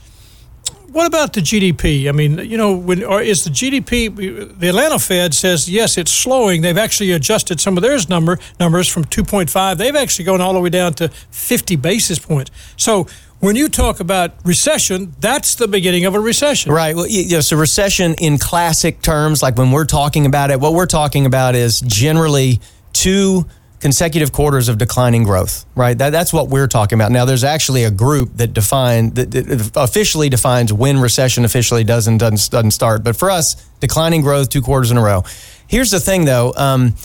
what 0.94 1.06
about 1.06 1.34
the 1.34 1.42
GDP? 1.42 2.08
I 2.08 2.14
mean, 2.14 2.40
you 2.40 2.58
know, 2.58 2.76
when 2.76 3.04
or 3.04 3.22
is 3.22 3.44
the 3.44 3.50
GDP? 3.50 4.16
The 4.58 4.70
Atlanta 4.70 4.98
Fed 4.98 5.34
says 5.34 5.70
yes, 5.70 5.98
it's 5.98 6.12
slowing. 6.12 6.62
They've 6.62 6.78
actually 6.78 7.12
adjusted 7.12 7.60
some 7.60 7.78
of 7.78 7.84
theirs 7.84 8.10
number 8.10 8.40
numbers 8.60 8.88
from 8.88 9.04
2.5. 9.04 9.78
They've 9.78 9.96
actually 9.96 10.26
gone 10.26 10.42
all 10.42 10.54
the 10.54 10.60
way 10.60 10.70
down 10.70 10.94
to 10.96 11.10
50 11.10 11.76
basis 11.76 12.18
points. 12.18 12.50
So 12.76 13.08
when 13.40 13.56
you 13.56 13.70
talk 13.70 14.00
about 14.00 14.34
recession, 14.44 15.14
that's 15.20 15.56
the 15.56 15.68
beginning 15.68 16.06
of 16.06 16.16
a 16.16 16.20
recession. 16.20 16.72
Right. 16.72 16.96
Well, 16.96 17.08
yeah, 17.08 17.40
so 17.40 17.58
recession 17.58 18.16
in 18.20 18.38
classic 18.38 19.02
terms, 19.02 19.42
like 19.42 19.58
when 19.58 19.72
we're 19.72 19.86
talking 19.86 20.26
about 20.26 20.52
it, 20.52 20.60
what 20.60 20.74
we're 20.74 20.86
talking 20.86 21.26
about 21.26 21.56
is 21.56 21.80
generally 21.82 22.60
two 22.92 23.46
consecutive 23.80 24.34
quarters 24.34 24.68
of 24.68 24.78
declining 24.78 25.24
growth, 25.24 25.66
right? 25.74 25.98
That, 25.98 26.10
that's 26.10 26.34
what 26.34 26.50
we're 26.50 26.68
talking 26.68 26.98
about. 26.98 27.12
Now, 27.12 27.24
there's 27.24 27.46
actually 27.46 27.86
a 27.86 27.92
group 27.92 28.36
that 28.36 28.54
define 28.54 29.12
that, 29.12 29.32
that 29.32 29.72
officially 29.76 30.28
defines 30.28 30.74
when 30.74 31.00
recession 31.00 31.46
officially 31.46 31.86
doesn't 31.86 32.18
doesn't 32.18 32.52
doesn't 32.52 32.72
start. 32.72 33.04
But 33.04 33.16
for 33.16 33.32
us, 33.32 33.56
declining 33.80 34.22
growth 34.22 34.50
two 34.50 34.62
quarters 34.62 34.92
in 34.92 34.98
a 34.98 35.02
row. 35.02 35.24
Here's 35.68 35.92
the 35.92 36.00
thing, 36.00 36.26
though. 36.26 36.54
Um, 36.58 36.96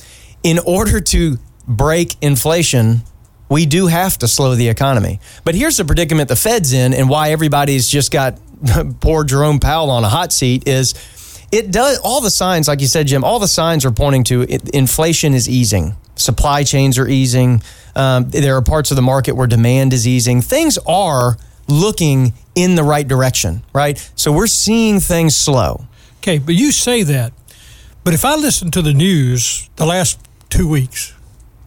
in 0.43 0.59
order 0.59 1.01
to 1.01 1.39
break 1.67 2.17
inflation, 2.21 3.03
we 3.55 3.67
do 3.67 3.87
have 3.87 4.19
to 4.19 4.27
slow 4.27 4.57
the 4.57 4.69
economy. 4.69 5.21
But 5.45 5.55
here's 5.55 5.77
the 5.77 5.85
predicament 5.85 6.29
the 6.29 6.35
Fed's 6.35 6.73
in 6.73 6.93
and 6.93 7.09
why 7.09 7.31
everybody's 7.31 7.87
just 7.87 8.11
got 8.11 8.37
poor 9.01 9.23
Jerome 9.23 9.61
Powell 9.61 9.91
on 9.91 10.03
a 10.03 10.09
hot 10.09 10.33
seat 10.33 10.67
is 10.67 10.95
it 11.53 11.71
does 11.71 11.99
all 12.03 12.21
the 12.21 12.33
signs 12.33 12.67
like 12.67 12.81
you 12.81 12.89
said 12.89 13.07
Jim 13.07 13.23
all 13.23 13.39
the 13.39 13.47
signs 13.47 13.85
are 13.85 13.93
pointing 13.93 14.25
to 14.25 14.43
it, 14.43 14.71
inflation 14.71 15.35
is 15.35 15.49
easing. 15.49 15.95
Supply 16.17 16.65
chains 16.65 16.99
are 16.99 17.07
easing. 17.07 17.63
Um, 17.95 18.29
there 18.31 18.57
are 18.57 18.63
parts 18.63 18.91
of 18.91 18.97
the 18.97 19.03
market 19.03 19.37
where 19.37 19.47
demand 19.47 19.93
is 19.93 20.05
easing. 20.09 20.43
Things 20.43 20.77
are 20.89 21.39
looking 21.69 22.35
in 22.57 22.75
the 22.75 22.83
right 22.83 23.07
direction 23.07 23.63
right? 23.73 24.11
So 24.17 24.33
we're 24.33 24.49
seeing 24.49 24.99
things 24.99 25.37
slow. 25.37 25.87
Okay 26.19 26.39
but 26.39 26.57
you 26.57 26.73
say 26.73 27.05
that 27.05 27.33
but 28.03 28.15
if 28.15 28.25
i 28.25 28.35
listen 28.35 28.73
to 28.73 28.83
the 28.83 28.93
news 28.93 29.71
the 29.77 29.87
last 29.87 30.19
two 30.51 30.69
weeks 30.69 31.15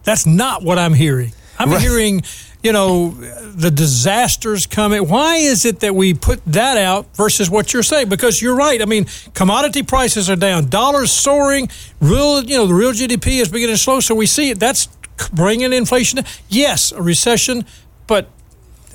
that's 0.04 0.26
not 0.26 0.62
what 0.62 0.78
i'm 0.78 0.92
hearing 0.92 1.32
I'm 1.58 1.70
right. 1.70 1.80
hearing, 1.80 2.22
you 2.62 2.72
know, 2.72 3.10
the 3.10 3.70
disasters 3.70 4.66
coming. 4.66 5.08
Why 5.08 5.36
is 5.36 5.64
it 5.64 5.80
that 5.80 5.94
we 5.94 6.14
put 6.14 6.44
that 6.46 6.76
out 6.76 7.14
versus 7.16 7.50
what 7.50 7.72
you're 7.72 7.82
saying? 7.82 8.08
Because 8.08 8.40
you're 8.40 8.56
right. 8.56 8.80
I 8.80 8.84
mean, 8.84 9.06
commodity 9.34 9.82
prices 9.82 10.30
are 10.30 10.36
down, 10.36 10.68
dollars 10.68 11.10
soaring, 11.10 11.68
real, 12.00 12.42
you 12.44 12.56
know, 12.56 12.66
the 12.66 12.74
real 12.74 12.92
GDP 12.92 13.40
is 13.40 13.48
beginning 13.48 13.74
to 13.74 13.80
slow. 13.80 14.00
So 14.00 14.14
we 14.14 14.26
see 14.26 14.50
it. 14.50 14.60
That's 14.60 14.88
bringing 15.32 15.72
inflation. 15.72 16.20
Yes, 16.48 16.92
a 16.92 17.02
recession, 17.02 17.64
but 18.06 18.30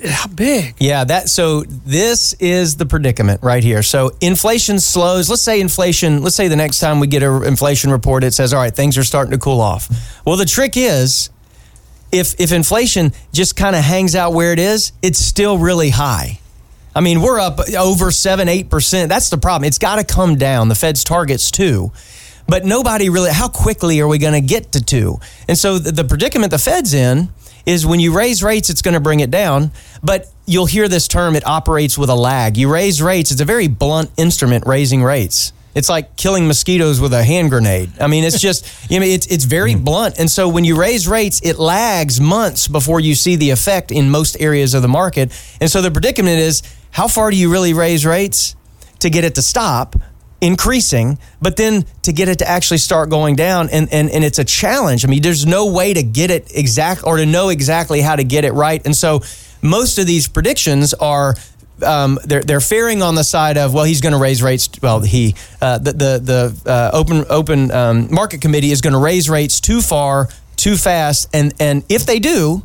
how 0.04 0.26
big? 0.26 0.74
Yeah, 0.78 1.04
that 1.04 1.28
so 1.28 1.62
this 1.62 2.32
is 2.34 2.76
the 2.76 2.86
predicament 2.86 3.42
right 3.42 3.62
here. 3.62 3.82
So 3.82 4.10
inflation 4.20 4.80
slows. 4.80 5.30
Let's 5.30 5.42
say 5.42 5.60
inflation, 5.60 6.22
let's 6.22 6.36
say 6.36 6.48
the 6.48 6.56
next 6.56 6.80
time 6.80 7.00
we 7.00 7.06
get 7.06 7.22
an 7.22 7.44
inflation 7.44 7.90
report 7.90 8.24
it 8.24 8.34
says 8.34 8.52
all 8.52 8.60
right, 8.60 8.74
things 8.74 8.98
are 8.98 9.04
starting 9.04 9.30
to 9.32 9.38
cool 9.38 9.60
off. 9.60 9.88
Well, 10.26 10.36
the 10.36 10.44
trick 10.44 10.76
is 10.76 11.30
if 12.14 12.40
if 12.40 12.52
inflation 12.52 13.12
just 13.32 13.56
kind 13.56 13.74
of 13.74 13.82
hangs 13.82 14.14
out 14.14 14.32
where 14.32 14.52
it 14.52 14.58
is, 14.58 14.92
it's 15.02 15.18
still 15.18 15.58
really 15.58 15.90
high. 15.90 16.38
I 16.94 17.00
mean, 17.00 17.20
we're 17.20 17.40
up 17.40 17.58
over 17.76 18.10
seven, 18.12 18.48
eight 18.48 18.70
percent. 18.70 19.08
That's 19.08 19.30
the 19.30 19.38
problem. 19.38 19.66
It's 19.66 19.78
got 19.78 19.96
to 19.96 20.04
come 20.04 20.36
down. 20.36 20.68
The 20.68 20.76
Fed's 20.76 21.02
targets 21.02 21.50
two, 21.50 21.92
but 22.46 22.64
nobody 22.64 23.08
really. 23.08 23.30
How 23.32 23.48
quickly 23.48 24.00
are 24.00 24.08
we 24.08 24.18
going 24.18 24.34
to 24.34 24.40
get 24.40 24.72
to 24.72 24.84
two? 24.84 25.18
And 25.48 25.58
so 25.58 25.78
the, 25.78 25.90
the 25.90 26.04
predicament 26.04 26.52
the 26.52 26.58
Fed's 26.58 26.94
in 26.94 27.30
is 27.66 27.84
when 27.84 27.98
you 27.98 28.16
raise 28.16 28.42
rates, 28.42 28.70
it's 28.70 28.82
going 28.82 28.94
to 28.94 29.00
bring 29.00 29.20
it 29.20 29.30
down. 29.30 29.72
But 30.02 30.26
you'll 30.46 30.66
hear 30.66 30.88
this 30.88 31.08
term: 31.08 31.34
it 31.34 31.44
operates 31.46 31.98
with 31.98 32.10
a 32.10 32.14
lag. 32.14 32.56
You 32.56 32.72
raise 32.72 33.02
rates; 33.02 33.32
it's 33.32 33.40
a 33.40 33.44
very 33.44 33.66
blunt 33.66 34.10
instrument, 34.16 34.64
raising 34.66 35.02
rates. 35.02 35.52
It's 35.74 35.88
like 35.88 36.16
killing 36.16 36.46
mosquitoes 36.46 37.00
with 37.00 37.12
a 37.12 37.24
hand 37.24 37.50
grenade. 37.50 37.92
I 38.00 38.06
mean, 38.06 38.24
it's 38.24 38.40
just, 38.40 38.64
you 38.90 39.00
know, 39.00 39.06
it's, 39.06 39.26
it's 39.26 39.44
very 39.44 39.74
mm. 39.74 39.84
blunt. 39.84 40.18
And 40.18 40.30
so 40.30 40.48
when 40.48 40.64
you 40.64 40.76
raise 40.76 41.08
rates, 41.08 41.40
it 41.42 41.58
lags 41.58 42.20
months 42.20 42.68
before 42.68 43.00
you 43.00 43.14
see 43.14 43.36
the 43.36 43.50
effect 43.50 43.90
in 43.90 44.10
most 44.10 44.40
areas 44.40 44.74
of 44.74 44.82
the 44.82 44.88
market. 44.88 45.32
And 45.60 45.70
so 45.70 45.82
the 45.82 45.90
predicament 45.90 46.38
is 46.38 46.62
how 46.90 47.08
far 47.08 47.30
do 47.30 47.36
you 47.36 47.50
really 47.50 47.74
raise 47.74 48.06
rates 48.06 48.54
to 49.00 49.10
get 49.10 49.24
it 49.24 49.34
to 49.34 49.42
stop? 49.42 49.96
increasing, 50.40 51.18
but 51.40 51.56
then 51.56 51.86
to 52.02 52.12
get 52.12 52.28
it 52.28 52.40
to 52.40 52.48
actually 52.48 52.76
start 52.76 53.08
going 53.08 53.34
down, 53.34 53.70
and, 53.70 53.90
and, 53.90 54.10
and 54.10 54.22
it's 54.22 54.38
a 54.38 54.44
challenge. 54.44 55.04
I 55.04 55.08
mean, 55.08 55.22
there's 55.22 55.46
no 55.46 55.72
way 55.72 55.94
to 55.94 56.02
get 56.02 56.30
it 56.30 56.54
exact 56.54 57.02
or 57.04 57.16
to 57.16 57.24
know 57.24 57.48
exactly 57.48 58.02
how 58.02 58.14
to 58.14 58.24
get 58.24 58.44
it 58.44 58.52
right. 58.52 58.84
And 58.84 58.94
so 58.94 59.22
most 59.62 59.98
of 59.98 60.06
these 60.06 60.28
predictions 60.28 60.92
are 60.94 61.34
um, 61.84 62.18
they're 62.24 62.42
they're 62.42 62.60
faring 62.60 63.02
on 63.02 63.14
the 63.14 63.24
side 63.24 63.56
of 63.56 63.74
well 63.74 63.84
he's 63.84 64.00
going 64.00 64.12
to 64.12 64.18
raise 64.18 64.42
rates 64.42 64.68
well 64.82 65.00
he 65.00 65.34
uh, 65.60 65.78
the 65.78 65.92
the, 65.92 66.18
the 66.64 66.70
uh, 66.70 66.90
open 66.92 67.24
open 67.28 67.70
um, 67.70 68.12
market 68.12 68.40
committee 68.40 68.70
is 68.70 68.80
going 68.80 68.92
to 68.94 68.98
raise 68.98 69.28
rates 69.28 69.60
too 69.60 69.80
far 69.80 70.28
too 70.56 70.76
fast 70.76 71.28
and 71.32 71.54
and 71.60 71.84
if 71.88 72.06
they 72.06 72.18
do 72.18 72.62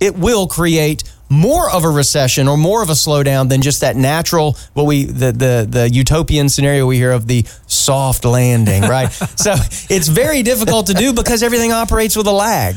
it 0.00 0.16
will 0.16 0.46
create 0.46 1.04
more 1.28 1.70
of 1.70 1.84
a 1.84 1.88
recession 1.88 2.46
or 2.46 2.58
more 2.58 2.82
of 2.82 2.90
a 2.90 2.92
slowdown 2.92 3.48
than 3.48 3.62
just 3.62 3.80
that 3.80 3.96
natural 3.96 4.56
what 4.74 4.84
we 4.84 5.04
the 5.04 5.32
the 5.32 5.66
the 5.68 5.88
utopian 5.90 6.48
scenario 6.48 6.86
we 6.86 6.96
hear 6.96 7.10
of 7.10 7.26
the 7.26 7.44
soft 7.66 8.24
landing 8.24 8.82
right? 8.82 9.10
So 9.36 9.54
it's 9.88 10.08
very 10.08 10.42
difficult 10.42 10.86
to 10.88 10.94
do 10.94 11.12
because 11.12 11.42
everything 11.42 11.72
operates 11.72 12.16
with 12.16 12.26
a 12.26 12.32
lag 12.32 12.76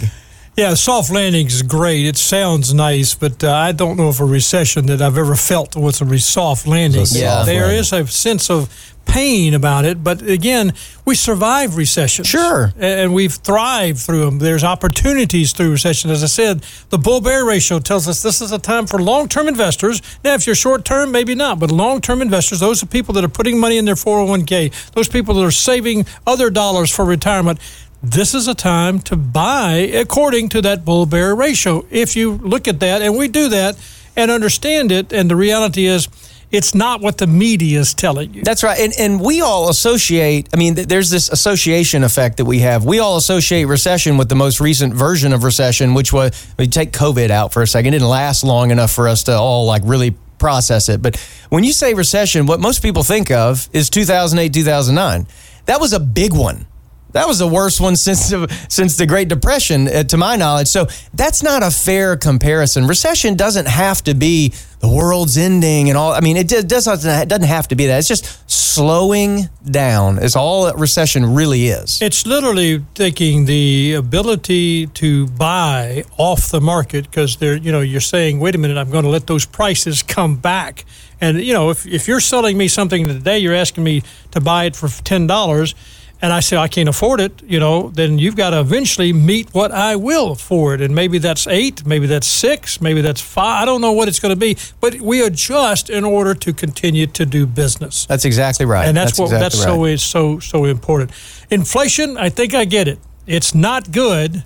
Yeah, 0.55 0.73
soft 0.75 1.11
landing 1.11 1.47
is 1.47 1.61
great. 1.63 2.05
It 2.05 2.15
sounds 2.15 2.73
nice, 2.73 3.13
but 3.13 3.43
uh, 3.43 3.51
I 3.51 3.73
don't 3.73 3.97
know 3.97 4.07
if 4.07 4.21
a 4.21 4.25
recession 4.25 4.85
that 4.85 5.01
I've 5.01 5.17
ever 5.17 5.35
felt 5.35 5.75
was 5.75 6.01
a 6.01 6.19
soft 6.19 6.65
landing. 6.65 7.05
Yeah, 7.09 7.43
there 7.43 7.63
landing. 7.63 7.79
is 7.79 7.91
a 7.91 8.07
sense 8.07 8.49
of 8.49 8.69
pain 9.05 9.53
about 9.53 9.85
it, 9.85 10.03
but 10.03 10.21
again, 10.21 10.73
we 11.05 11.13
survive 11.15 11.77
recessions. 11.77 12.27
Sure. 12.27 12.73
And 12.77 13.13
we've 13.13 13.33
thrived 13.33 13.99
through 13.99 14.25
them. 14.25 14.39
There's 14.39 14.63
opportunities 14.63 15.53
through 15.53 15.71
recession. 15.71 16.09
As 16.09 16.23
I 16.23 16.27
said, 16.27 16.63
the 16.89 16.97
bull 16.97 17.21
bear 17.21 17.45
ratio 17.45 17.79
tells 17.79 18.07
us 18.07 18.23
this 18.23 18.41
is 18.41 18.51
a 18.51 18.57
time 18.57 18.87
for 18.87 19.01
long 19.01 19.27
term 19.27 19.47
investors. 19.47 20.01
Now, 20.23 20.33
if 20.33 20.45
you're 20.45 20.55
short 20.55 20.85
term, 20.85 21.11
maybe 21.11 21.35
not, 21.35 21.59
but 21.59 21.69
long 21.69 22.01
term 22.01 22.21
investors, 22.21 22.59
those 22.59 22.81
are 22.81 22.87
people 22.87 23.13
that 23.13 23.23
are 23.23 23.29
putting 23.29 23.59
money 23.59 23.77
in 23.77 23.85
their 23.85 23.95
401k, 23.95 24.91
those 24.91 25.07
people 25.07 25.35
that 25.35 25.43
are 25.43 25.51
saving 25.51 26.05
other 26.25 26.49
dollars 26.49 26.89
for 26.89 27.05
retirement. 27.05 27.59
This 28.07 28.35
is 28.35 28.47
a 28.47 28.53
time 28.53 28.99
to 28.99 29.15
buy 29.15 29.71
according 29.77 30.49
to 30.49 30.61
that 30.61 30.85
bull 30.85 31.07
bear 31.07 31.35
ratio. 31.35 31.87
If 31.89 32.15
you 32.15 32.33
look 32.33 32.67
at 32.67 32.79
that, 32.81 33.01
and 33.01 33.17
we 33.17 33.27
do 33.27 33.49
that 33.49 33.79
and 34.15 34.29
understand 34.29 34.91
it, 34.91 35.11
and 35.11 35.27
the 35.29 35.35
reality 35.35 35.87
is, 35.87 36.07
it's 36.51 36.75
not 36.75 37.01
what 37.01 37.17
the 37.17 37.25
media 37.25 37.79
is 37.79 37.95
telling 37.95 38.31
you. 38.35 38.43
That's 38.43 38.61
right. 38.61 38.79
And, 38.79 38.93
and 38.99 39.19
we 39.19 39.41
all 39.41 39.69
associate, 39.69 40.49
I 40.53 40.57
mean, 40.57 40.75
th- 40.75 40.87
there's 40.87 41.09
this 41.09 41.29
association 41.29 42.03
effect 42.03 42.37
that 42.37 42.45
we 42.45 42.59
have. 42.59 42.85
We 42.85 42.99
all 42.99 43.17
associate 43.17 43.65
recession 43.65 44.17
with 44.17 44.29
the 44.29 44.35
most 44.35 44.61
recent 44.61 44.93
version 44.93 45.33
of 45.33 45.43
recession, 45.43 45.95
which 45.95 46.13
was, 46.13 46.47
we 46.59 46.67
take 46.67 46.91
COVID 46.91 47.31
out 47.31 47.53
for 47.53 47.63
a 47.63 47.67
second. 47.67 47.95
It 47.95 47.97
didn't 47.97 48.09
last 48.09 48.43
long 48.43 48.69
enough 48.69 48.91
for 48.91 49.07
us 49.07 49.23
to 49.23 49.35
all 49.35 49.65
like 49.65 49.81
really 49.83 50.11
process 50.37 50.89
it. 50.89 51.01
But 51.01 51.17
when 51.49 51.63
you 51.63 51.73
say 51.73 51.95
recession, 51.95 52.45
what 52.45 52.59
most 52.59 52.83
people 52.83 53.01
think 53.01 53.31
of 53.31 53.67
is 53.73 53.89
2008, 53.89 54.53
2009. 54.53 55.25
That 55.65 55.81
was 55.81 55.91
a 55.91 55.99
big 55.99 56.33
one. 56.33 56.67
That 57.15 57.29
was 57.29 57.39
the 57.39 57.47
worst 57.47 57.79
one 57.79 57.95
since 58.07 58.29
the, 58.29 58.53
since 58.67 58.97
the 58.97 59.05
Great 59.05 59.29
Depression, 59.29 59.87
uh, 59.87 60.03
to 60.03 60.17
my 60.17 60.35
knowledge. 60.35 60.67
So 60.67 60.87
that's 61.13 61.41
not 61.41 61.63
a 61.63 61.71
fair 61.71 62.17
comparison. 62.17 62.87
Recession 62.87 63.35
doesn't 63.35 63.67
have 63.67 64.03
to 64.03 64.13
be 64.13 64.53
the 64.81 64.89
world's 64.89 65.37
ending 65.37 65.87
and 65.87 65.97
all. 65.97 66.11
I 66.11 66.19
mean, 66.19 66.35
it 66.35 66.49
do- 66.49 66.61
does 66.61 66.85
not, 66.85 66.99
doesn't 67.01 67.47
have 67.47 67.69
to 67.69 67.75
be 67.75 67.87
that. 67.87 67.99
It's 67.99 68.09
just 68.09 68.51
slowing 68.51 69.47
down. 69.63 70.17
Is 70.19 70.35
all 70.35 70.65
that 70.65 70.77
recession 70.77 71.33
really 71.33 71.67
is. 71.67 72.01
It's 72.01 72.27
literally 72.27 72.83
taking 72.95 73.45
the 73.45 73.93
ability 73.93 74.87
to 74.87 75.27
buy 75.27 76.03
off 76.17 76.51
the 76.51 76.59
market 76.59 77.05
because 77.09 77.37
they're, 77.37 77.55
you 77.55 77.71
know, 77.71 77.79
you're 77.79 78.01
saying, 78.01 78.41
wait 78.41 78.55
a 78.55 78.57
minute, 78.57 78.77
I'm 78.77 78.91
going 78.91 79.05
to 79.05 79.09
let 79.09 79.25
those 79.27 79.45
prices 79.45 80.03
come 80.03 80.35
back. 80.35 80.83
And, 81.21 81.39
you 81.39 81.53
know, 81.53 81.69
if, 81.69 81.87
if 81.87 82.09
you're 82.09 82.19
selling 82.19 82.57
me 82.57 82.67
something 82.67 83.05
today, 83.05 83.39
you're 83.39 83.55
asking 83.55 83.85
me 83.85 84.03
to 84.31 84.41
buy 84.41 84.65
it 84.65 84.75
for 84.75 84.87
$10 84.87 85.73
and 86.25 86.33
I 86.33 86.39
say 86.39 86.57
I 86.57 86.67
can't 86.67 86.89
afford 86.89 87.21
it, 87.21 87.43
you 87.43 87.59
know, 87.59 87.91
then 87.91 88.17
you've 88.17 88.35
got 88.35 88.49
to 88.49 88.59
eventually 88.59 89.13
meet 89.13 89.53
what 89.53 89.71
I 89.71 89.95
will 89.95 90.31
afford. 90.31 90.81
And 90.81 90.95
maybe 90.95 91.19
that's 91.19 91.45
eight, 91.45 91.85
maybe 91.85 92.07
that's 92.07 92.25
six, 92.25 92.81
maybe 92.81 93.01
that's 93.01 93.21
five. 93.21 93.61
I 93.61 93.65
don't 93.65 93.79
know 93.79 93.91
what 93.91 94.07
it's 94.07 94.19
going 94.19 94.33
to 94.33 94.39
be, 94.39 94.57
but 94.81 94.99
we 94.99 95.21
adjust 95.23 95.91
in 95.91 96.03
order 96.03 96.33
to 96.33 96.51
continue 96.51 97.05
to 97.05 97.27
do 97.27 97.45
business 97.45 98.07
That's 98.07 98.25
exactly 98.25 98.65
right. 98.65 98.87
and 98.87 98.97
that's, 98.97 99.19
what 99.19 99.25
exactly 99.25 99.43
that's 99.43 99.57
right. 99.59 99.65
so 99.65 99.85
is 99.85 100.01
so 100.01 100.39
so 100.39 100.65
important. 100.65 101.11
Inflation, 101.51 102.17
I 102.17 102.29
think 102.29 102.55
I 102.55 102.65
get 102.65 102.87
it. 102.87 102.97
It's 103.27 103.53
not 103.53 103.91
good, 103.91 104.43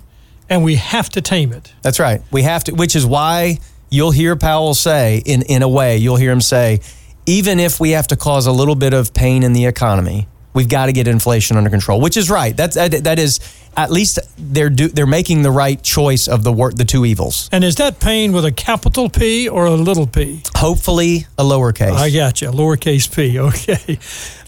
and 0.50 0.62
we 0.62 0.76
have 0.76 1.08
to 1.10 1.22
tame 1.22 1.50
it. 1.54 1.72
That's 1.80 1.98
right. 1.98 2.20
We 2.30 2.42
have 2.42 2.64
to, 2.64 2.72
which 2.72 2.94
is 2.94 3.06
why 3.06 3.58
you'll 3.90 4.10
hear 4.10 4.36
Powell 4.36 4.74
say, 4.74 5.22
in, 5.24 5.40
in 5.42 5.62
a 5.62 5.68
way, 5.68 5.96
you'll 5.96 6.16
hear 6.16 6.30
him 6.30 6.42
say, 6.42 6.80
even 7.24 7.58
if 7.58 7.80
we 7.80 7.92
have 7.92 8.06
to 8.08 8.16
cause 8.16 8.46
a 8.46 8.52
little 8.52 8.74
bit 8.74 8.92
of 8.92 9.14
pain 9.14 9.42
in 9.42 9.54
the 9.54 9.64
economy, 9.64 10.28
we've 10.52 10.68
got 10.68 10.86
to 10.86 10.92
get 10.92 11.08
inflation 11.08 11.56
under 11.56 11.70
control. 11.70 12.00
Which 12.00 12.16
is 12.16 12.30
right. 12.30 12.56
That's 12.56 12.74
that, 12.76 13.04
that 13.04 13.18
is 13.18 13.40
at 13.76 13.90
least 13.90 14.18
they're 14.36 14.70
do, 14.70 14.88
they're 14.88 15.06
making 15.06 15.42
the 15.42 15.50
right 15.50 15.80
choice 15.82 16.26
of 16.28 16.42
the 16.44 16.52
wor- 16.52 16.72
the 16.72 16.84
two 16.84 17.04
evils. 17.04 17.48
And 17.52 17.64
is 17.64 17.76
that 17.76 18.00
pain 18.00 18.32
with 18.32 18.44
a 18.44 18.52
capital 18.52 19.08
P 19.08 19.48
or 19.48 19.66
a 19.66 19.70
little 19.70 20.06
p? 20.06 20.42
Hopefully, 20.56 21.26
a 21.38 21.42
lowercase. 21.44 21.94
I 21.94 22.10
got 22.10 22.42
you, 22.42 22.50
lowercase 22.50 23.14
p. 23.14 23.38
Okay. 23.50 23.98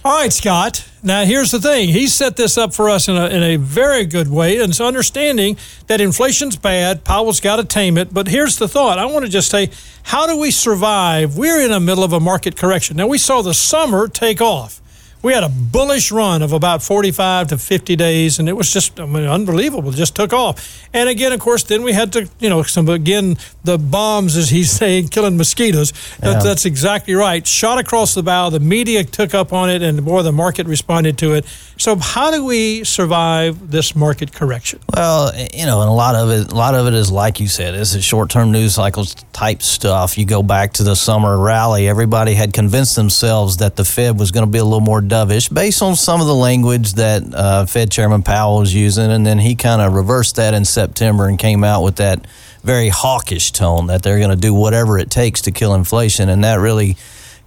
All 0.05 0.19
right, 0.19 0.33
Scott. 0.33 0.85
Now 1.05 1.25
here's 1.25 1.53
the 1.53 1.61
thing. 1.61 1.89
He 1.89 2.09
set 2.09 2.37
this 2.37 2.59
up 2.59 2.75
for 2.75 2.91
us 2.91 3.07
in 3.09 3.17
a, 3.17 3.27
in 3.29 3.43
a 3.43 3.57
very 3.57 4.05
good 4.05 4.29
way, 4.29 4.59
and 4.59 4.71
it's 4.71 4.81
understanding 4.81 5.57
that 5.87 6.01
inflation's 6.01 6.57
bad. 6.57 7.05
Powell's 7.05 7.39
got 7.39 7.57
to 7.57 7.65
tame 7.65 7.97
it. 7.97 8.13
But 8.13 8.27
here's 8.27 8.59
the 8.59 8.67
thought. 8.67 8.99
I 8.99 9.07
want 9.07 9.25
to 9.25 9.31
just 9.31 9.49
say, 9.49 9.71
how 10.03 10.27
do 10.27 10.37
we 10.37 10.51
survive? 10.51 11.37
We're 11.37 11.61
in 11.63 11.71
the 11.71 11.79
middle 11.79 12.03
of 12.03 12.13
a 12.13 12.19
market 12.21 12.57
correction. 12.57 12.97
Now 12.97 13.07
we 13.07 13.19
saw 13.19 13.43
the 13.43 13.55
summer 13.55 14.09
take 14.09 14.41
off. 14.41 14.82
We 15.23 15.33
had 15.33 15.45
a 15.45 15.49
bullish 15.49 16.11
run 16.11 16.43
of 16.43 16.53
about 16.53 16.83
45 16.83 17.49
to 17.49 17.59
50 17.59 17.95
days, 17.95 18.39
and 18.39 18.49
it 18.49 18.55
was 18.57 18.73
just 18.73 18.99
I 18.99 19.07
mean, 19.07 19.25
unbelievable. 19.25 19.91
It 19.91 19.97
just 19.97 20.17
took 20.17 20.33
off. 20.33 20.89
And 20.93 21.09
again, 21.09 21.33
of 21.33 21.39
course, 21.41 21.63
then 21.63 21.85
we 21.85 21.93
had 21.93 22.13
to, 22.15 22.29
you 22.41 22.49
know, 22.49 22.63
some 22.65 22.89
again 22.89 23.37
the 23.65 23.79
bombs, 23.79 24.37
as 24.37 24.51
he's 24.51 24.71
saying, 24.81 25.09
killing 25.09 25.37
mosquitoes. 25.37 25.93
That, 26.19 26.33
Yeah. 26.33 26.43
That's 26.43 26.65
exactly 26.65 27.15
right. 27.15 27.47
Shot 27.47 27.79
across 27.79 28.15
the 28.15 28.23
bow. 28.23 28.51
The 28.51 28.61
media 28.61 29.05
took 29.05 29.33
up 29.35 29.53
on 29.53 29.71
it, 29.71 29.81
and 29.83 30.05
boy, 30.05 30.23
the 30.23 30.33
market 30.33 30.67
responded 30.67 31.19
to 31.19 31.35
it. 31.35 31.45
So, 31.79 31.97
how 31.97 32.31
do 32.31 32.45
we 32.45 32.85
survive 32.85 33.71
this 33.71 33.95
market 33.95 34.33
correction? 34.33 34.81
Well, 34.95 35.33
you 35.55 35.67
know, 35.67 35.81
and 35.83 35.89
a 35.89 35.93
lot 35.93 36.15
of 36.15 36.31
it, 36.31 36.53
a 36.53 36.55
lot 36.55 36.75
of 36.75 36.87
it 36.87 36.95
is 36.95 37.11
like 37.11 37.39
you 37.41 37.49
said, 37.49 37.75
this 37.75 37.95
a 37.95 38.03
short-term 38.03 38.51
news 38.51 38.75
cycles 38.75 39.15
type 39.33 39.63
stuff. 39.63 40.19
You 40.19 40.25
go 40.25 40.43
back 40.43 40.75
to 40.75 40.83
the 40.83 40.97
summer 40.97 41.39
rally; 41.39 41.89
everybody 41.89 42.35
had 42.35 42.53
convinced 42.53 42.97
themselves 42.97 43.59
that 43.59 43.77
the 43.77 43.85
Fed 43.85 44.19
was 44.19 44.31
going 44.31 44.47
to 44.47 44.51
be 44.51 44.59
a 44.59 44.65
little 44.65 44.81
more 44.81 45.01
dovish, 45.13 45.53
based 45.53 45.83
on 45.83 45.95
some 45.95 46.21
of 46.21 46.27
the 46.27 46.35
language 46.35 46.95
that 46.95 47.23
uh, 47.35 47.67
Fed 47.67 47.91
Chairman 47.91 48.23
Powell 48.23 48.61
was 48.61 48.75
using, 48.75 49.11
and 49.11 49.27
then 49.27 49.39
he 49.39 49.55
kind 49.55 49.83
of 49.83 49.93
reversed 49.93 50.37
that 50.37 50.55
in 50.55 50.65
September 50.65 51.29
and 51.29 51.39
came 51.39 51.63
out 51.65 51.83
with 51.83 51.97
that 51.97 52.27
very 52.63 52.89
hawkish 52.89 53.53
tone 53.53 53.89
that 53.89 54.03
they're 54.03 54.19
going 54.19 54.31
to 54.31 54.37
do 54.37 54.55
whatever 54.55 54.99
it 54.99 55.11
takes 55.11 55.43
to 55.43 55.51
kill 55.51 55.75
inflation, 55.75 56.29
and 56.29 56.45
that 56.45 56.57
really 56.61 56.97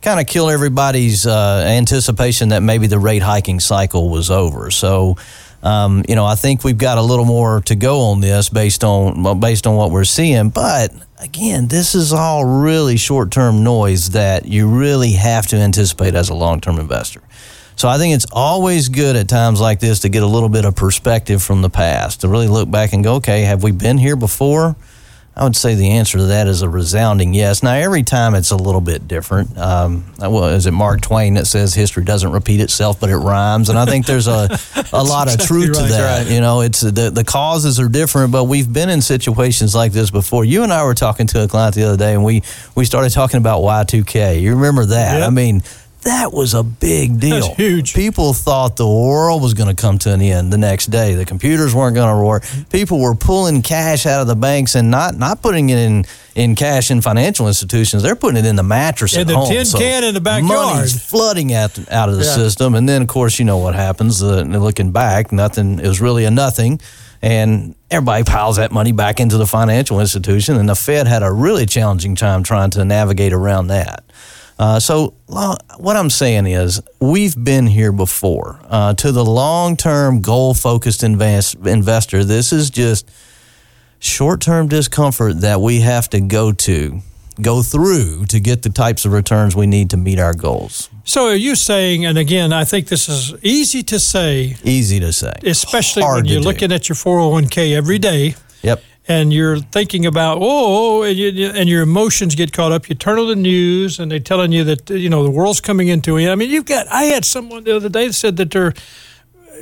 kind 0.02 0.20
of 0.20 0.28
killed 0.28 0.52
everybody's 0.52 1.26
uh, 1.26 1.64
anticipation 1.66 2.50
that 2.50 2.62
maybe 2.62 2.86
the 2.86 3.00
rate 3.00 3.24
hiking 3.24 3.60
cycle 3.60 4.10
was 4.10 4.30
over. 4.30 4.70
So, 4.70 5.18
um, 5.64 6.04
you 6.08 6.16
know, 6.16 6.26
I 6.26 6.36
think 6.36 6.64
we've 6.64 6.78
got 6.78 7.00
a 7.00 7.02
little 7.02 7.26
more 7.26 7.62
to 7.62 7.76
go 7.76 8.02
on 8.12 8.22
this 8.22 8.50
based 8.50 8.84
on 8.84 9.40
based 9.40 9.66
on 9.66 9.76
what 9.76 9.90
we're 9.90 10.04
seeing. 10.04 10.50
But 10.50 10.94
again, 11.20 11.68
this 11.68 11.96
is 11.96 12.14
all 12.14 12.46
really 12.46 12.98
short 12.98 13.32
term 13.32 13.64
noise 13.64 14.12
that 14.12 14.46
you 14.46 14.68
really 14.68 15.14
have 15.14 15.48
to 15.48 15.56
anticipate 15.56 16.14
as 16.14 16.30
a 16.30 16.36
long 16.36 16.62
term 16.62 16.78
investor. 16.78 17.22
So 17.76 17.90
I 17.90 17.98
think 17.98 18.16
it's 18.16 18.26
always 18.32 18.90
good 18.90 19.16
at 19.16 19.28
times 19.28 19.60
like 19.60 19.80
this 19.80 20.02
to 20.02 20.10
get 20.10 20.24
a 20.24 20.28
little 20.28 20.50
bit 20.50 20.66
of 20.66 20.76
perspective 20.76 21.44
from 21.44 21.62
the 21.62 21.70
past 21.70 22.22
to 22.22 22.28
really 22.28 22.48
look 22.48 22.72
back 22.72 22.94
and 22.94 23.04
go, 23.04 23.16
okay, 23.16 23.42
have 23.42 23.64
we 23.64 23.72
been 23.72 23.98
here 23.98 24.16
before? 24.16 24.76
I 25.38 25.44
would 25.44 25.56
say 25.56 25.76
the 25.76 25.92
answer 25.92 26.18
to 26.18 26.24
that 26.28 26.48
is 26.48 26.62
a 26.62 26.70
resounding 26.70 27.34
yes. 27.34 27.62
Now, 27.62 27.74
every 27.74 28.04
time 28.04 28.36
it's 28.36 28.52
a 28.52 28.56
little 28.56 28.80
bit 28.80 29.06
different. 29.06 29.58
Um, 29.58 30.06
well, 30.18 30.46
is 30.46 30.66
it 30.66 30.72
Mark 30.72 31.02
Twain 31.02 31.34
that 31.34 31.46
says 31.46 31.74
history 31.74 32.06
doesn't 32.06 32.32
repeat 32.32 32.62
itself, 32.62 33.02
but 33.02 33.10
it 33.10 33.18
rhymes? 33.18 33.68
And 33.68 33.78
I 33.78 33.86
think 33.86 34.06
there's 34.06 34.28
a, 34.28 34.48
a 34.94 35.04
lot 35.04 35.28
of 35.28 35.34
exactly 35.34 35.66
truth 35.66 35.76
to 35.76 35.82
right. 35.82 35.90
that. 35.90 36.32
You 36.32 36.40
know, 36.40 36.62
it's 36.62 36.80
the, 36.80 37.12
the 37.14 37.26
causes 37.26 37.82
are 37.82 37.90
different, 37.90 38.32
but 38.32 38.46
we've 38.46 38.72
been 38.72 38.90
in 38.90 39.02
situations 39.02 39.76
like 39.76 39.92
this 39.92 40.10
before. 40.10 40.46
You 40.46 40.64
and 40.64 40.72
I 40.72 40.86
were 40.86 40.94
talking 40.94 41.28
to 41.28 41.44
a 41.44 41.50
client 41.50 41.76
the 41.76 41.84
other 41.84 41.98
day, 41.98 42.14
and 42.14 42.24
we, 42.24 42.42
we 42.74 42.86
started 42.86 43.12
talking 43.12 43.38
about 43.38 43.60
Y2K. 43.60 44.40
You 44.40 44.56
remember 44.56 44.86
that? 44.86 45.20
Yep. 45.20 45.28
I 45.28 45.32
mean, 45.32 45.64
that 46.06 46.32
was 46.34 46.54
a 46.54 46.64
big 46.64 47.20
deal. 47.20 47.42
That's 47.42 47.56
huge. 47.58 47.94
People 47.94 48.34
thought 48.34 48.78
the 48.78 48.88
world 48.88 49.42
was 49.42 49.54
going 49.54 49.76
to 49.76 49.80
come 49.80 49.98
to 50.00 50.14
an 50.14 50.22
end 50.22 50.54
the 50.54 50.58
next 50.58 50.88
day. 50.88 51.16
The 51.16 51.26
computers 51.26 51.74
weren't 51.76 51.96
going 51.96 52.16
to 52.16 52.24
work. 52.26 52.46
People 52.72 53.00
were 53.02 53.16
pulling 53.16 53.62
cash 53.62 54.06
out 54.06 54.22
of 54.22 54.28
the 54.28 54.36
banks 54.36 54.76
and 54.76 54.90
not 54.90 55.18
not 55.18 55.42
putting 55.42 55.70
it 55.70 55.78
in 55.78 56.06
in 56.36 56.56
cash 56.56 56.92
in 56.92 57.02
financial 57.02 57.48
institutions. 57.48 58.04
They're 58.04 58.16
putting 58.16 58.38
it 58.38 58.46
in 58.48 58.56
the 58.56 58.64
mattress 58.64 59.16
In 59.16 59.22
at 59.22 59.28
the 59.28 59.36
home. 59.36 59.50
tin 59.50 59.66
can 59.66 60.04
in 60.04 60.14
the 60.14 60.22
backyard. 60.22 60.76
Money's 60.76 61.04
flooding 61.04 61.54
out 61.54 61.78
out 61.92 62.10
of 62.10 62.18
the 62.18 62.24
Yeah. 62.26 62.36
system, 62.36 62.76
and 62.76 62.88
then 62.88 63.02
of 63.02 63.08
course 63.08 63.40
you 63.40 63.46
know 63.46 63.58
what 63.58 63.76
happens. 63.76 64.22
Uh, 64.24 64.42
looking 64.48 64.92
back, 64.92 65.32
nothing. 65.32 65.80
It 65.80 65.88
was 65.88 66.00
really 66.02 66.26
a 66.26 66.32
nothing. 66.32 66.80
And 67.22 67.74
everybody 67.90 68.24
piles 68.24 68.58
that 68.58 68.72
money 68.72 68.92
back 68.92 69.20
into 69.20 69.38
the 69.38 69.48
financial 69.48 70.00
institution, 70.00 70.58
and 70.58 70.70
the 70.70 70.76
Fed 70.76 71.08
had 71.08 71.24
a 71.24 71.32
really 71.32 71.66
challenging 71.66 72.14
time 72.16 72.44
trying 72.44 72.70
to 72.72 72.86
navigate 72.86 73.34
around 73.34 73.68
that. 73.68 74.04
Uh, 74.58 74.80
so, 74.80 75.14
what 75.28 75.96
I'm 75.98 76.10
saying 76.10 76.46
is, 76.48 76.82
we've 77.02 77.36
been 77.42 77.68
here 77.68 77.92
before. 77.92 78.60
Uh, 78.70 78.94
to 78.94 79.12
the 79.12 79.26
long 79.26 79.76
term, 79.76 80.22
goal 80.22 80.54
focused 80.54 81.04
invest- 81.04 81.56
investor, 81.66 82.24
this 82.24 82.54
is 82.54 82.70
just 82.70 83.10
short 84.00 84.40
term 84.42 84.68
discomfort 84.70 85.42
that 85.42 85.60
we 85.60 85.82
have 85.82 86.10
to 86.12 86.22
go 86.22 86.54
to, 86.54 87.02
go 87.42 87.62
through 87.64 88.26
to 88.28 88.40
get 88.40 88.62
the 88.62 88.70
types 88.70 89.04
of 89.04 89.12
returns 89.12 89.56
we 89.58 89.68
need 89.68 89.90
to 89.90 89.98
meet 89.98 90.20
our 90.20 90.34
goals. 90.34 90.90
So, 91.04 91.28
are 91.28 91.36
you 91.36 91.56
saying, 91.56 92.06
and 92.06 92.18
again, 92.18 92.54
I 92.54 92.64
think 92.64 92.88
this 92.88 93.10
is 93.10 93.34
easy 93.44 93.84
to 93.84 94.00
say, 94.00 94.56
Easy 94.64 95.02
to 95.02 95.12
say. 95.12 95.34
especially 95.44 96.04
Hard 96.04 96.24
when 96.24 96.26
you're 96.32 96.42
do. 96.42 96.48
looking 96.48 96.72
at 96.72 96.88
your 96.88 96.96
401k 96.96 97.76
every 97.76 98.00
day. 98.00 98.36
Yep. 98.62 98.82
And 99.08 99.32
you're 99.32 99.60
thinking 99.60 100.06
about 100.06 100.40
oh, 100.42 101.04
and, 101.04 101.16
you, 101.18 101.48
and 101.50 101.70
your 101.70 101.84
emotions 101.84 102.36
get 102.36 102.52
caught 102.52 102.72
up. 102.72 102.90
You 102.90 102.96
turn 102.96 103.20
on 103.20 103.28
the 103.28 103.36
news, 103.36 104.00
and 104.00 104.12
they're 104.12 104.20
telling 104.20 104.52
you 104.52 104.64
that 104.64 104.90
you 104.90 105.10
know 105.10 105.24
the 105.24 105.32
world's 105.32 105.62
coming 105.62 105.88
into 105.88 106.18
it. 106.18 106.30
I 106.30 106.36
mean, 106.36 106.50
you've 106.50 106.66
got. 106.66 106.88
I 106.88 107.04
had 107.04 107.26
someone 107.26 107.64
the 107.64 107.76
other 107.76 107.90
day 107.90 108.08
that 108.08 108.14
said 108.14 108.38
that 108.38 108.52
they're 108.52 108.74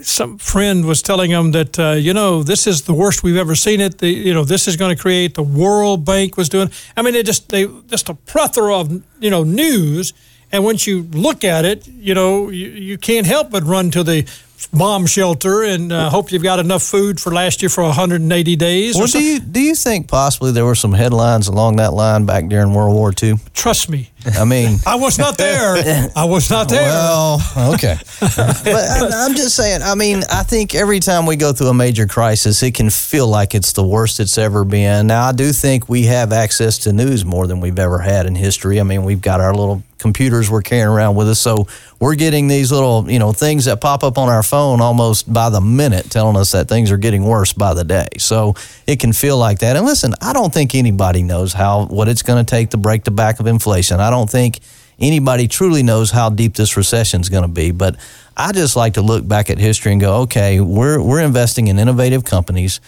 some 0.01 0.37
friend 0.37 0.85
was 0.85 1.01
telling 1.01 1.29
him 1.29 1.51
that 1.51 1.79
uh, 1.79 1.91
you 1.91 2.13
know 2.13 2.43
this 2.43 2.67
is 2.67 2.83
the 2.83 2.93
worst 2.93 3.23
we've 3.23 3.37
ever 3.37 3.55
seen 3.55 3.81
it. 3.81 3.99
The, 3.99 4.09
you 4.09 4.33
know 4.33 4.43
this 4.43 4.67
is 4.67 4.75
going 4.77 4.95
to 4.95 5.01
create. 5.01 5.35
The 5.35 5.43
World 5.43 6.05
Bank 6.05 6.37
was 6.37 6.49
doing. 6.49 6.71
I 6.95 7.01
mean, 7.01 7.15
it 7.15 7.25
just 7.25 7.49
they 7.49 7.67
just 7.87 8.09
a 8.09 8.13
plethora 8.13 8.77
of 8.77 9.03
you 9.19 9.29
know 9.29 9.43
news. 9.43 10.13
And 10.51 10.63
once 10.63 10.85
you 10.85 11.01
look 11.01 11.43
at 11.43 11.65
it, 11.65 11.87
you 11.87 12.13
know 12.13 12.49
you, 12.49 12.69
you 12.69 12.97
can't 12.97 13.25
help 13.25 13.51
but 13.51 13.63
run 13.63 13.91
to 13.91 14.03
the 14.03 14.23
bomb 14.67 15.05
shelter 15.05 15.63
and 15.63 15.91
uh, 15.91 16.09
hope 16.09 16.31
you've 16.31 16.43
got 16.43 16.59
enough 16.59 16.83
food 16.83 17.19
for 17.19 17.33
last 17.33 17.61
year 17.61 17.69
for 17.69 17.83
180 17.83 18.55
days. 18.55 18.95
Well, 18.95 19.07
do 19.07 19.23
you 19.23 19.39
do 19.39 19.59
you 19.59 19.75
think 19.75 20.07
possibly 20.07 20.51
there 20.51 20.65
were 20.65 20.75
some 20.75 20.93
headlines 20.93 21.47
along 21.47 21.77
that 21.77 21.93
line 21.93 22.25
back 22.25 22.47
during 22.47 22.73
World 22.73 22.95
War 22.95 23.13
II? 23.21 23.35
Trust 23.53 23.89
me. 23.89 24.09
I 24.25 24.45
mean, 24.45 24.79
I 24.85 24.95
was 24.95 25.19
not 25.19 25.37
there. 25.37 25.75
I 26.15 26.25
was 26.25 26.49
not 26.49 26.69
there. 26.69 26.81
Well, 26.81 27.41
okay. 27.73 27.97
but 28.19 28.67
I, 28.67 29.25
I'm 29.25 29.35
just 29.35 29.55
saying. 29.55 29.81
I 29.81 29.95
mean, 29.95 30.23
I 30.31 30.43
think 30.43 30.75
every 30.75 30.99
time 30.99 31.25
we 31.25 31.35
go 31.35 31.53
through 31.53 31.67
a 31.67 31.73
major 31.73 32.07
crisis, 32.07 32.63
it 32.63 32.73
can 32.73 32.89
feel 32.89 33.27
like 33.27 33.55
it's 33.55 33.73
the 33.73 33.85
worst 33.85 34.19
it's 34.19 34.37
ever 34.37 34.63
been. 34.63 35.07
Now, 35.07 35.25
I 35.25 35.31
do 35.31 35.51
think 35.51 35.89
we 35.89 36.03
have 36.03 36.31
access 36.31 36.77
to 36.79 36.93
news 36.93 37.25
more 37.25 37.47
than 37.47 37.59
we've 37.59 37.79
ever 37.79 37.99
had 37.99 38.25
in 38.25 38.35
history. 38.35 38.79
I 38.79 38.83
mean, 38.83 39.03
we've 39.03 39.21
got 39.21 39.41
our 39.41 39.53
little 39.53 39.83
computers 40.03 40.51
we're 40.51 40.61
carrying 40.61 40.87
around 40.87 41.15
with 41.15 41.27
us, 41.27 41.39
so 41.39 41.67
we're 41.99 42.13
getting 42.13 42.47
these 42.47 42.71
little, 42.71 43.09
you 43.09 43.17
know, 43.17 43.33
things 43.33 43.65
that 43.65 43.81
pop 43.81 44.03
up 44.03 44.19
on 44.19 44.29
our 44.29 44.43
phone 44.43 44.81
almost 44.81 45.33
by 45.33 45.49
the 45.49 45.61
minute, 45.61 46.11
telling 46.11 46.37
us 46.37 46.51
that 46.51 46.67
things 46.67 46.91
are 46.91 46.97
getting 46.97 47.23
worse 47.25 47.53
by 47.53 47.73
the 47.73 47.83
day. 47.83 48.07
So 48.19 48.53
it 48.85 48.99
can 48.99 49.13
feel 49.13 49.39
like 49.39 49.59
that. 49.59 49.75
And 49.75 49.85
listen, 49.85 50.13
I 50.21 50.33
don't 50.33 50.53
think 50.53 50.75
anybody 50.75 51.23
knows 51.23 51.53
how 51.53 51.87
what 51.87 52.07
it's 52.07 52.21
going 52.21 52.45
to 52.45 52.49
take 52.49 52.69
to 52.69 52.77
break 52.77 53.03
the 53.03 53.11
back 53.11 53.39
of 53.39 53.47
inflation. 53.47 53.99
I 53.99 54.11
don't 54.11 54.29
think 54.29 54.59
anybody 54.99 55.47
truly 55.47 55.83
knows 55.83 56.11
how 56.11 56.29
deep 56.29 56.55
this 56.55 56.77
recession 56.77 57.21
is 57.21 57.29
going 57.29 57.43
to 57.43 57.47
be. 57.47 57.71
But 57.71 57.95
I 58.35 58.51
just 58.51 58.75
like 58.75 58.95
to 58.95 59.01
look 59.01 59.27
back 59.27 59.49
at 59.49 59.57
history 59.57 59.91
and 59.91 60.01
go, 60.01 60.21
okay, 60.21 60.59
we're 60.59 61.01
we're 61.01 61.21
investing 61.21 61.67
in 61.67 61.79
innovative 61.79 62.23
companies. 62.23 62.79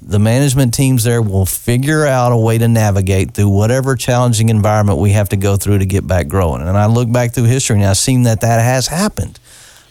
The 0.00 0.18
management 0.18 0.72
teams 0.74 1.04
there 1.04 1.20
will 1.20 1.46
figure 1.46 2.06
out 2.06 2.32
a 2.32 2.36
way 2.36 2.56
to 2.58 2.68
navigate 2.68 3.32
through 3.32 3.48
whatever 3.48 3.96
challenging 3.96 4.48
environment 4.48 4.98
we 4.98 5.10
have 5.10 5.28
to 5.30 5.36
go 5.36 5.56
through 5.56 5.78
to 5.78 5.86
get 5.86 6.06
back 6.06 6.28
growing. 6.28 6.62
And 6.62 6.76
I 6.76 6.86
look 6.86 7.10
back 7.10 7.34
through 7.34 7.44
history 7.44 7.76
and 7.76 7.84
I've 7.84 7.96
seen 7.96 8.22
that 8.22 8.40
that 8.40 8.60
has 8.62 8.86
happened. 8.86 9.38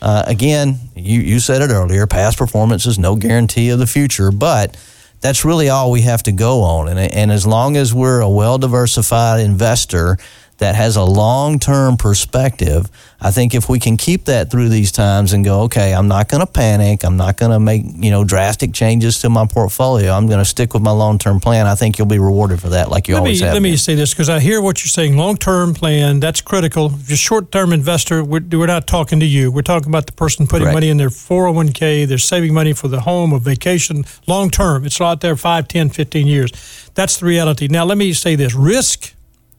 Uh, 0.01 0.23
again, 0.27 0.79
you, 0.95 1.21
you 1.21 1.39
said 1.39 1.61
it 1.61 1.71
earlier 1.73 2.07
past 2.07 2.37
performance 2.37 2.85
is 2.85 2.97
no 2.97 3.15
guarantee 3.15 3.69
of 3.69 3.79
the 3.79 3.87
future, 3.87 4.31
but 4.31 4.77
that's 5.21 5.43
really 5.43 5.69
all 5.69 5.91
we 5.91 6.01
have 6.01 6.23
to 6.23 6.31
go 6.31 6.61
on. 6.61 6.87
And, 6.87 6.99
and 6.99 7.31
as 7.31 7.45
long 7.45 7.75
as 7.75 7.93
we're 7.93 8.21
a 8.21 8.29
well 8.29 8.57
diversified 8.57 9.41
investor 9.41 10.17
that 10.57 10.75
has 10.75 10.95
a 10.95 11.03
long 11.03 11.59
term 11.59 11.97
perspective, 11.97 12.89
I 13.19 13.31
think 13.31 13.53
if 13.53 13.69
we 13.69 13.79
can 13.79 13.97
keep 13.97 14.25
that 14.25 14.51
through 14.51 14.69
these 14.69 14.91
times 14.91 15.33
and 15.33 15.43
go, 15.43 15.61
okay, 15.61 15.93
I'm 15.93 16.07
not 16.07 16.29
going 16.29 16.45
to 16.45 16.51
panic. 16.51 17.03
I'm 17.03 17.17
not 17.17 17.37
going 17.37 17.51
to 17.51 17.59
make, 17.59 17.83
you 17.95 18.11
know, 18.11 18.23
drastic 18.23 18.73
changes 18.73 19.19
to 19.19 19.29
my 19.29 19.45
portfolio. 19.45 20.11
I'm 20.11 20.27
going 20.27 20.39
to 20.39 20.45
stick 20.45 20.73
with 20.73 20.83
my 20.83 20.91
long 20.91 21.17
term 21.17 21.39
plan. 21.39 21.67
I 21.67 21.75
think 21.75 21.97
you'll 21.97 22.07
be 22.07 22.19
rewarded 22.19 22.61
for 22.61 22.69
that 22.69 22.89
like 22.89 23.07
you 23.07 23.15
let 23.15 23.19
always 23.19 23.41
me, 23.41 23.45
have. 23.45 23.53
Let 23.53 23.61
me 23.61 23.77
say 23.77 23.95
this 23.95 24.13
because 24.13 24.29
I 24.29 24.39
hear 24.39 24.61
what 24.61 24.83
you're 24.83 24.89
saying. 24.89 25.15
Long 25.17 25.37
term 25.37 25.73
plan, 25.73 26.19
that's 26.19 26.41
critical. 26.41 26.87
If 26.87 27.09
you're 27.09 27.15
a 27.15 27.17
short 27.17 27.51
term 27.51 27.71
investor, 27.71 28.23
we're, 28.23 28.41
we're 28.51 28.67
not 28.67 28.87
talking 28.87 29.19
to 29.19 29.25
you. 29.25 29.51
We're 29.51 29.61
talking 29.61 29.89
about 29.89 30.05
the 30.07 30.13
person 30.13 30.47
putting 30.47 30.65
Correct. 30.65 30.75
money 30.75 30.89
in 30.89 30.97
their 30.97 31.09
401k. 31.09 32.07
They're 32.07 32.17
saving 32.17 32.53
money 32.53 32.73
for 32.73 32.87
the 32.87 33.01
home 33.01 33.33
or 33.33 33.39
vacation 33.39 34.05
long 34.27 34.49
term. 34.49 34.85
It's 34.85 34.99
out 34.99 35.21
there 35.21 35.35
5, 35.35 35.67
10, 35.67 35.89
15 35.89 36.27
years. 36.27 36.91
That's 36.95 37.17
the 37.17 37.25
reality. 37.25 37.67
Now, 37.67 37.85
let 37.85 37.97
me 37.97 38.13
say 38.13 38.35
this 38.35 38.53
risk 38.55 39.13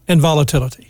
and 0.09 0.20
volatility. 0.20 0.88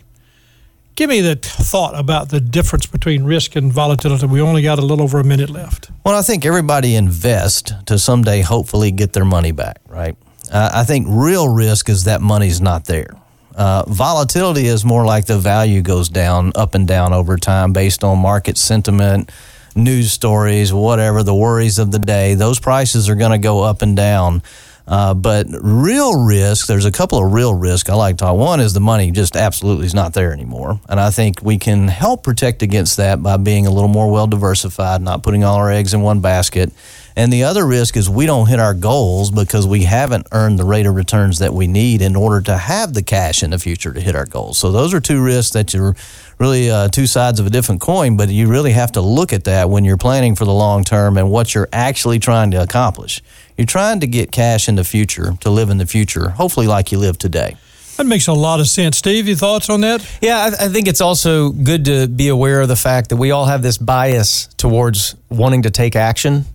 Give 0.99 1.09
me 1.09 1.21
the 1.21 1.37
thought 1.37 1.97
about 1.97 2.27
the 2.27 2.41
difference 2.41 2.85
between 2.85 3.23
risk 3.23 3.55
and 3.55 3.71
volatility. 3.71 4.25
We 4.25 4.41
only 4.41 4.61
got 4.61 4.79
a 4.79 4.81
little 4.81 5.05
over 5.05 5.17
a 5.17 5.23
minute 5.23 5.49
left. 5.49 5.89
Well, 6.05 6.13
I 6.13 6.21
think 6.21 6.45
everybody 6.45 6.95
invests 6.95 7.71
to 7.85 7.97
someday 7.97 8.41
hopefully 8.41 8.91
get 8.91 9.13
their 9.13 9.23
money 9.23 9.53
back, 9.53 9.79
right? 9.87 10.17
Uh, 10.51 10.71
I 10.73 10.83
think 10.83 11.07
real 11.09 11.47
risk 11.47 11.87
is 11.87 12.03
that 12.03 12.19
money's 12.19 12.59
not 12.59 12.83
there. 12.83 13.15
Uh, 13.55 13.85
volatility 13.87 14.65
is 14.65 14.83
more 14.83 15.05
like 15.05 15.25
the 15.25 15.39
value 15.39 15.81
goes 15.81 16.09
down, 16.09 16.51
up 16.55 16.75
and 16.75 16.85
down 16.85 17.13
over 17.13 17.37
time 17.37 17.71
based 17.71 18.03
on 18.03 18.19
market 18.19 18.57
sentiment, 18.57 19.31
news 19.77 20.11
stories, 20.11 20.73
whatever, 20.73 21.23
the 21.23 21.33
worries 21.33 21.79
of 21.79 21.93
the 21.93 21.99
day. 21.99 22.33
Those 22.33 22.59
prices 22.59 23.07
are 23.07 23.15
going 23.15 23.31
to 23.31 23.37
go 23.37 23.63
up 23.63 23.81
and 23.81 23.95
down. 23.95 24.43
Uh, 24.89 25.13
but 25.13 25.45
real 25.61 26.25
risk, 26.25 26.65
there's 26.65 26.85
a 26.85 26.91
couple 26.91 27.23
of 27.23 27.31
real 27.31 27.53
risk 27.53 27.91
I 27.91 27.93
like 27.93 28.17
to 28.17 28.25
talk. 28.25 28.35
One 28.35 28.59
is 28.59 28.73
the 28.73 28.79
money 28.79 29.11
just 29.11 29.35
absolutely 29.35 29.85
is 29.85 29.93
not 29.93 30.13
there 30.13 30.33
anymore. 30.33 30.81
And 30.89 30.99
I 30.99 31.11
think 31.11 31.43
we 31.43 31.59
can 31.59 31.87
help 31.87 32.23
protect 32.23 32.63
against 32.63 32.97
that 32.97 33.21
by 33.21 33.37
being 33.37 33.67
a 33.67 33.71
little 33.71 33.87
more 33.87 34.11
well 34.11 34.25
diversified, 34.25 35.03
not 35.03 35.21
putting 35.21 35.43
all 35.43 35.57
our 35.57 35.71
eggs 35.71 35.93
in 35.93 36.01
one 36.01 36.21
basket. 36.21 36.71
And 37.15 37.31
the 37.31 37.43
other 37.43 37.67
risk 37.67 37.97
is 37.97 38.09
we 38.09 38.25
don't 38.25 38.47
hit 38.47 38.59
our 38.59 38.73
goals 38.73 39.29
because 39.29 39.67
we 39.67 39.83
haven't 39.83 40.27
earned 40.31 40.57
the 40.57 40.63
rate 40.63 40.87
of 40.87 40.95
returns 40.95 41.39
that 41.39 41.53
we 41.53 41.67
need 41.67 42.01
in 42.01 42.15
order 42.15 42.41
to 42.41 42.57
have 42.57 42.93
the 42.93 43.03
cash 43.03 43.43
in 43.43 43.51
the 43.51 43.59
future 43.59 43.93
to 43.93 44.01
hit 44.01 44.15
our 44.15 44.25
goals. 44.25 44.57
So 44.57 44.71
those 44.71 44.93
are 44.93 44.99
two 44.99 45.21
risks 45.21 45.51
that 45.51 45.73
you're 45.73 45.95
really 46.39 46.71
uh, 46.71 46.87
two 46.87 47.05
sides 47.05 47.39
of 47.39 47.45
a 47.45 47.49
different 47.49 47.81
coin, 47.81 48.15
but 48.15 48.29
you 48.29 48.47
really 48.47 48.71
have 48.71 48.93
to 48.93 49.01
look 49.01 49.33
at 49.33 49.43
that 49.43 49.69
when 49.69 49.83
you're 49.83 49.97
planning 49.97 50.33
for 50.33 50.45
the 50.45 50.53
long 50.53 50.83
term 50.83 51.17
and 51.17 51.29
what 51.29 51.53
you're 51.53 51.69
actually 51.73 52.17
trying 52.17 52.51
to 52.51 52.61
accomplish. 52.61 53.21
You're 53.59 53.65
trying 53.65 53.99
to 53.99 54.07
get 54.07 54.31
cash 54.31 54.69
in 54.69 54.75
the 54.75 54.85
future 54.85 55.33
to 55.41 55.49
live 55.49 55.69
in 55.69 55.79
the 55.79 55.85
future, 55.85 56.29
hopefully 56.29 56.65
like 56.65 56.93
you 56.93 56.97
live 56.97 57.17
today. 57.17 57.57
That 57.97 58.05
makes 58.05 58.27
a 58.27 58.33
lot 58.33 58.61
of 58.61 58.69
sense. 58.69 58.95
Steve, 58.95 59.27
your 59.27 59.35
thoughts 59.35 59.69
on 59.69 59.81
that? 59.81 60.09
Yeah, 60.21 60.37
I, 60.37 60.67
I 60.67 60.69
think 60.69 60.87
it's 60.87 61.01
also 61.01 61.49
good 61.49 61.83
to 61.83 62.07
be 62.07 62.29
aware 62.29 62.61
of 62.61 62.69
the 62.69 62.77
fact 62.77 63.09
that 63.09 63.17
we 63.17 63.31
all 63.31 63.47
have 63.47 63.61
this 63.61 63.77
bias 63.77 64.47
towards 64.55 65.13
wanting 65.27 65.63
to 65.63 65.71
take 65.71 65.97
action. 65.97 66.45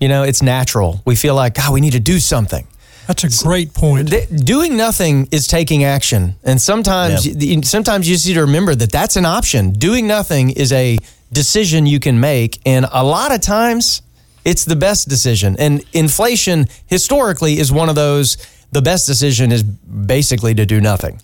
You 0.00 0.08
know, 0.08 0.24
it's 0.24 0.42
natural. 0.42 1.00
We 1.04 1.14
feel 1.14 1.36
like, 1.36 1.54
God, 1.54 1.72
we 1.72 1.80
need 1.80 1.92
to 1.92 2.00
do 2.00 2.18
something. 2.18 2.66
That's 3.06 3.22
a 3.22 3.44
great 3.44 3.72
point. 3.72 4.08
Th- 4.08 4.28
doing 4.28 4.76
nothing 4.76 5.28
is 5.30 5.46
taking 5.46 5.84
action, 5.84 6.34
and 6.42 6.60
sometimes, 6.60 7.24
you, 7.24 7.62
sometimes 7.62 8.08
you 8.08 8.16
just 8.16 8.26
need 8.26 8.34
to 8.34 8.40
remember 8.40 8.74
that 8.74 8.90
that's 8.90 9.14
an 9.14 9.26
option. 9.26 9.70
Doing 9.70 10.08
nothing 10.08 10.50
is 10.50 10.72
a 10.72 10.98
decision 11.32 11.86
you 11.86 12.00
can 12.00 12.18
make, 12.18 12.58
and 12.66 12.84
a 12.90 13.04
lot 13.04 13.32
of 13.32 13.40
times, 13.42 14.02
it's 14.44 14.64
the 14.64 14.76
best 14.76 15.08
decision. 15.08 15.56
And 15.58 15.84
inflation 15.92 16.66
historically 16.86 17.58
is 17.58 17.70
one 17.72 17.88
of 17.88 17.94
those. 17.94 18.36
The 18.72 18.82
best 18.82 19.06
decision 19.06 19.52
is 19.52 19.62
basically 19.62 20.54
to 20.54 20.64
do 20.64 20.80
nothing. 20.80 21.20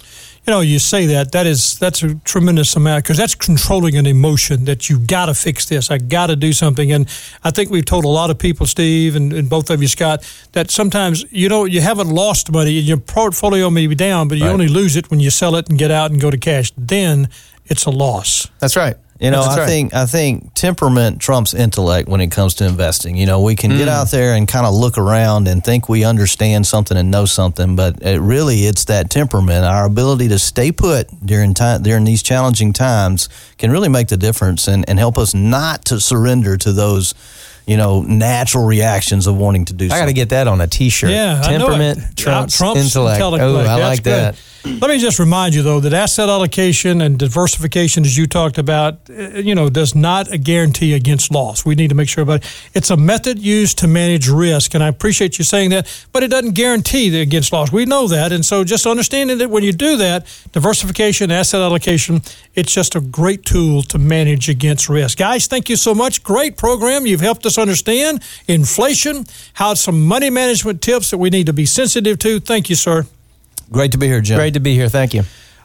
you 0.46 0.52
know, 0.54 0.60
you 0.60 0.78
say 0.78 1.06
that 1.06 1.32
that 1.32 1.46
is 1.46 1.78
that's 1.78 2.02
a 2.02 2.14
tremendous 2.24 2.76
amount 2.76 3.04
because 3.04 3.16
that's 3.18 3.34
controlling 3.34 3.96
an 3.96 4.06
emotion 4.06 4.64
that 4.64 4.88
you 4.88 4.98
got 4.98 5.26
to 5.26 5.34
fix 5.34 5.66
this. 5.66 5.90
I 5.90 5.98
got 5.98 6.26
to 6.28 6.36
do 6.36 6.52
something, 6.52 6.92
and 6.92 7.06
I 7.44 7.50
think 7.50 7.70
we've 7.70 7.84
told 7.84 8.04
a 8.04 8.08
lot 8.08 8.30
of 8.30 8.38
people, 8.38 8.66
Steve, 8.66 9.16
and, 9.16 9.32
and 9.32 9.48
both 9.48 9.70
of 9.70 9.80
you, 9.82 9.88
Scott, 9.88 10.22
that 10.52 10.70
sometimes 10.70 11.24
you 11.30 11.48
know 11.48 11.64
you 11.66 11.80
haven't 11.82 12.08
lost 12.10 12.50
money. 12.52 12.70
Your 12.72 12.98
portfolio 12.98 13.70
may 13.70 13.86
be 13.86 13.94
down, 13.94 14.28
but 14.28 14.38
you 14.38 14.44
Right. 14.44 14.52
only 14.52 14.68
lose 14.68 14.96
it 14.96 15.10
when 15.10 15.20
you 15.20 15.30
sell 15.30 15.54
it 15.56 15.68
and 15.68 15.78
get 15.78 15.90
out 15.90 16.10
and 16.10 16.20
go 16.20 16.30
to 16.30 16.38
cash. 16.38 16.72
Then 16.78 17.28
it's 17.66 17.86
a 17.86 17.90
loss. 17.90 18.48
That's 18.58 18.76
right. 18.76 18.96
You 19.20 19.32
know, 19.32 19.42
That's 19.42 19.58
I 19.58 19.66
think 19.66 19.94
I 19.94 20.06
think 20.06 20.54
temperament 20.54 21.20
trumps 21.20 21.52
intellect 21.52 22.08
when 22.08 22.20
it 22.20 22.28
comes 22.30 22.54
to 22.54 22.66
investing. 22.66 23.16
You 23.16 23.26
know, 23.26 23.40
we 23.40 23.56
can 23.56 23.72
Hmm. 23.72 23.78
get 23.78 23.88
out 23.88 24.12
there 24.12 24.34
and 24.34 24.46
kind 24.46 24.64
of 24.64 24.72
look 24.74 24.96
around 24.96 25.48
and 25.48 25.64
think 25.64 25.88
we 25.88 26.04
understand 26.04 26.68
something 26.68 26.96
and 26.96 27.10
know 27.10 27.24
something, 27.24 27.74
but 27.74 28.00
it 28.00 28.20
really 28.20 28.66
it's 28.66 28.84
that 28.84 29.10
temperament, 29.10 29.64
our 29.64 29.84
ability 29.86 30.28
to 30.28 30.38
stay 30.38 30.70
put 30.70 31.08
during 31.26 31.52
time 31.52 31.82
during 31.82 32.04
these 32.04 32.22
challenging 32.22 32.72
times 32.72 33.28
can 33.58 33.72
really 33.72 33.88
make 33.88 34.06
the 34.06 34.16
difference 34.16 34.68
and, 34.68 34.88
and 34.88 35.00
help 35.00 35.18
us 35.18 35.34
not 35.34 35.84
to 35.86 35.98
surrender 35.98 36.56
to 36.56 36.72
those, 36.72 37.12
you 37.66 37.76
know, 37.76 38.02
natural 38.02 38.66
reactions 38.66 39.26
of 39.26 39.36
wanting 39.36 39.64
to 39.64 39.72
do 39.72 39.86
I 39.86 39.98
got 39.98 40.06
to 40.06 40.12
get 40.12 40.28
that 40.28 40.46
on 40.46 40.60
a 40.60 40.68
T-shirt. 40.68 41.10
Yeah, 41.10 41.42
I 41.44 41.52
know 41.52 41.66
temperament 41.66 41.98
it. 41.98 42.16
trumps, 42.16 42.62
Out- 42.62 42.76
intellect. 42.76 43.20
Oh, 43.20 43.34
I 43.34 43.62
That's 43.64 43.80
like 43.82 44.02
good. 44.04 44.36
Let 44.80 44.90
me 44.90 44.98
just 44.98 45.18
remind 45.18 45.54
you, 45.54 45.62
though, 45.62 45.80
that 45.80 45.94
asset 45.94 46.28
allocation 46.28 47.00
and 47.00 47.18
diversification, 47.18 48.04
as 48.04 48.18
you 48.18 48.26
talked 48.26 48.58
about, 48.58 49.08
uh, 49.08 49.38
you 49.38 49.54
know, 49.54 49.70
does 49.70 49.94
not 49.94 50.30
a 50.30 50.36
guarantee 50.36 50.92
against 50.92 51.32
loss. 51.32 51.64
We 51.64 51.74
need 51.74 51.88
to 51.88 51.94
make 51.94 52.08
sure 52.08 52.22
about 52.22 52.44
it. 52.44 52.70
It's 52.74 52.90
a 52.90 52.96
method 52.96 53.38
used 53.38 53.78
to 53.78 53.86
manage 53.88 54.28
risk, 54.28 54.74
and 54.74 54.84
I 54.84 54.88
appreciate 54.88 55.38
you 55.38 55.44
saying 55.44 55.70
that, 55.70 56.06
but 56.12 56.22
it 56.22 56.28
doesn't 56.28 56.52
guarantee 56.52 57.18
against 57.20 57.50
loss. 57.50 57.72
We 57.72 57.86
know 57.86 58.08
that, 58.08 58.30
and 58.30 58.44
so 58.44 58.62
just 58.62 58.86
understanding 58.86 59.38
that 59.38 59.48
when 59.48 59.62
you 59.62 59.72
do 59.72 59.96
that, 59.96 60.26
diversification, 60.52 61.30
asset 61.30 61.62
allocation, 61.62 62.20
it's 62.54 62.72
just 62.72 62.94
a 62.94 63.00
great 63.00 63.46
tool 63.46 63.82
to 63.84 63.98
manage 63.98 64.50
against 64.50 64.90
risk. 64.90 65.18
Guys, 65.18 65.46
thank 65.46 65.70
you 65.70 65.76
so 65.76 65.94
much. 65.94 66.22
Great 66.22 66.58
program. 66.58 67.06
You've 67.06 67.22
helped 67.22 67.46
us 67.46 67.56
understand 67.56 68.22
inflation, 68.46 69.24
how 69.54 69.74
some 69.74 70.06
money 70.06 70.28
management 70.28 70.82
tips 70.82 71.10
that 71.10 71.18
we 71.18 71.30
need 71.30 71.46
to 71.46 71.54
be 71.54 71.64
sensitive 71.64 72.18
to. 72.18 72.38
Thank 72.38 72.68
you, 72.68 72.76
sir. 72.76 73.06
Great 73.70 73.92
to 73.92 73.98
be 73.98 74.06
here, 74.06 74.20
Jim. 74.20 74.38
Great 74.38 74.54
to 74.54 74.60
be 74.60 74.74
here. 74.74 74.88
Thank 74.88 75.14
you. 75.14 75.22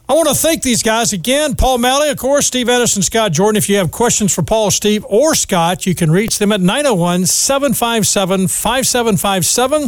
I 0.08 0.14
want 0.16 0.28
to 0.28 0.36
thank 0.36 0.64
these 0.64 0.84
guys 0.84 1.14
again. 1.14 1.56
Paul 1.56 1.78
Malley, 1.78 2.10
of 2.10 2.18
course, 2.18 2.46
Steve 2.46 2.68
Anderson, 2.68 3.02
Scott 3.02 3.32
Jordan. 3.32 3.58
If 3.58 3.70
you 3.70 3.78
have 3.78 3.90
questions 3.90 4.34
for 4.36 4.44
Paul, 4.44 4.70
Steve, 4.70 5.06
or 5.08 5.34
Scott, 5.34 5.86
you 5.86 5.96
can 5.96 6.12
reach 6.12 6.40
them 6.40 6.52
at 6.52 6.60
901 6.60 7.26
757 7.26 8.50
5757. 8.50 9.82
I 9.82 9.86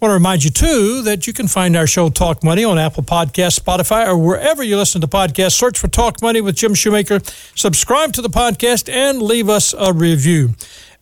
want 0.00 0.10
to 0.10 0.14
remind 0.14 0.44
you, 0.44 0.50
too, 0.50 1.02
that 1.02 1.26
you 1.26 1.32
can 1.32 1.48
find 1.48 1.76
our 1.76 1.88
show 1.88 2.08
Talk 2.08 2.44
Money 2.44 2.62
on 2.62 2.78
Apple 2.78 3.02
Podcasts, 3.02 3.58
Spotify, 3.58 4.06
or 4.06 4.16
wherever 4.16 4.62
you 4.62 4.76
listen 4.76 5.00
to 5.00 5.08
podcasts. 5.08 5.54
Search 5.54 5.76
for 5.76 5.88
Talk 5.88 6.22
Money 6.22 6.40
with 6.40 6.54
Jim 6.54 6.72
Shoemaker. 6.72 7.18
Subscribe 7.56 8.12
to 8.12 8.22
the 8.22 8.30
podcast 8.30 8.88
and 8.88 9.20
leave 9.20 9.48
us 9.48 9.74
a 9.76 9.92
review. 9.92 10.50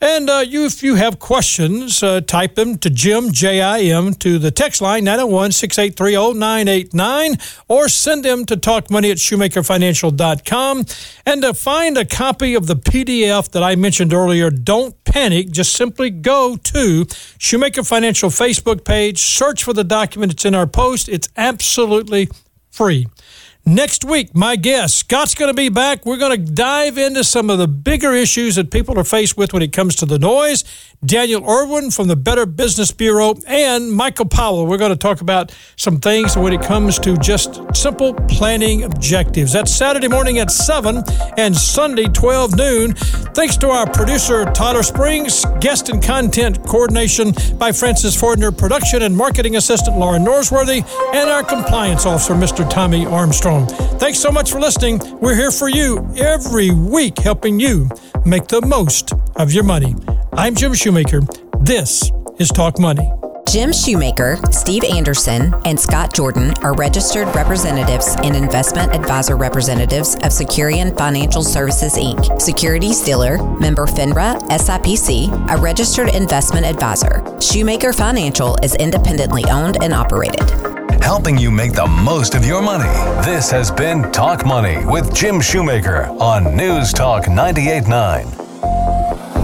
And 0.00 0.28
uh, 0.28 0.44
you, 0.46 0.66
if 0.66 0.82
you 0.82 0.96
have 0.96 1.18
questions, 1.18 2.02
uh, 2.02 2.20
type 2.20 2.54
them 2.54 2.76
to 2.78 2.90
Jim, 2.90 3.32
J 3.32 3.62
I 3.62 3.80
M, 3.80 4.12
to 4.14 4.38
the 4.38 4.50
text 4.50 4.82
line 4.82 5.04
901 5.04 5.52
683 5.52 6.38
0989 6.38 7.36
or 7.66 7.88
send 7.88 8.22
them 8.22 8.44
to 8.44 8.56
talkmoney 8.56 9.10
at 9.10 9.16
shoemakerfinancial.com. 9.16 10.84
And 11.24 11.42
to 11.42 11.54
find 11.54 11.96
a 11.96 12.04
copy 12.04 12.54
of 12.54 12.66
the 12.66 12.76
PDF 12.76 13.50
that 13.52 13.62
I 13.62 13.74
mentioned 13.76 14.12
earlier, 14.12 14.50
don't 14.50 15.02
panic. 15.04 15.50
Just 15.50 15.72
simply 15.72 16.10
go 16.10 16.56
to 16.56 17.06
Shoemaker 17.38 17.82
Financial 17.82 18.28
Facebook 18.28 18.84
page, 18.84 19.22
search 19.22 19.64
for 19.64 19.72
the 19.72 19.84
document. 19.84 20.32
It's 20.32 20.44
in 20.44 20.54
our 20.54 20.66
post. 20.66 21.08
It's 21.08 21.28
absolutely 21.38 22.28
free. 22.70 23.06
Next 23.68 24.04
week, 24.04 24.32
my 24.32 24.54
guest, 24.54 24.96
Scott's 24.96 25.34
going 25.34 25.50
to 25.50 25.54
be 25.54 25.68
back. 25.68 26.06
We're 26.06 26.18
going 26.18 26.44
to 26.44 26.52
dive 26.52 26.96
into 26.96 27.24
some 27.24 27.50
of 27.50 27.58
the 27.58 27.66
bigger 27.66 28.14
issues 28.14 28.54
that 28.54 28.70
people 28.70 28.96
are 28.96 29.02
faced 29.02 29.36
with 29.36 29.52
when 29.52 29.60
it 29.60 29.72
comes 29.72 29.96
to 29.96 30.06
the 30.06 30.20
noise. 30.20 30.62
Daniel 31.04 31.44
Irwin 31.48 31.90
from 31.90 32.06
the 32.06 32.14
Better 32.14 32.46
Business 32.46 32.92
Bureau 32.92 33.34
and 33.44 33.92
Michael 33.92 34.24
Powell. 34.24 34.66
We're 34.66 34.78
going 34.78 34.92
to 34.92 34.96
talk 34.96 35.20
about 35.20 35.52
some 35.74 35.98
things 35.98 36.36
when 36.36 36.52
it 36.52 36.62
comes 36.62 37.00
to 37.00 37.16
just 37.16 37.60
simple 37.74 38.14
planning 38.14 38.84
objectives. 38.84 39.52
That's 39.52 39.74
Saturday 39.74 40.08
morning 40.08 40.38
at 40.38 40.52
7 40.52 41.02
and 41.36 41.56
Sunday 41.56 42.06
12 42.06 42.56
noon. 42.56 42.94
Thanks 42.94 43.56
to 43.58 43.70
our 43.70 43.90
producer, 43.90 44.44
Tyler 44.52 44.84
Springs, 44.84 45.44
guest 45.58 45.88
and 45.88 46.00
content 46.00 46.64
coordination 46.64 47.32
by 47.58 47.72
Francis 47.72 48.16
Fordner, 48.16 48.56
production 48.56 49.02
and 49.02 49.16
marketing 49.16 49.56
assistant, 49.56 49.98
Lauren 49.98 50.24
Norsworthy, 50.24 50.86
and 51.14 51.28
our 51.28 51.42
compliance 51.42 52.06
officer, 52.06 52.34
Mr. 52.34 52.68
Tommy 52.70 53.04
Armstrong. 53.06 53.55
Thanks 53.64 54.18
so 54.18 54.30
much 54.30 54.50
for 54.50 54.60
listening. 54.60 55.00
We're 55.20 55.34
here 55.34 55.50
for 55.50 55.68
you 55.68 56.06
every 56.16 56.70
week, 56.70 57.18
helping 57.18 57.58
you 57.58 57.88
make 58.24 58.48
the 58.48 58.60
most 58.60 59.12
of 59.36 59.52
your 59.52 59.64
money. 59.64 59.94
I'm 60.32 60.54
Jim 60.54 60.74
Shoemaker. 60.74 61.20
This 61.60 62.10
is 62.38 62.48
Talk 62.50 62.78
Money. 62.78 63.10
Jim 63.48 63.72
Shoemaker, 63.72 64.38
Steve 64.50 64.84
Anderson, 64.84 65.54
and 65.64 65.78
Scott 65.78 66.12
Jordan 66.12 66.52
are 66.62 66.74
registered 66.74 67.32
representatives 67.34 68.16
and 68.22 68.34
investment 68.34 68.92
advisor 68.92 69.36
representatives 69.36 70.14
of 70.16 70.32
Securian 70.32 70.96
Financial 70.98 71.42
Services 71.42 71.94
Inc., 71.94 72.42
securities 72.42 73.00
dealer, 73.00 73.42
member 73.58 73.86
FINRA, 73.86 74.38
SIPC, 74.48 75.50
a 75.50 75.56
registered 75.56 76.14
investment 76.14 76.66
advisor. 76.66 77.22
Shoemaker 77.40 77.92
Financial 77.92 78.56
is 78.62 78.74
independently 78.74 79.44
owned 79.44 79.82
and 79.82 79.94
operated 79.94 80.75
helping 81.06 81.38
you 81.38 81.52
make 81.52 81.72
the 81.72 81.86
most 81.86 82.34
of 82.34 82.44
your 82.44 82.60
money. 82.60 82.82
This 83.24 83.48
has 83.52 83.70
been 83.70 84.10
Talk 84.10 84.44
Money 84.44 84.84
with 84.86 85.14
Jim 85.14 85.40
Shoemaker 85.40 86.06
on 86.18 86.56
News 86.56 86.92
Talk 86.92 87.28
989. 87.28 89.35